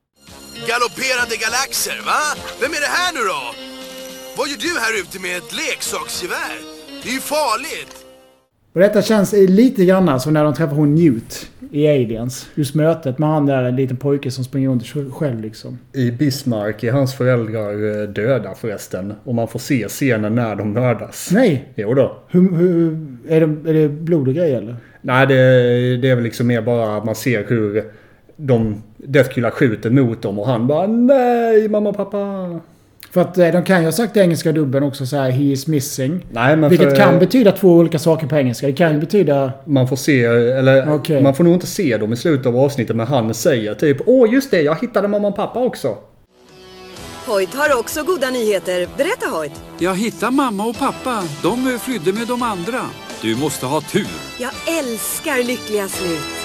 [0.67, 2.21] galopperande galaxer, va?
[2.61, 3.41] Vem är det här nu då?
[4.37, 6.55] Vad gör du här ute med ett leksaksgevär?
[7.03, 8.02] Det är ju farligt!
[8.73, 12.49] Och detta känns lite grann som när de träffar hon Newt i Aliens.
[12.55, 15.79] Just mötet med han där, en liten pojke som springer runt själv liksom.
[15.93, 19.13] I Bismarck är hans föräldrar eh, döda förresten.
[19.23, 21.29] Och man får se scenen när de mördas.
[21.33, 21.73] Nej!
[21.75, 22.17] Jo då.
[22.27, 24.75] Hur, hur, är, det, är det blod och grejer eller?
[25.01, 25.35] Nej, det,
[25.97, 27.83] det är väl liksom mer bara att man ser hur
[28.35, 32.19] de Deathkiller skjuter mot dem och han bara nej mamma och pappa.
[33.13, 35.43] För att eh, de kan ju ha sagt i engelska dubben också så här He
[35.43, 36.25] is missing.
[36.31, 38.67] Nej, men Vilket för- kan betyda två olika saker på engelska.
[38.67, 39.51] Det kan ju betyda...
[39.65, 41.21] Man får se, eller Okej.
[41.23, 44.33] man får nog inte se dem i slutet av avsnittet men han säger typ Åh
[44.33, 45.97] just det, jag hittade mamma och pappa också.
[47.27, 48.87] Hoyt har också goda nyheter.
[48.97, 49.61] Berätta Hoyt.
[49.79, 51.23] Jag hittade mamma och pappa.
[51.43, 52.81] De flydde med de andra.
[53.21, 54.07] Du måste ha tur.
[54.39, 56.42] Jag älskar lyckliga slut.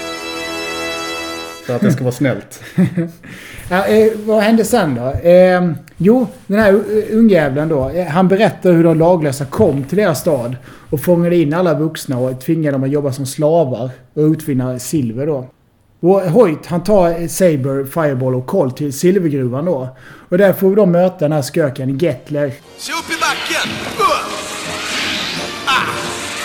[1.69, 2.62] För att det ska vara snällt.
[3.70, 5.28] Ja, eh, vad hände sen då?
[5.28, 6.81] Eh, jo, den här
[7.11, 7.89] ungjäveln då.
[7.89, 10.57] Eh, han berättar hur de laglösa kom till deras stad.
[10.90, 13.90] Och fångade in alla vuxna och tvingade dem att jobba som slavar.
[14.15, 15.49] Och utvinna silver då.
[16.01, 19.97] Och Hoyt han tar Saber, Fireball och Colt till silvergruvan då.
[20.28, 22.53] Och där får vi då möta den här sköken Gettler.
[22.77, 23.70] Se upp i backen!
[23.99, 24.05] Uh!
[25.66, 25.86] Ah!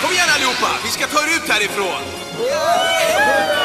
[0.02, 3.63] Kom igen allihopa, vi ska ta er ut härifrån!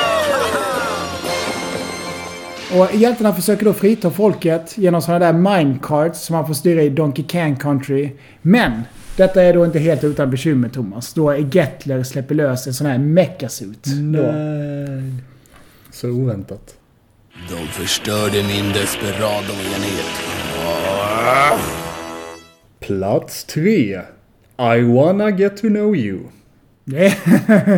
[2.77, 6.89] Och hjältarna försöker då frita folket genom sådana där minecarts som man får styra i
[6.89, 8.11] Donkey Kong Country.
[8.41, 8.81] Men
[9.17, 11.13] detta är då inte helt utan bekymmer Thomas.
[11.13, 13.83] Då Gettler släpper lös en sån här mechasuit.
[13.85, 14.21] då.
[14.21, 15.13] Nej.
[15.91, 16.75] Så oväntat.
[17.49, 20.05] De förstörde min Desperado-enhet.
[22.79, 24.01] Plats tre.
[24.59, 26.19] I wanna get to know you.
[26.89, 27.09] Det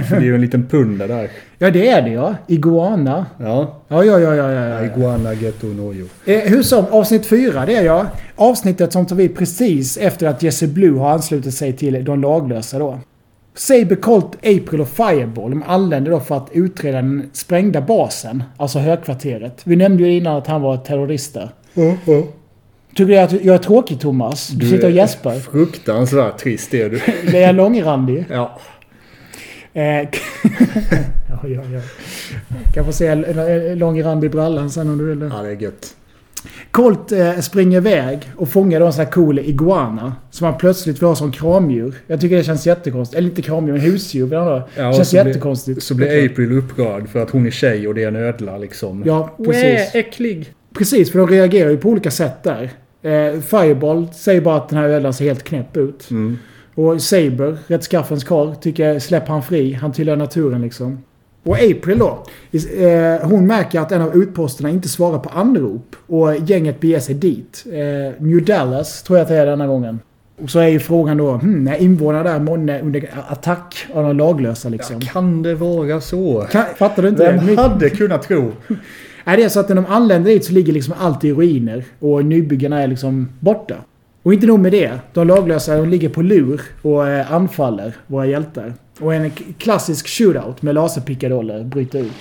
[0.04, 1.30] För det är ju en liten punda där.
[1.58, 2.36] Ja, det är det ja.
[2.48, 3.26] Iguana.
[3.38, 3.82] Ja.
[3.88, 4.66] Ja, ja, ja, ja, ja.
[4.68, 4.86] ja.
[4.86, 6.08] I wanna get to know you.
[6.26, 8.06] Eh, hur som, avsnitt fyra, det är jag.
[8.36, 12.80] Avsnittet som tar vid precis efter att Jesse Blue har anslutit sig till de laglösa
[12.80, 13.00] då.
[13.56, 18.80] Saber, Colt, April och Fireball de anländer då för att utreda den sprängda basen, alltså
[18.80, 19.62] högkvarteret.
[19.64, 21.50] Vi nämnde ju innan att han var terrorist där.
[22.96, 24.48] Tycker du att jag är tråkig Thomas?
[24.48, 25.40] Du, sitter och gäspar.
[25.40, 27.02] Fruktansvärt trist är du.
[27.32, 28.26] Det är långrandig.
[28.30, 28.60] Ja.
[29.74, 29.84] Eh,
[31.30, 31.82] ja, ja, ja.
[32.74, 33.16] Kan få se
[33.76, 35.26] lång rand i brallan sen om du vill det.
[35.26, 35.96] Ja, det är gött.
[36.72, 40.16] Colt eh, springer iväg och fångar då en sån här cool iguana.
[40.32, 41.96] Som han plötsligt ha som kramdjur.
[42.08, 43.18] Jag tycker det känns jättekonstigt.
[43.18, 44.68] Eller inte kramdjur, men husdjur vill han ha.
[44.78, 45.84] Ja, känns så blir- jättekonstigt.
[45.84, 49.04] Så blir April upprörd för att hon är tjej och det är en ödla liksom.
[49.06, 49.96] Ja, precis.
[49.96, 50.54] äcklig.
[50.78, 52.64] Precis, för de reagerar ju på olika sätt där.
[53.02, 56.12] Eh, Fireball säger bara att den här ödlan ser helt knäpp ut.
[56.12, 56.38] Mm.
[56.76, 59.74] Och Saber, rätt skaffens karl, tycker släpp han fri.
[59.74, 61.04] Han tillhör naturen liksom.
[61.44, 62.24] Och April då.
[62.52, 65.96] Eh, hon märker att en av utposterna inte svarar på anrop.
[66.08, 67.66] Och gänget beger sig dit.
[67.72, 70.00] Eh, New Dallas tror jag att det är denna gången.
[70.44, 74.18] Och så är ju frågan då, hmm, är invånarna där månne under attack av de
[74.18, 75.02] laglösa liksom?
[75.02, 76.48] Kan det vara så?
[76.52, 77.62] Kan, fattar du inte Vem det?
[77.62, 78.52] hade kunnat tro?
[79.26, 81.84] Nej, det är så att när de anländer dit så ligger liksom allt i ruiner
[82.00, 83.76] och nybyggarna är liksom borta.
[84.24, 85.00] Och inte nog med det.
[85.14, 88.74] De laglösa de ligger på lur och eh, anfaller våra hjältar.
[89.00, 92.12] Och en klassisk shootout med laserpickadoller bryter ut.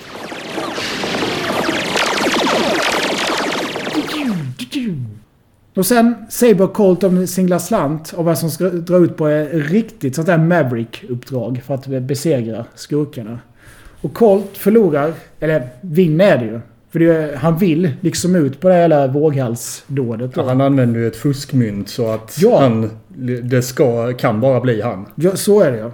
[5.75, 9.29] Och sen Saber och Colt om singlar slant om vad som ska dra ut på
[9.29, 13.39] ett riktigt sånt där Maverick-uppdrag för att besegra skurkarna.
[14.01, 16.61] Och Colt förlorar, eller vinner är det ju.
[16.93, 20.35] För det, han vill liksom ut på det här jävla våghalsdådet.
[20.35, 20.41] då.
[20.41, 22.61] Ja, han använder ju ett fuskmynt så att Ja.
[22.61, 22.91] han,
[23.43, 25.07] det ska, kan bara bli han.
[25.15, 25.91] Ja, så är det ja.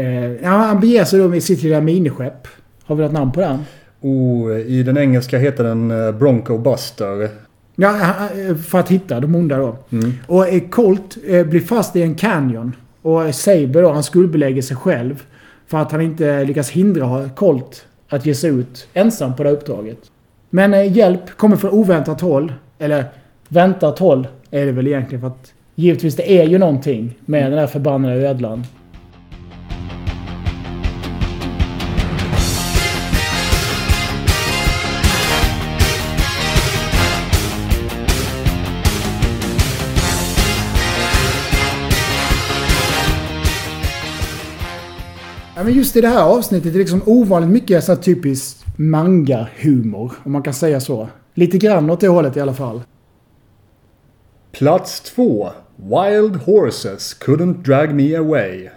[0.00, 2.48] Eh, han beger sig då med sitt lilla miniskepp.
[2.84, 3.58] Har vi något namn på den?
[4.00, 7.28] Och i den engelska heter den eh, Bronco Buster.
[7.76, 7.96] Ja,
[8.48, 9.76] eh, för att hitta de onda då.
[9.92, 10.12] Mm.
[10.26, 12.76] Och eh, Colt blir fast i en canyon.
[13.02, 15.22] Och Saber då, han skuldbelägger sig själv.
[15.66, 19.56] För att han inte lyckas hindra Colt att ge sig ut ensam på det här
[19.56, 19.98] uppdraget.
[20.54, 22.52] Men eh, hjälp kommer från oväntat håll.
[22.78, 23.04] Eller
[23.48, 25.20] väntat håll är det väl egentligen.
[25.20, 28.64] För att givetvis det är ju någonting med den här förbannade ödlan.
[45.56, 50.12] Ja, men just i det här avsnittet är det liksom ovanligt mycket så typiskt manga-humor.
[50.24, 51.08] Om man kan säga så.
[51.34, 52.82] Lite grann åt det hållet i alla fall.
[54.52, 55.50] Plats två.
[55.76, 58.68] Wild Horses Couldn't Drag Me Away.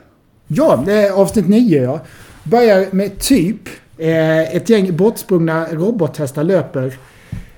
[0.47, 1.99] Ja, det är avsnitt 9 ja.
[2.43, 3.69] Börjar med typ.
[3.97, 6.97] Eh, ett gäng bortsprungna robothästar löper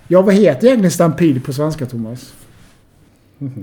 [0.07, 2.33] Ja, vad heter egentligen stampid på svenska, Thomas?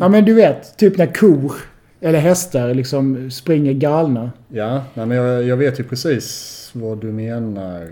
[0.00, 1.52] Ja, men du vet, typ när kor
[2.00, 4.32] eller hästar liksom springer galna.
[4.48, 7.88] Ja, nej, men jag, jag vet ju precis vad du menar.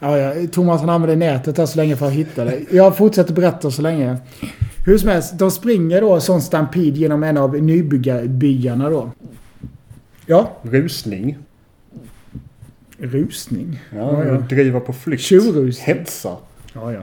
[0.00, 2.60] Ja, ja, Thomas han använder nätet här så länge för att hitta det.
[2.70, 4.16] Jag fortsätter berätta så länge.
[4.86, 9.10] Hur som helst, de springer då sån stampid genom en av nybyggarbyarna då.
[10.26, 11.38] Ja, Rusning.
[12.98, 13.80] rusning.
[13.96, 15.22] Ja, driva på flykt.
[15.22, 15.86] Tjurrusning.
[15.96, 16.36] Hetsa.
[16.72, 17.00] Ja, ja.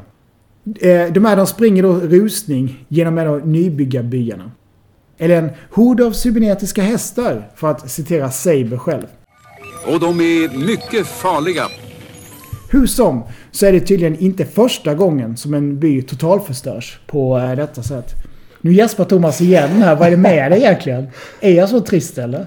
[0.88, 4.52] Eh, De här de springer då rusning genom en av nybyggarbyarna.
[5.18, 9.06] Eller en hord av cybernetiska hästar, för att citera Saber själv.
[9.86, 11.64] Och de är mycket farliga.
[12.72, 17.56] Hur som, så är det tydligen inte första gången som en by totalförstörs på eh,
[17.56, 18.16] detta sätt.
[18.62, 19.96] Nu gäspar Thomas igen här.
[19.96, 21.08] Vad är det med dig egentligen?
[21.42, 22.46] Är jag så trist eller?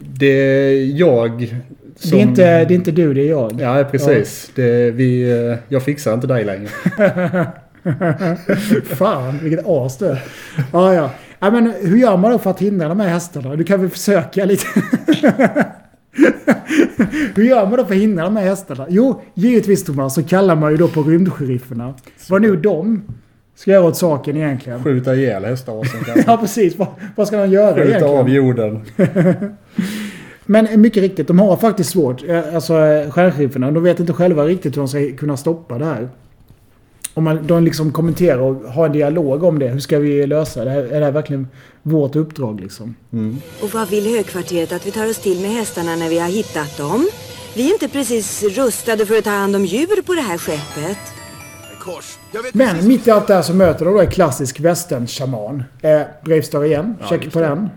[0.00, 1.54] Det är jag
[1.96, 2.10] som...
[2.10, 3.60] Det, är inte, det är inte du, det är jag.
[3.60, 4.50] Ja, precis.
[4.54, 6.68] Det, vi, eh, jag fixar inte dig längre.
[8.84, 10.16] Fan, vilket as du.
[10.72, 11.10] Ja, ja.
[11.38, 13.56] ja men hur gör man då för att hindra de här hästarna?
[13.56, 14.66] Du kan väl försöka lite.
[17.34, 18.86] hur gör man då för att hindra de här hästarna?
[18.88, 21.94] Jo, givetvis Thomas, så kallar man ju då på rymdsherifferna.
[22.30, 23.02] Vad nu de
[23.56, 24.84] ska göra åt saken egentligen.
[24.84, 26.24] Skjuta ihjäl hästasen kanske.
[26.30, 26.78] Ja, precis.
[26.78, 28.18] Vad, vad ska de göra Skjuta egentligen?
[28.18, 28.80] av jorden.
[30.46, 32.28] Men mycket riktigt, de har faktiskt svårt.
[32.28, 32.72] Eh, Alltså
[33.10, 36.08] stjärnschifferna, de vet inte själva riktigt hur de ska kunna stoppa det här.
[37.14, 39.68] Om man, de liksom kommenterar och har en dialog om det.
[39.68, 40.70] Hur ska vi lösa det?
[40.70, 40.82] här?
[40.82, 41.48] Är det här verkligen
[41.82, 42.94] vårt uppdrag liksom?
[43.62, 46.76] Och vad vill högkvarteret att vi tar oss till med hästarna när vi har hittat
[46.76, 47.08] dem?
[47.56, 50.98] Vi är inte precis rustade för att ta hand om djur på det här skeppet.
[52.52, 55.64] Men mitt i allt det här så möter de då en klassisk västern-shaman.
[55.82, 56.96] Eh, Bravestar igen.
[57.00, 57.46] Ja, Check på det.
[57.46, 57.68] den.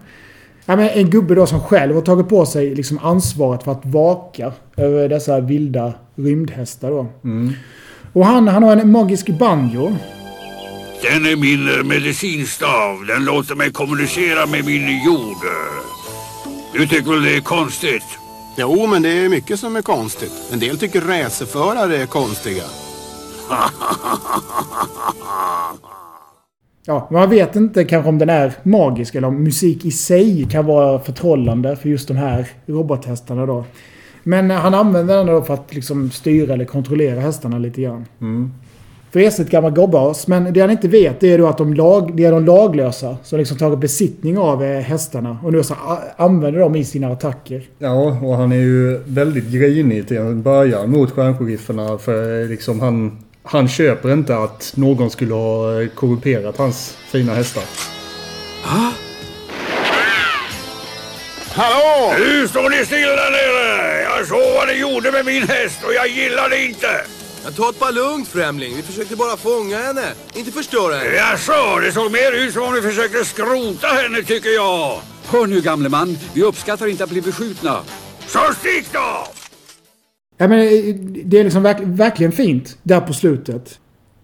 [0.65, 3.85] Ja, men en gubbe då som själv har tagit på sig liksom ansvaret för att
[3.85, 7.05] vaka över dessa vilda rymdhästar då.
[7.23, 7.53] Mm.
[8.17, 9.95] Och han, han har en magisk banjo.
[11.01, 13.05] Den är min eh, medicinstav.
[13.07, 15.43] Den låter mig kommunicera med min jord.
[16.73, 18.03] Du tycker väl det är konstigt?
[18.57, 20.31] Jo, men det är mycket som är konstigt.
[20.53, 22.63] En del tycker racerförare är konstiga.
[26.85, 30.65] Ja, man vet inte kanske om den är magisk eller om musik i sig kan
[30.65, 33.65] vara förtrollande för just de här robothästarna då.
[34.27, 38.05] Men han använder den då för att liksom styra eller kontrollera hästarna lite grann.
[38.21, 38.51] Mm.
[39.11, 40.27] För är ett gammalt gobbas.
[40.27, 43.17] Men det han inte vet det är då att de, lag, det är de laglösa
[43.23, 45.75] som liksom tagit besittning av eh, hästarna och nu så
[46.15, 47.63] använder dem i sina attacker.
[47.79, 51.97] Ja, och han är ju väldigt grinig till en början mot stjärnsheriferna.
[51.97, 57.33] För eh, liksom han, han köper inte att någon skulle ha eh, korrumperat hans fina
[57.33, 57.63] hästar.
[61.59, 62.13] Hallå!
[62.19, 64.01] Nu står ni stilla där nere!
[64.01, 66.91] Jag såg vad ni gjorde med min häst och jag gillar det inte!
[67.43, 68.75] Jag tar ett bara lugnt främling.
[68.75, 70.07] Vi försökte bara fånga henne.
[70.35, 71.15] Inte förstöra henne.
[71.15, 74.99] Jaså, det såg mer ut som om ni försökte skrota henne tycker jag!
[75.27, 77.79] Hör nu gamle man, vi uppskattar inte att bli beskjutna.
[78.27, 79.27] Så stick då!
[80.37, 83.79] Ja, men eh, det är liksom verk, verkligen fint där på slutet.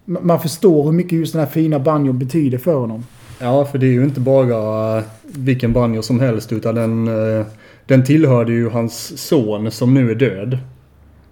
[0.05, 3.05] Man förstår hur mycket just den här fina banjon betyder för honom.
[3.39, 7.45] Ja, för det är ju inte bara vilken banjo som helst utan den, eh,
[7.85, 10.57] den tillhörde ju hans son som nu är död.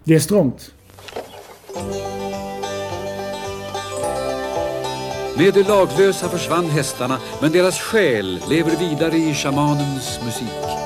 [0.04, 0.72] Det är strångt.
[5.38, 10.81] Med det laglösa försvann hästarna, men deras själ lever vidare i shamanens musik.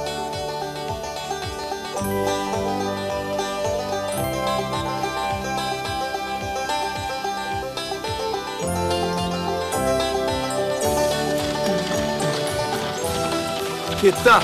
[14.05, 14.41] Titta!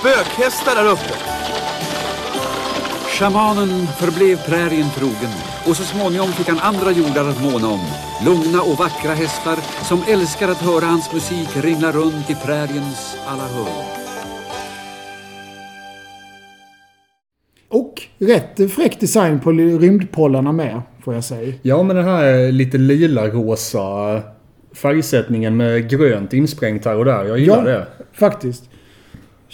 [0.00, 1.14] Spökhästar där uppe.
[3.08, 5.34] Shamanen förblev prärien trogen
[5.66, 7.80] och så småningom fick han andra jordar att måna om.
[8.26, 9.56] Lugna och vackra hästar
[9.88, 13.84] som älskar att höra hans musik ringla runt i präriens alla hörn.
[17.68, 21.54] Och rätt fräck design på rymdpollarna med, får jag säga.
[21.62, 24.22] Ja, men den här lite lila-rosa
[24.74, 27.24] färgsättningen med grönt insprängt här och där.
[27.24, 27.86] Jag gillar det.
[28.12, 28.70] faktiskt.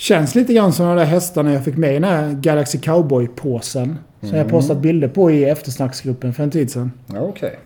[0.01, 3.98] Känns lite grann som de där hästarna jag fick med i den här Galaxy Cowboy-påsen.
[4.20, 4.48] Som jag Mm.
[4.51, 6.93] postat bilder på i eftersnacksgruppen för en tid sedan.
[7.18, 7.59] Okej.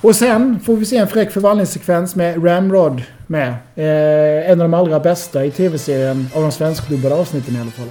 [0.00, 3.48] Och sen får vi se en fräck förvandlingssekvens med Ramrod med.
[3.76, 7.88] Eh, en av de allra bästa i tv-serien av de svenskdubbade avsnitten i alla fall.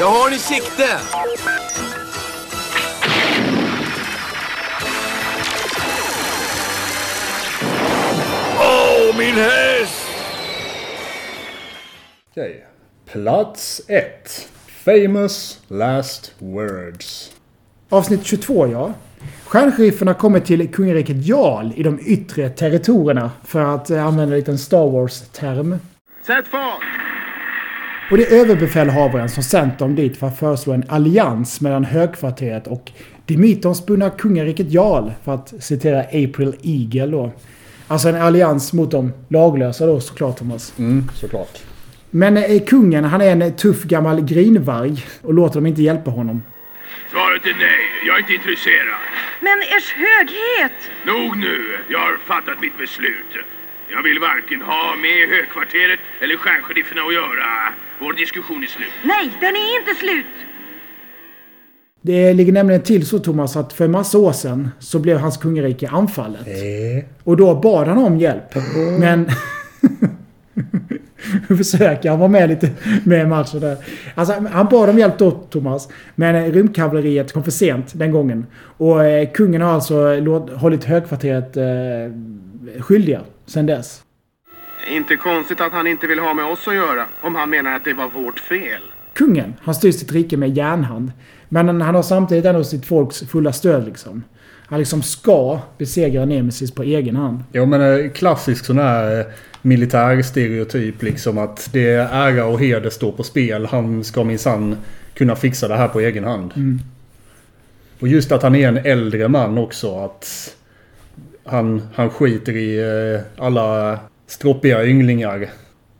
[0.00, 0.88] Jag har den i sikte!
[8.60, 10.06] Åh, min häst!
[12.30, 12.66] Okej.
[13.12, 14.48] Plats 1.
[14.84, 17.32] Famous last words.
[17.88, 18.94] Avsnitt 22 ja.
[19.46, 24.58] Stjärnscheriferna kommer till kungariket Jarl i de yttre territorierna för att eh, använda en liten
[24.58, 25.78] Star Wars-term.
[26.26, 26.82] Sätt fart!
[28.10, 32.66] Och det är överbefälhavaren som sänt dem dit för att föreslå en allians mellan högkvarteret
[32.66, 32.92] och
[33.26, 37.32] det mytomspunna kungariket Jarl, för att citera April Eagle då.
[37.88, 40.74] Alltså en allians mot de laglösa då såklart Thomas.
[40.78, 41.71] Mm, såklart.
[42.14, 46.42] Men eh, kungen, han är en tuff gammal grinvarg och låter dem inte hjälpa honom.
[47.12, 47.82] Svaret är nej.
[48.06, 48.98] Jag är inte intresserad.
[49.40, 50.78] Men ers höghet!
[51.06, 51.78] Nog nu.
[51.88, 53.32] Jag har fattat mitt beslut.
[53.90, 57.48] Jag vill varken ha med högkvarteret eller stjärnsheriffen att göra.
[58.00, 58.94] Vår diskussion är slut.
[59.02, 60.34] Nej, den är inte slut!
[62.02, 65.36] Det ligger nämligen till så Thomas att för en massa år sedan så blev hans
[65.36, 66.46] kungarike anfallet.
[67.24, 68.54] Och då bad han om hjälp.
[69.00, 69.30] Men...
[71.56, 72.70] Försöker han vara med lite
[73.04, 73.76] med i matchen där.
[74.14, 75.88] Alltså, han bad om hjälp då, Thomas.
[76.14, 78.46] Men rymdkavalleriet kom för sent den gången.
[78.76, 81.62] Och eh, kungen har alltså låt, hållit högkvarteret eh,
[82.80, 84.02] skyldiga sen dess.
[84.90, 87.84] Inte konstigt att han inte vill ha med oss att göra, om han menar att
[87.84, 88.82] det var vårt fel.
[89.14, 91.12] Kungen, han styr sitt rike med järnhand.
[91.48, 94.24] Men han har samtidigt ändå sitt folks fulla stöd liksom.
[94.66, 97.44] Han liksom ska besegra Nemesis på egen hand.
[97.52, 99.24] Ja men eh, klassisk sån här
[99.62, 103.66] militär stereotyp liksom att det är ära och heder står på spel.
[103.66, 104.76] Han ska minsann
[105.14, 106.52] kunna fixa det här på egen hand.
[106.56, 106.80] Mm.
[108.00, 109.98] Och just att han är en äldre man också.
[109.98, 110.56] Att
[111.44, 112.78] han, han skiter i
[113.14, 115.50] eh, alla stroppiga ynglingar.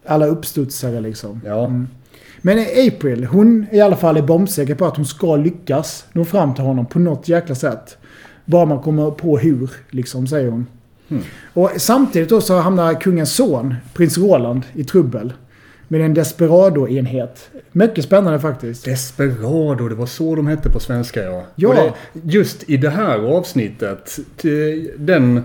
[0.07, 1.41] Alla uppstudsare liksom.
[1.45, 1.67] Ja.
[1.67, 1.89] Mm.
[2.45, 6.55] Men April, hon i alla fall är bombsäker på att hon ska lyckas nå fram
[6.55, 7.99] till honom på något jäkla sätt.
[8.45, 10.67] Bara man kommer på hur, liksom, säger hon.
[11.13, 11.25] Mm.
[11.53, 15.33] Och samtidigt då så hamnar kungens son, prins Roland, i trubbel.
[15.89, 17.51] Med en Desperado-enhet.
[17.73, 18.85] Mycket spännande faktiskt.
[18.85, 21.45] Desperado, det var så de hette på svenska ja.
[21.57, 21.73] Ja.
[21.73, 21.93] Det,
[22.33, 24.19] just i det här avsnittet.
[24.97, 25.43] Den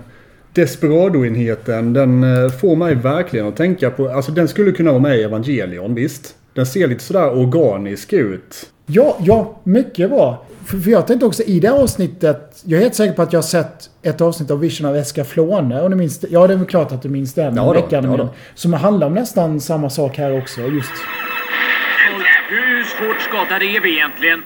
[0.52, 4.08] Desperado-enheten den eh, får mig verkligen att tänka på...
[4.08, 6.34] Alltså den skulle kunna vara med i Evangelion, visst?
[6.54, 8.72] Den ser lite sådär organisk ut.
[8.90, 10.44] Ja, ja, mycket bra.
[10.66, 13.32] För, för jag tänkte också i det här avsnittet, jag är helt säker på att
[13.32, 15.80] jag har sett ett avsnitt av Vision av Escaflone.
[15.80, 18.04] Och minns, ja, det är väl klart att du minns den Ja då, veckan.
[18.04, 18.28] ja då.
[18.54, 20.60] Som handlar om nästan samma sak här också.
[20.60, 20.90] Just.
[22.48, 24.42] Hur svårt skadade är vi egentligen?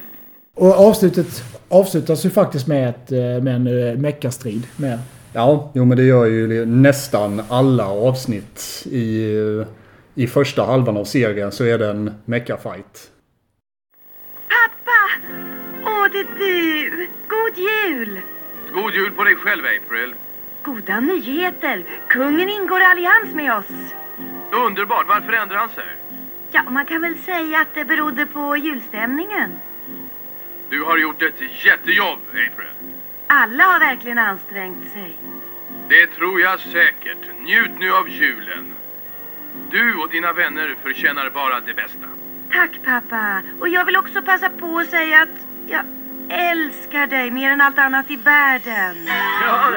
[0.56, 4.98] Och avslutet avslutas ju faktiskt med, ett, eh, med en uh, meckastrid med.
[5.32, 9.66] Ja, jo men det gör ju nästan alla avsnitt i, eh,
[10.14, 13.11] i första halvan av serien så är det en mecha-fight.
[15.84, 17.08] Åh, det är du!
[17.28, 18.20] God jul!
[18.72, 20.14] God jul på dig själv, April.
[20.62, 21.84] Goda nyheter!
[22.08, 23.94] Kungen ingår i allians med oss.
[24.50, 25.08] Underbart.
[25.08, 25.96] Varför ändrar han sig?
[26.50, 29.52] Ja, man kan väl säga att det berodde på julstämningen.
[30.70, 32.68] Du har gjort ett jättejobb, April.
[33.26, 35.18] Alla har verkligen ansträngt sig.
[35.88, 37.18] Det tror jag säkert.
[37.40, 38.74] Njut nu av julen.
[39.70, 42.06] Du och dina vänner förtjänar bara det bästa.
[42.52, 43.42] Tack pappa.
[43.60, 45.36] Och jag vill också passa på att säga att
[45.68, 45.84] jag
[46.50, 48.96] älskar dig mer än allt annat i världen.
[49.46, 49.70] Ja,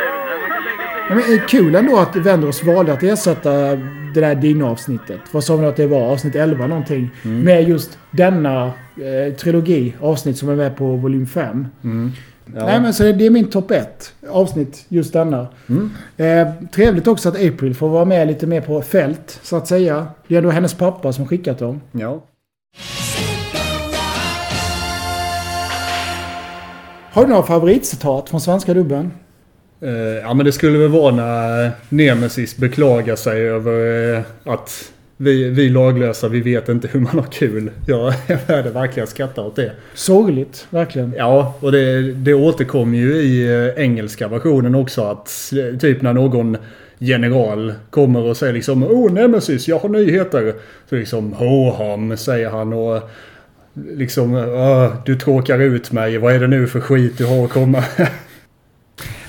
[1.09, 3.51] det, men, det är kul ändå att Vendors valde att ersätta
[4.13, 5.21] det där Dino-avsnittet.
[5.31, 6.01] Vad sa vi att det var?
[6.01, 7.09] Avsnitt 11 någonting.
[7.23, 9.95] Med just denna eh, trilogi.
[10.01, 11.67] Avsnitt som är med på volym 5.
[11.83, 12.11] Mm.
[12.53, 12.65] Ja.
[12.65, 15.47] Nej men så det, det är min topp 1 avsnitt, just denna.
[15.69, 15.91] Mm.
[16.17, 20.07] Eh, trevligt också att April får vara med lite mer på fält, så att säga.
[20.27, 21.81] Det är ändå hennes pappa som skickat dem.
[21.91, 22.21] Ja.
[27.11, 29.11] Har du några favoritcitat från svenska dubben?
[29.81, 35.49] Eh, ja men det skulle väl vara när Nemesis beklagar sig över eh, att vi,
[35.49, 37.71] vi laglösa, vi vet inte hur man har kul.
[37.87, 38.11] Jag
[38.47, 39.71] hade verkligen skrattat åt det.
[39.93, 41.13] Sorgligt, verkligen.
[41.17, 46.57] Ja, och det, det återkommer ju i eh, engelska versionen också att typ när någon
[46.99, 50.53] general kommer och säger liksom Oh Nemesis, jag har nyheter.
[50.89, 53.01] Så liksom Hoham säger han och
[53.73, 57.51] liksom "Åh, Du tråkar ut mig, vad är det nu för skit du har att
[57.51, 57.83] komma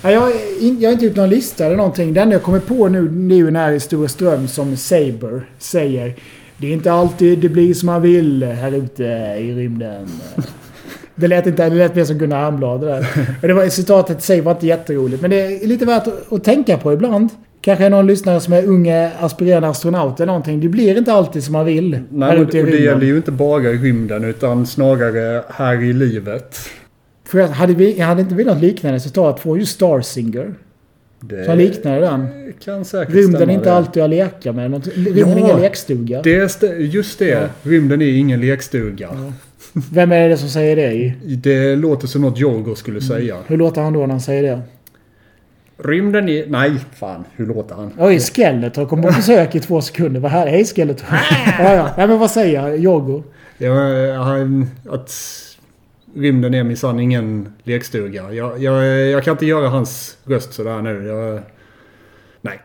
[0.02, 2.12] Ja, jag, har in, jag har inte gjort någon lista eller någonting.
[2.14, 4.76] Det enda jag kommer på nu det är ju den här i Stora Ström som
[4.76, 6.14] Saber säger.
[6.56, 9.02] Det är inte alltid det blir som man vill här ute
[9.38, 10.08] i rymden.
[11.18, 13.06] Det lät, inte, det lät mer som Gunnar Almblad det där.
[13.42, 15.22] Och det var, citatet i sig var inte jätteroligt.
[15.22, 17.30] Men det är lite värt att, att tänka på ibland.
[17.66, 20.60] Kanske är någon lyssnare som är unge aspirerande astronaut eller någonting.
[20.60, 21.98] Det blir inte alltid som man vill.
[22.10, 26.58] Nej, och, och det gäller ju inte bara i rymden utan snarare här i livet.
[27.24, 30.54] För jag hade, vi, hade inte velat liknande citat från just Star Singer.
[31.20, 32.26] Det Som liknar den.
[32.64, 33.72] kan säkert Rymden är inte det.
[33.74, 34.70] alltid att leka med.
[34.70, 36.22] Något- Rymden är ingen lekstuga.
[36.22, 37.28] Det är st- just det.
[37.28, 37.46] Ja.
[37.62, 39.08] Rymden är ingen lekstuga.
[39.92, 40.92] Vem är det som säger det?
[40.92, 41.14] i?
[41.24, 43.36] Det låter som något Jorgo skulle säga.
[43.46, 44.60] Hur låter han då när han säger det?
[45.78, 46.46] Rymden i...
[46.48, 47.24] Nej, fan.
[47.32, 47.92] Hur låter han?
[47.98, 50.20] Oj, Skeletor kom på besök i två sekunder.
[50.20, 50.46] Vad här?
[50.46, 51.08] Hej Skeletor.
[51.58, 51.90] ja, ja.
[51.96, 52.78] Nej, men vad säger jag?
[52.78, 53.22] Jorgo?
[53.58, 53.72] Ja,
[54.22, 55.12] han, att
[56.14, 58.32] rymden är minsann ingen lekstuga.
[58.32, 61.06] Jag, jag, jag kan inte göra hans röst sådär nu.
[61.06, 61.40] Jag,
[62.40, 62.60] nej.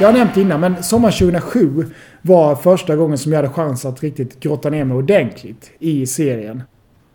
[0.00, 1.84] Jag har nämnt innan, men sommaren 2007
[2.22, 6.62] var första gången som jag hade chans att riktigt grotta ner mig ordentligt i serien.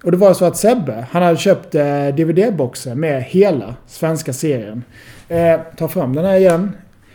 [0.03, 1.83] Och det var så att Sebbe, han hade köpt eh,
[2.15, 4.83] DVD-boxen med hela svenska serien.
[5.27, 6.71] Eh, ta fram den här igen.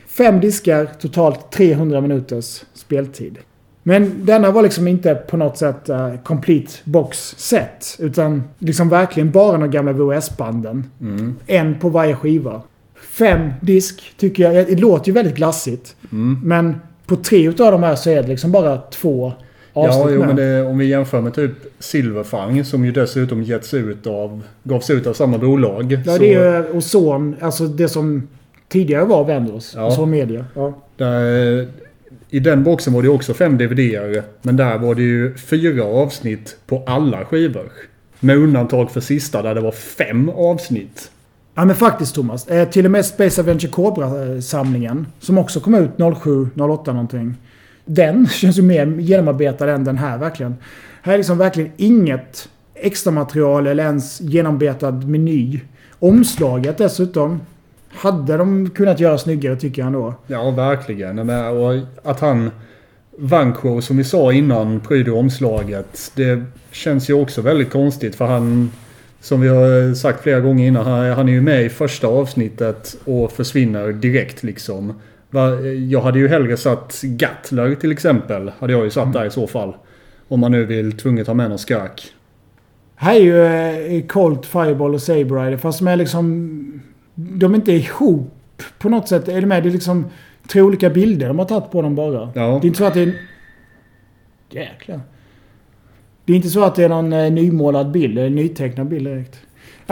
[0.08, 3.38] Fem diskar, totalt 300 minuters speltid.
[3.82, 7.96] Men denna var liksom inte på något sätt uh, complete box set.
[7.98, 10.90] Utan liksom verkligen bara de gamla VHS-banden.
[11.00, 11.36] Mm.
[11.46, 12.62] En på varje skiva.
[12.96, 15.96] Fem disk tycker jag, det låter ju väldigt glassigt.
[16.12, 16.40] Mm.
[16.44, 16.76] Men
[17.06, 19.32] på tre utav de här så är det liksom bara två
[19.72, 20.26] avsnitt Ja, jo, med.
[20.26, 24.90] men det, om vi jämför med typ Silverfang som ju dessutom getts ut av, gavs
[24.90, 25.92] ut av samma bolag.
[26.06, 28.28] Ja, så det är ju Ozon, alltså det som
[28.68, 29.74] tidigare var Vendors.
[29.74, 29.86] Ja.
[29.86, 30.44] Ozon Media.
[30.54, 30.72] Ja.
[30.96, 31.68] där,
[32.30, 34.22] I den boxen var det också fem DVDer.
[34.42, 37.72] Men där var det ju fyra avsnitt på alla skivor.
[38.20, 41.10] Med undantag för sista där det var fem avsnitt.
[41.54, 42.48] Ja men faktiskt Thomas.
[42.48, 45.06] Eh, till och med Space Adventure Cobra-samlingen.
[45.20, 45.90] Som också kom ut
[46.22, 47.34] 07, 08 någonting.
[47.94, 50.56] Den känns ju mer genomarbetad än den här verkligen.
[51.02, 55.60] Här är liksom verkligen inget extra material eller ens genombetad meny.
[55.98, 57.40] Omslaget dessutom.
[57.88, 60.14] Hade de kunnat göra snyggare tycker jag ändå.
[60.26, 61.18] Ja, verkligen.
[61.30, 62.50] Och att han...
[63.18, 66.12] Vanquo, som vi sa innan, pryder omslaget.
[66.14, 68.70] Det känns ju också väldigt konstigt för han...
[69.20, 73.32] Som vi har sagt flera gånger innan, han är ju med i första avsnittet och
[73.32, 75.00] försvinner direkt liksom.
[75.88, 78.52] Jag hade ju hellre satt Gatler till exempel.
[78.58, 79.74] Hade jag ju satt där i så fall.
[80.28, 82.12] Om man nu vill tvunget ha med någon skurk.
[82.94, 83.44] Här är ju
[83.96, 85.56] eh, Colt, Fireball och Saber Rider.
[85.56, 86.82] Fast de är liksom...
[87.14, 89.28] De är inte ihop på något sätt.
[89.28, 89.62] Är det med?
[89.62, 90.06] Det är liksom
[90.48, 92.32] tre olika bilder de har tagit på dem bara.
[92.34, 92.58] Ja.
[92.62, 93.14] Det är inte så att det är...
[94.50, 95.00] Jäklar.
[96.24, 99.38] Det är inte så att det är någon eh, nymålad bild eller nytecknad bild direkt.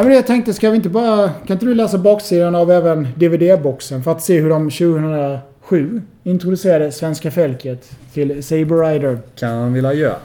[0.01, 1.29] Ja, men det jag tänkte, ska vi inte bara...
[1.29, 6.93] Kan inte du läsa baksidan av även DVD-boxen för att se hur de 2007 introducerade
[6.93, 9.19] svenska folket till Saber Rider?
[9.35, 10.17] Kan vilja göra.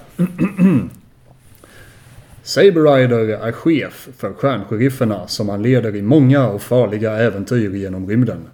[2.44, 8.08] Saber Rider är chef för stjärnsherifferna som han leder i många och farliga äventyr genom
[8.10, 8.48] rymden.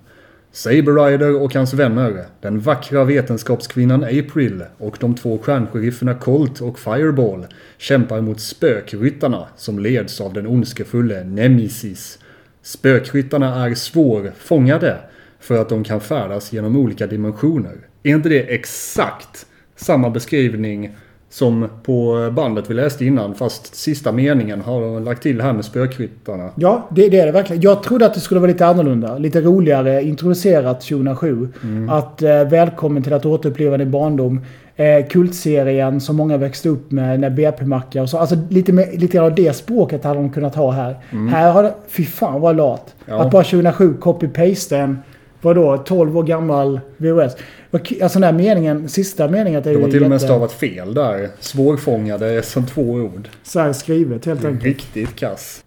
[0.54, 6.80] Saber Rider och hans vänner, den vackra vetenskapskvinnan April och de två stjärnsherifferna Colt och
[6.80, 7.46] Fireball
[7.78, 12.20] kämpar mot spökryttarna som leds av den ondskefulle Nemesis.
[12.62, 14.98] Spökryttarna är svårfångade
[15.40, 17.78] för att de kan färdas genom olika dimensioner.
[18.04, 19.46] Är inte det exakt
[19.76, 20.96] samma beskrivning
[21.32, 25.66] som på bandet vi läste innan fast sista meningen har de lagt till här med
[25.66, 26.50] spökryttarna?
[26.56, 27.62] Ja, det, det är det verkligen.
[27.62, 29.18] Jag trodde att det skulle vara lite annorlunda.
[29.18, 31.50] Lite roligare introducerat 2007.
[31.64, 31.90] Mm.
[31.90, 34.42] Att eh, välkommen till att återuppleva din barndom.
[34.76, 38.18] Eh, kultserien som många växte upp med, när BP-macka och så.
[38.18, 40.98] Alltså lite, med, lite av det språket hade de kunnat ha här.
[41.12, 41.28] Mm.
[41.28, 41.74] Här har det...
[41.88, 42.96] Fy fan vad lat.
[43.06, 43.22] Ja.
[43.22, 45.00] Att bara 2007 copy-paste en...
[45.42, 45.78] Vadå?
[45.78, 47.36] 12 år gammal VHS.
[47.72, 49.62] Alltså den här meningen, sista meningen.
[49.64, 51.30] Det De är har ju till och med jätte- stavat fel där.
[51.40, 53.30] Svårfångade som två ord.
[53.44, 54.64] Så här skrivet helt enkelt.
[54.64, 55.64] Riktigt kass.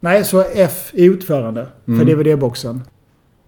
[0.00, 2.06] Nej, så F i utförande för Mm.
[2.06, 2.82] DVD-boxen.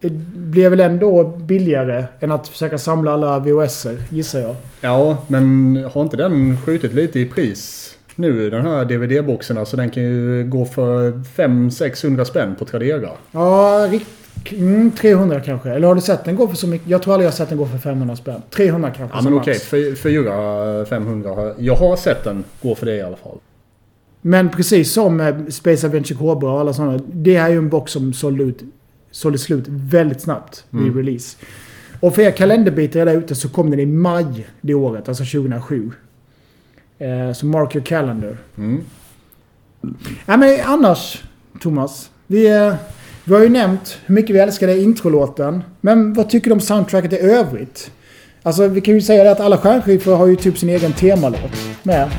[0.00, 4.56] Det blir väl ändå billigare än att försöka samla alla VHS-er, gissar jag.
[4.80, 9.58] Ja, men har inte den skjutit lite i pris nu den här DVD-boxen?
[9.58, 13.08] Alltså den kan ju gå för 500-600 spänn på Tradera.
[13.32, 14.06] Ja, rikt,
[14.52, 15.70] mm, 300 kanske.
[15.70, 16.88] Eller har du sett den gå för så mycket?
[16.88, 18.42] Jag tror aldrig jag har sett den gå för 500 spänn.
[18.50, 19.72] 300 kanske Ja men okej, max.
[19.72, 21.54] 400-500.
[21.58, 23.38] Jag har sett den gå för det i alla fall.
[24.22, 27.00] Men precis som Space Adventure Cobra och alla sådana.
[27.12, 28.60] Det är ju en box som sålde, ut,
[29.10, 30.96] sålde slut väldigt snabbt vid Mm.
[30.96, 31.36] release.
[32.00, 35.90] Och för er kalenderbitar där ute så kom den i maj det året, alltså 2007.
[36.98, 38.36] Eh, så mark your calendar.
[38.58, 38.80] Mm.
[40.26, 41.22] Ja, men annars,
[41.60, 42.10] Thomas.
[42.26, 42.74] Vi, eh,
[43.30, 45.62] vi har ju nämnt hur mycket vi älskade introlåten.
[45.80, 47.90] Men vad tycker du om soundtracket i övrigt?
[48.42, 51.52] Alltså, vi kan ju säga det att alla stjärnskivor har ju typ sin egen temalåt
[51.82, 52.10] med.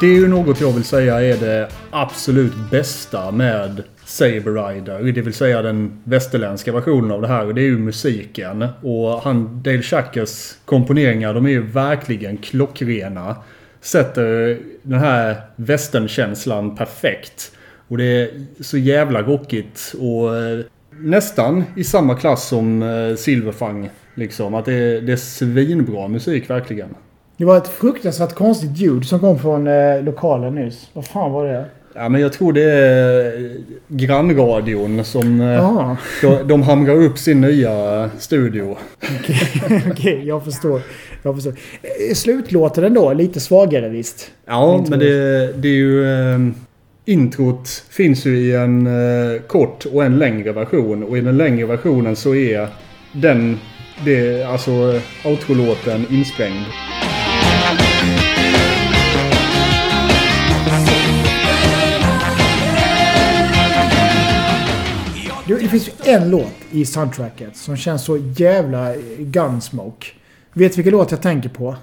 [0.00, 3.82] Det är ju något jag vill säga är det absolut bästa med
[4.14, 5.12] Saber Rider.
[5.12, 7.46] Det vill säga den västerländska versionen av det här.
[7.46, 8.66] Och det är ju musiken.
[8.82, 13.36] Och han, Dale Shackers komponeringar, de är ju verkligen klockrena.
[13.80, 17.52] Sätter den här västernkänslan perfekt.
[17.88, 18.30] Och det är
[18.60, 20.58] så jävla rockigt och eh,
[20.90, 23.90] nästan i samma klass som eh, Silverfang.
[24.14, 24.54] Liksom.
[24.54, 26.88] Att det är, det är svinbra musik verkligen.
[27.36, 30.90] Det var ett fruktansvärt konstigt ljud som kom från eh, lokalen nyss.
[30.92, 31.64] Vad fan var det?
[31.96, 33.56] Ja men jag tror det är
[33.88, 35.40] grannradion som...
[35.40, 35.96] eh, Ja.
[36.22, 38.76] De, de hamrar upp sin nya studio.
[39.90, 40.80] Okej, jag förstår.
[41.22, 41.54] Jag förstår.
[41.82, 44.30] Eh, Slutlåten ändå, lite svagare visst.
[44.46, 44.90] Ja, Intro.
[44.90, 46.04] men det, det är ju...
[46.12, 46.38] Eh,
[47.06, 51.02] introt finns ju i en eh, kort och en längre version.
[51.02, 52.68] Och i den längre versionen så är
[53.12, 53.58] den...
[54.04, 56.64] Det, alltså eh, outrolåten insprängd.
[65.46, 70.06] Du, det finns ju en låt i soundtracket som känns så jävla eh, gunsmoke.
[70.52, 71.76] Vet du vilken låt jag tänker på?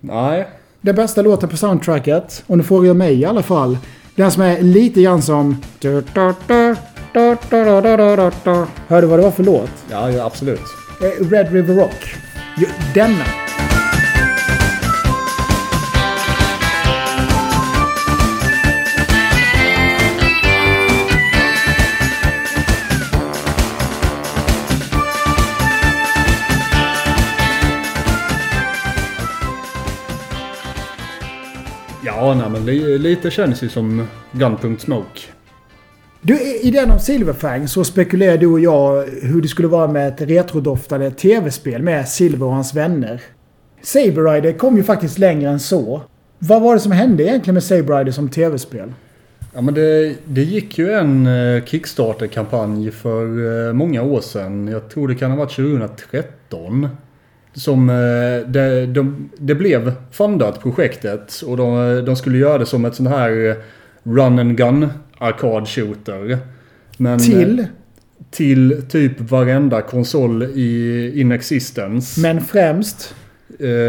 [0.00, 0.48] Nej.
[0.80, 3.78] Den bästa låten på soundtracket, och nu frågar jag mig i alla fall.
[4.14, 5.62] Den som är lite grann som...
[8.88, 9.70] Hör du vad det var för låt?
[9.90, 10.60] Ja, ja absolut.
[11.02, 12.14] Eh, Red River Rock.
[12.94, 13.43] Denna.
[32.24, 35.20] Ja, nej, men li, lite känns ju som Gunpunkt Smoke.
[36.20, 40.08] Du, i den om Silverfang så spekulerar du och jag hur det skulle vara med
[40.08, 43.22] ett retrodoftande tv-spel med Silver och hans vänner.
[43.82, 46.02] Saber Rider kom ju faktiskt längre än så.
[46.38, 48.92] Vad var det som hände egentligen med Saber Rider som tv-spel?
[49.54, 53.24] Ja men det, det gick ju en eh, Kickstarter-kampanj för
[53.68, 54.68] eh, många år sedan.
[54.68, 56.88] Jag tror det kan ha varit 2013.
[57.54, 62.84] Som eh, det, de, det blev fundat projektet och de, de skulle göra det som
[62.84, 63.54] ett sånt här eh,
[64.02, 66.38] run and gun arkad shooter.
[66.96, 67.58] Men, Till?
[67.58, 67.66] eh,
[68.30, 72.20] Till typ varenda konsol i in existence.
[72.20, 73.14] Men främst...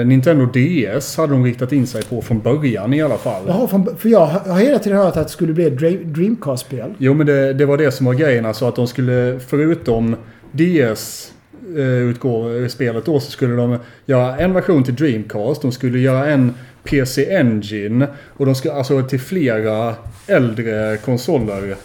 [0.06, 3.44] Nintendo DS hade de riktat in sig på från början i alla fall.
[3.48, 5.78] Jaha, för jag har hela tiden hört att det skulle bli ett
[6.14, 6.94] Dreamcast-spel.
[6.98, 8.46] Jo men det, det var det som var grejen.
[8.46, 10.16] Alltså att de skulle förutom
[10.52, 11.32] DS
[11.78, 15.62] Eh, utgår spelet då så skulle de göra en version till Dreamcast.
[15.62, 16.54] De skulle göra en
[16.84, 18.08] PC Engine.
[18.28, 19.96] Och de skulle alltså till flera
[20.28, 21.76] äldre konsoler.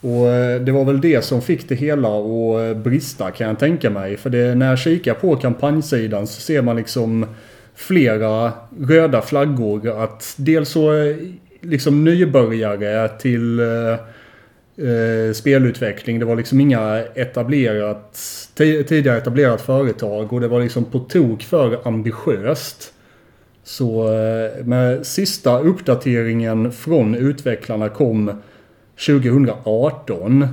[0.00, 3.58] Och eh, det var väl det som fick det hela att eh, brista kan jag
[3.58, 4.16] tänka mig.
[4.16, 7.26] För det, när jag kikar på kampanjsidan så ser man liksom
[7.74, 10.02] flera röda flaggor.
[10.02, 11.14] Att dels så
[11.60, 13.60] liksom nybörjare till
[14.76, 16.18] eh, spelutveckling.
[16.18, 18.20] Det var liksom inga etablerat,
[18.56, 22.92] tidigare etablerat företag och det var liksom på tok för ambitiöst.
[23.64, 28.42] Så eh, med sista uppdateringen från utvecklarna kom
[29.06, 30.46] 2018.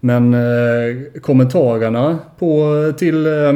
[0.00, 3.54] Men eh, kommentarerna på, till eh,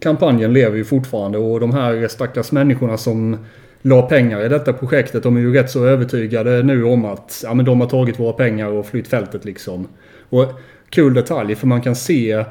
[0.00, 3.36] kampanjen lever ju fortfarande och de här stackars människorna som
[3.82, 7.54] la pengar i detta projektet, de är ju rätt så övertygade nu om att ja,
[7.54, 9.88] men de har tagit våra pengar och flytt fältet liksom.
[10.28, 10.46] Och
[10.90, 12.44] kul detalj, för man kan se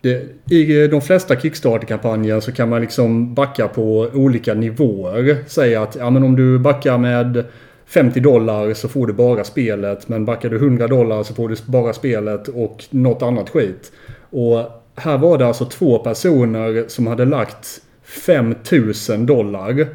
[0.00, 5.36] det, I de flesta Kickstarter-kampanjer så kan man liksom backa på olika nivåer.
[5.46, 7.44] Säga att ja, men om du backar med
[7.86, 10.08] 50 dollar så får du bara spelet.
[10.08, 13.92] Men backar du 100 dollar så får du bara spelet och något annat skit.
[14.30, 14.60] Och
[14.94, 19.86] här var det alltså två personer som hade lagt 5000 dollar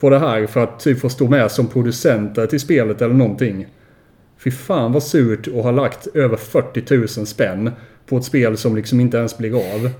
[0.00, 3.66] på det här för att typ få stå med som producenter till spelet eller någonting.
[4.38, 7.70] Fy fan vad surt att ha lagt över 40 000 spänn
[8.06, 9.90] på ett spel som liksom inte ens blir av.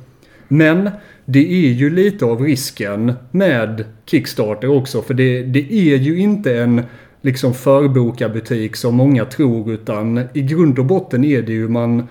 [0.49, 0.91] Men
[1.25, 5.03] det är ju lite av risken med Kickstarter också.
[5.03, 6.83] För det, det är ju inte en
[7.21, 9.73] liksom förbokarbutik som många tror.
[9.73, 12.09] Utan i grund och botten är det ju man,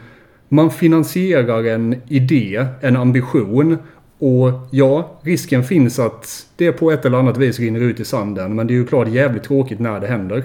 [0.50, 3.78] man finansierar en idé, en ambition.
[4.20, 8.56] Och ja, risken finns att det på ett eller annat vis rinner ut i sanden.
[8.56, 10.44] Men det är ju klart jävligt tråkigt när det händer.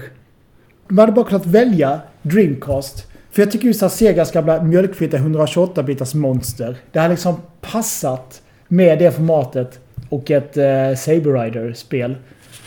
[0.88, 3.06] Man hade bara kunnat välja Dreamcast.
[3.30, 6.76] För jag tycker just att Segas gamla mjölkfitta 128-bitars monster.
[6.92, 12.16] Det har liksom passat med det formatet och ett eh, Saber Rider-spel.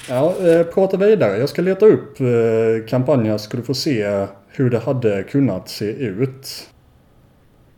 [0.09, 1.37] Ja, eh, prata vidare.
[1.37, 2.25] Jag ska leta upp eh,
[2.87, 6.69] kampanjen så ska du få se hur det hade kunnat se ut.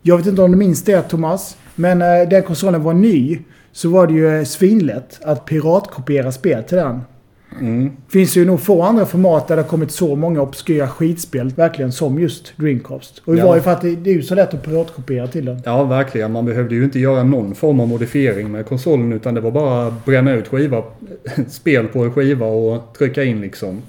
[0.02, 1.58] Jag vet inte om du minns det Thomas.
[1.76, 3.40] Men eh, den konsolen var ny.
[3.72, 7.02] Så var det ju eh, svinlätt att piratkopiera spel till den.
[7.62, 7.92] Mm.
[8.10, 11.50] Finns ju nog få andra format där det har kommit så många obskyra skitspel.
[11.50, 13.22] Verkligen som just Dreamcast.
[13.26, 13.48] Och det Ja.
[13.48, 15.62] var ju för att det, det är ju så lätt att piratkopiera till den.
[15.66, 16.32] Ja, verkligen.
[16.32, 19.88] Man behövde ju inte göra någon form av modifiering med konsolen utan det var bara
[19.88, 20.84] att bränna ut skiva,
[21.50, 23.82] spel på en skiva och trycka in liksom.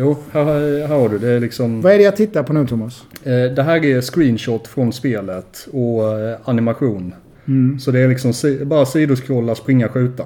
[0.00, 0.44] Jo, här,
[0.86, 1.18] här har du.
[1.18, 1.80] Det är liksom...
[1.80, 3.02] Vad är det jag tittar på nu Thomas?
[3.24, 7.14] Eh, Det här är screenshot från spelet och eh, animation.
[7.48, 7.78] Mm.
[7.78, 8.32] Så det är liksom
[8.66, 10.24] bara sidoskrolla, springa, skjuta.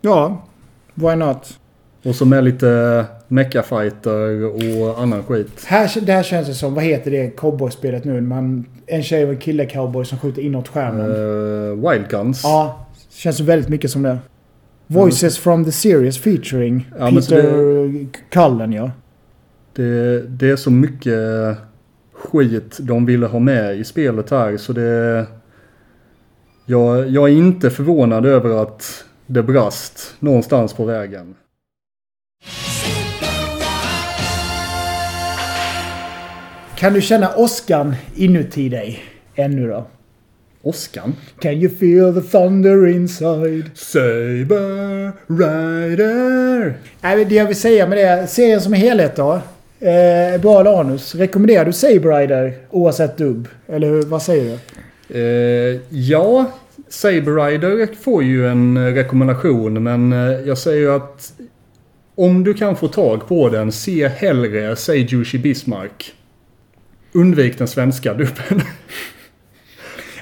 [0.00, 0.46] Ja,
[0.94, 1.58] why not?
[2.04, 5.64] Och så med lite mecha-fighter och annan skit.
[5.66, 8.20] Här, det här känns det som, vad heter det cowboyspelet nu?
[8.20, 11.10] Man, en tjej och en kille cowboy som skjuter inåt skärmen.
[11.10, 12.40] Uh, Wild Guns.
[12.44, 14.18] Ja, känns väldigt mycket som det.
[14.92, 18.90] Voices from the series featuring Ja, Peter Cullen ja.
[19.72, 21.18] Det, det är så mycket
[22.12, 25.26] skit de ville ha med i spelet här så det...
[26.66, 31.34] Jag, jag är inte förvånad över att det brast någonstans på vägen.
[36.76, 39.02] Kan du känna åskan inuti dig
[39.34, 39.86] ännu då?
[40.62, 41.14] Åskan?
[41.38, 43.70] Can you feel the thunder inside?
[43.74, 46.74] Saber Rider.
[47.00, 49.32] Nej, men det jag vill säga med det, serien som helhet då.
[49.80, 51.14] Eh, bra eller anus.
[51.14, 53.48] Rekommenderar du Saber Rider oavsett dubb?
[53.68, 54.58] Eller vad säger
[55.08, 55.20] du?
[55.20, 56.52] Eh, ja,
[56.88, 61.32] Saber Rider får ju en rekommendation men eh, jag säger ju att
[62.14, 66.12] om du kan få tag på den, se hellre Seijushi Bismarck.
[67.12, 68.60] Undvik den svenska dubben.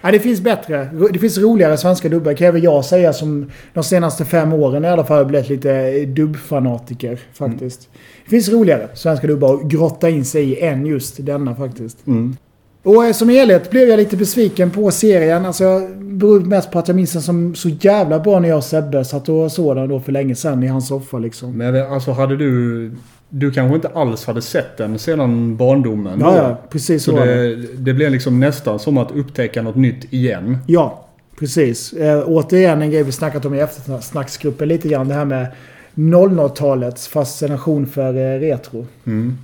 [0.09, 0.89] Ja, det finns bättre.
[1.13, 4.89] Det finns roligare svenska dubbar kan även jag säga som de senaste fem åren i
[4.89, 7.89] alla fall blivit lite dubbfanatiker faktiskt.
[8.25, 12.07] Det finns roligare svenska dubbar att grotta in sig i än just denna faktiskt.
[12.07, 12.37] Mm.
[12.83, 15.47] Och eh, som helhet blev jag lite besviken på serien.
[15.47, 18.59] Alltså jag beror mest på att jag minns den som så jävla bra när jag
[18.59, 21.59] och Sebbe satt och såg den då för länge sedan i hans soffa liksom.
[21.59, 22.91] Men alltså hade du...
[23.29, 26.21] Du kanske inte alls hade sett den sedan barndomen?
[26.21, 30.13] Ja, ja, precis så så det, det blev liksom nästan som att upptäcka något nytt
[30.13, 30.59] igen.
[30.67, 31.05] Ja,
[31.39, 31.93] precis.
[31.93, 35.09] Eh, återigen en grej vi snackat om i eftersnacksgruppen lite grann.
[35.09, 35.47] Det här med
[35.95, 38.87] 00-talets fascination för eh, retro.
[39.07, 39.39] Mm.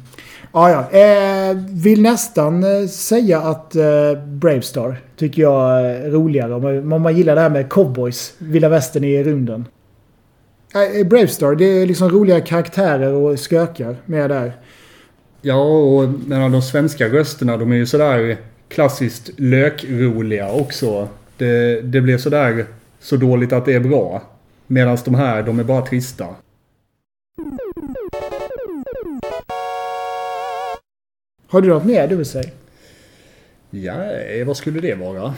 [0.53, 0.99] Ja, ja.
[0.99, 3.85] Eh, vill nästan eh, säga att eh,
[4.27, 6.55] Bravestar tycker jag är roligare.
[6.55, 8.35] Om man, om man gillar det här med cowboys.
[8.39, 9.65] Vilda västern i rymden.
[10.75, 14.53] Eh, Bravestar, det är liksom roliga karaktärer och skökar med där.
[15.43, 18.37] Ja, och menar, de svenska rösterna de är ju sådär
[18.69, 21.09] klassiskt lökroliga också.
[21.37, 22.67] Det, det blir sådär
[23.01, 24.23] så dåligt att det är bra.
[24.67, 26.27] Medan de här, de är bara trista.
[31.49, 32.51] Har du något mer du vill säga?
[33.71, 33.95] Ja,
[34.47, 35.35] vad skulle det vara?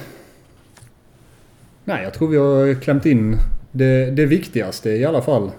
[1.84, 3.36] Nej, jag tror vi har klämt in
[3.76, 5.50] det, det viktigaste i alla fall.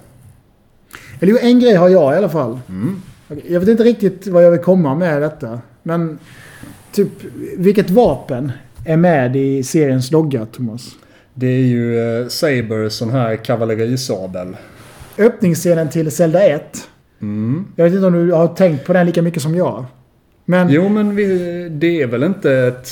[1.19, 2.59] Eller jo, en grej har jag i alla fall.
[2.69, 3.01] Mm.
[3.47, 5.59] Jag vet inte riktigt vad jag vill komma med detta.
[5.83, 6.19] Men
[6.91, 7.11] typ,
[7.57, 8.51] vilket vapen
[8.85, 10.95] är med i seriens logga, Thomas?
[11.33, 14.57] Det är ju eh, Saber sån här kavallerisabel.
[15.17, 16.89] Öppningsscenen till Zelda 1.
[17.21, 17.65] Mm.
[17.75, 19.85] Jag vet inte om du har tänkt på den lika mycket som jag.
[20.45, 22.89] Men Jo, men vi, det är väl inte ett...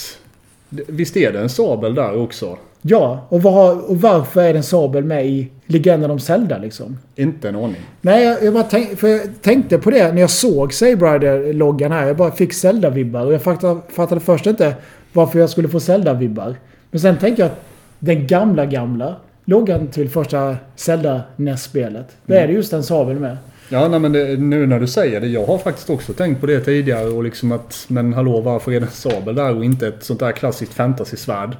[0.69, 2.57] Visst är det en sabel där också?
[2.87, 6.97] Ja, och, vad, och varför är det en sabel med i Legenden om Zelda liksom?
[7.15, 7.81] Inte en aning.
[8.01, 11.91] Nej, jag, jag bara tänk, för jag tänkte på det när jag såg Saber Rider-loggan
[11.91, 12.07] här.
[12.07, 13.25] Jag bara fick Zelda-vibbar.
[13.25, 14.75] Och jag fattade, fattade först inte
[15.13, 16.55] varför jag skulle få Zelda-vibbar.
[16.91, 17.61] Men sen tänkte jag att
[17.99, 22.17] den gamla, gamla loggan till första Zelda NES-spelet.
[22.25, 23.37] Där är det just en sabel med.
[23.69, 25.27] Ja, nej, men det, nu när du säger det.
[25.27, 27.85] Jag har faktiskt också tänkt på det tidigare och liksom att...
[27.87, 31.57] Men hallå, varför är det en sabel där och inte ett sånt där klassiskt fantasy-svärd?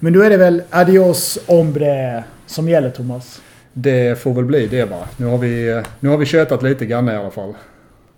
[0.00, 3.40] Men då är det väl Adios Ombre som gäller Thomas?
[3.72, 5.08] Det får väl bli det va?
[5.16, 7.54] Nu har vi, nu har vi tjötat lite grann i alla fall.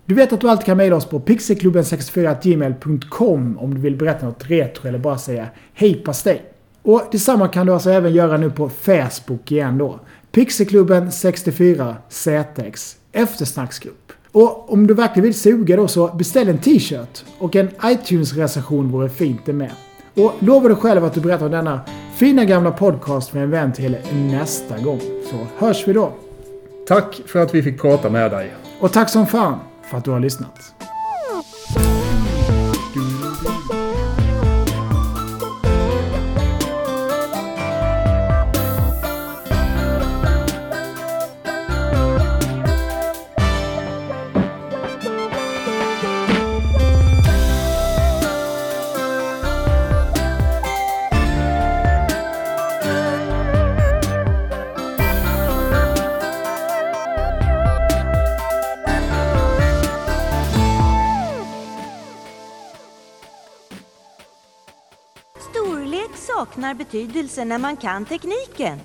[0.05, 4.49] Du vet att du alltid kan mejla oss på pixelklubben64gmail.com om du vill berätta något
[4.49, 6.41] retro eller bara säga hej pastej.
[6.81, 9.99] Och detsamma kan du alltså även göra nu på Facebook igen då.
[10.31, 14.11] Pixelklubben 64 ZX eftersnacksgrupp.
[14.31, 19.09] Och om du verkligen vill suga då så beställ en t-shirt och en iTunes-recension vore
[19.09, 19.71] fint det med.
[20.17, 21.79] Och lovar du själv att du berättar om denna
[22.15, 24.99] fina gamla podcast med en vän till nästa gång.
[24.99, 26.13] Så hörs vi då.
[26.87, 28.53] Tack för att vi fick prata med dig.
[28.81, 29.59] Och tack som fan
[29.91, 30.73] för att du har lyssnat.
[66.73, 68.79] Betydelsen saknar betydelse när man kan tekniken.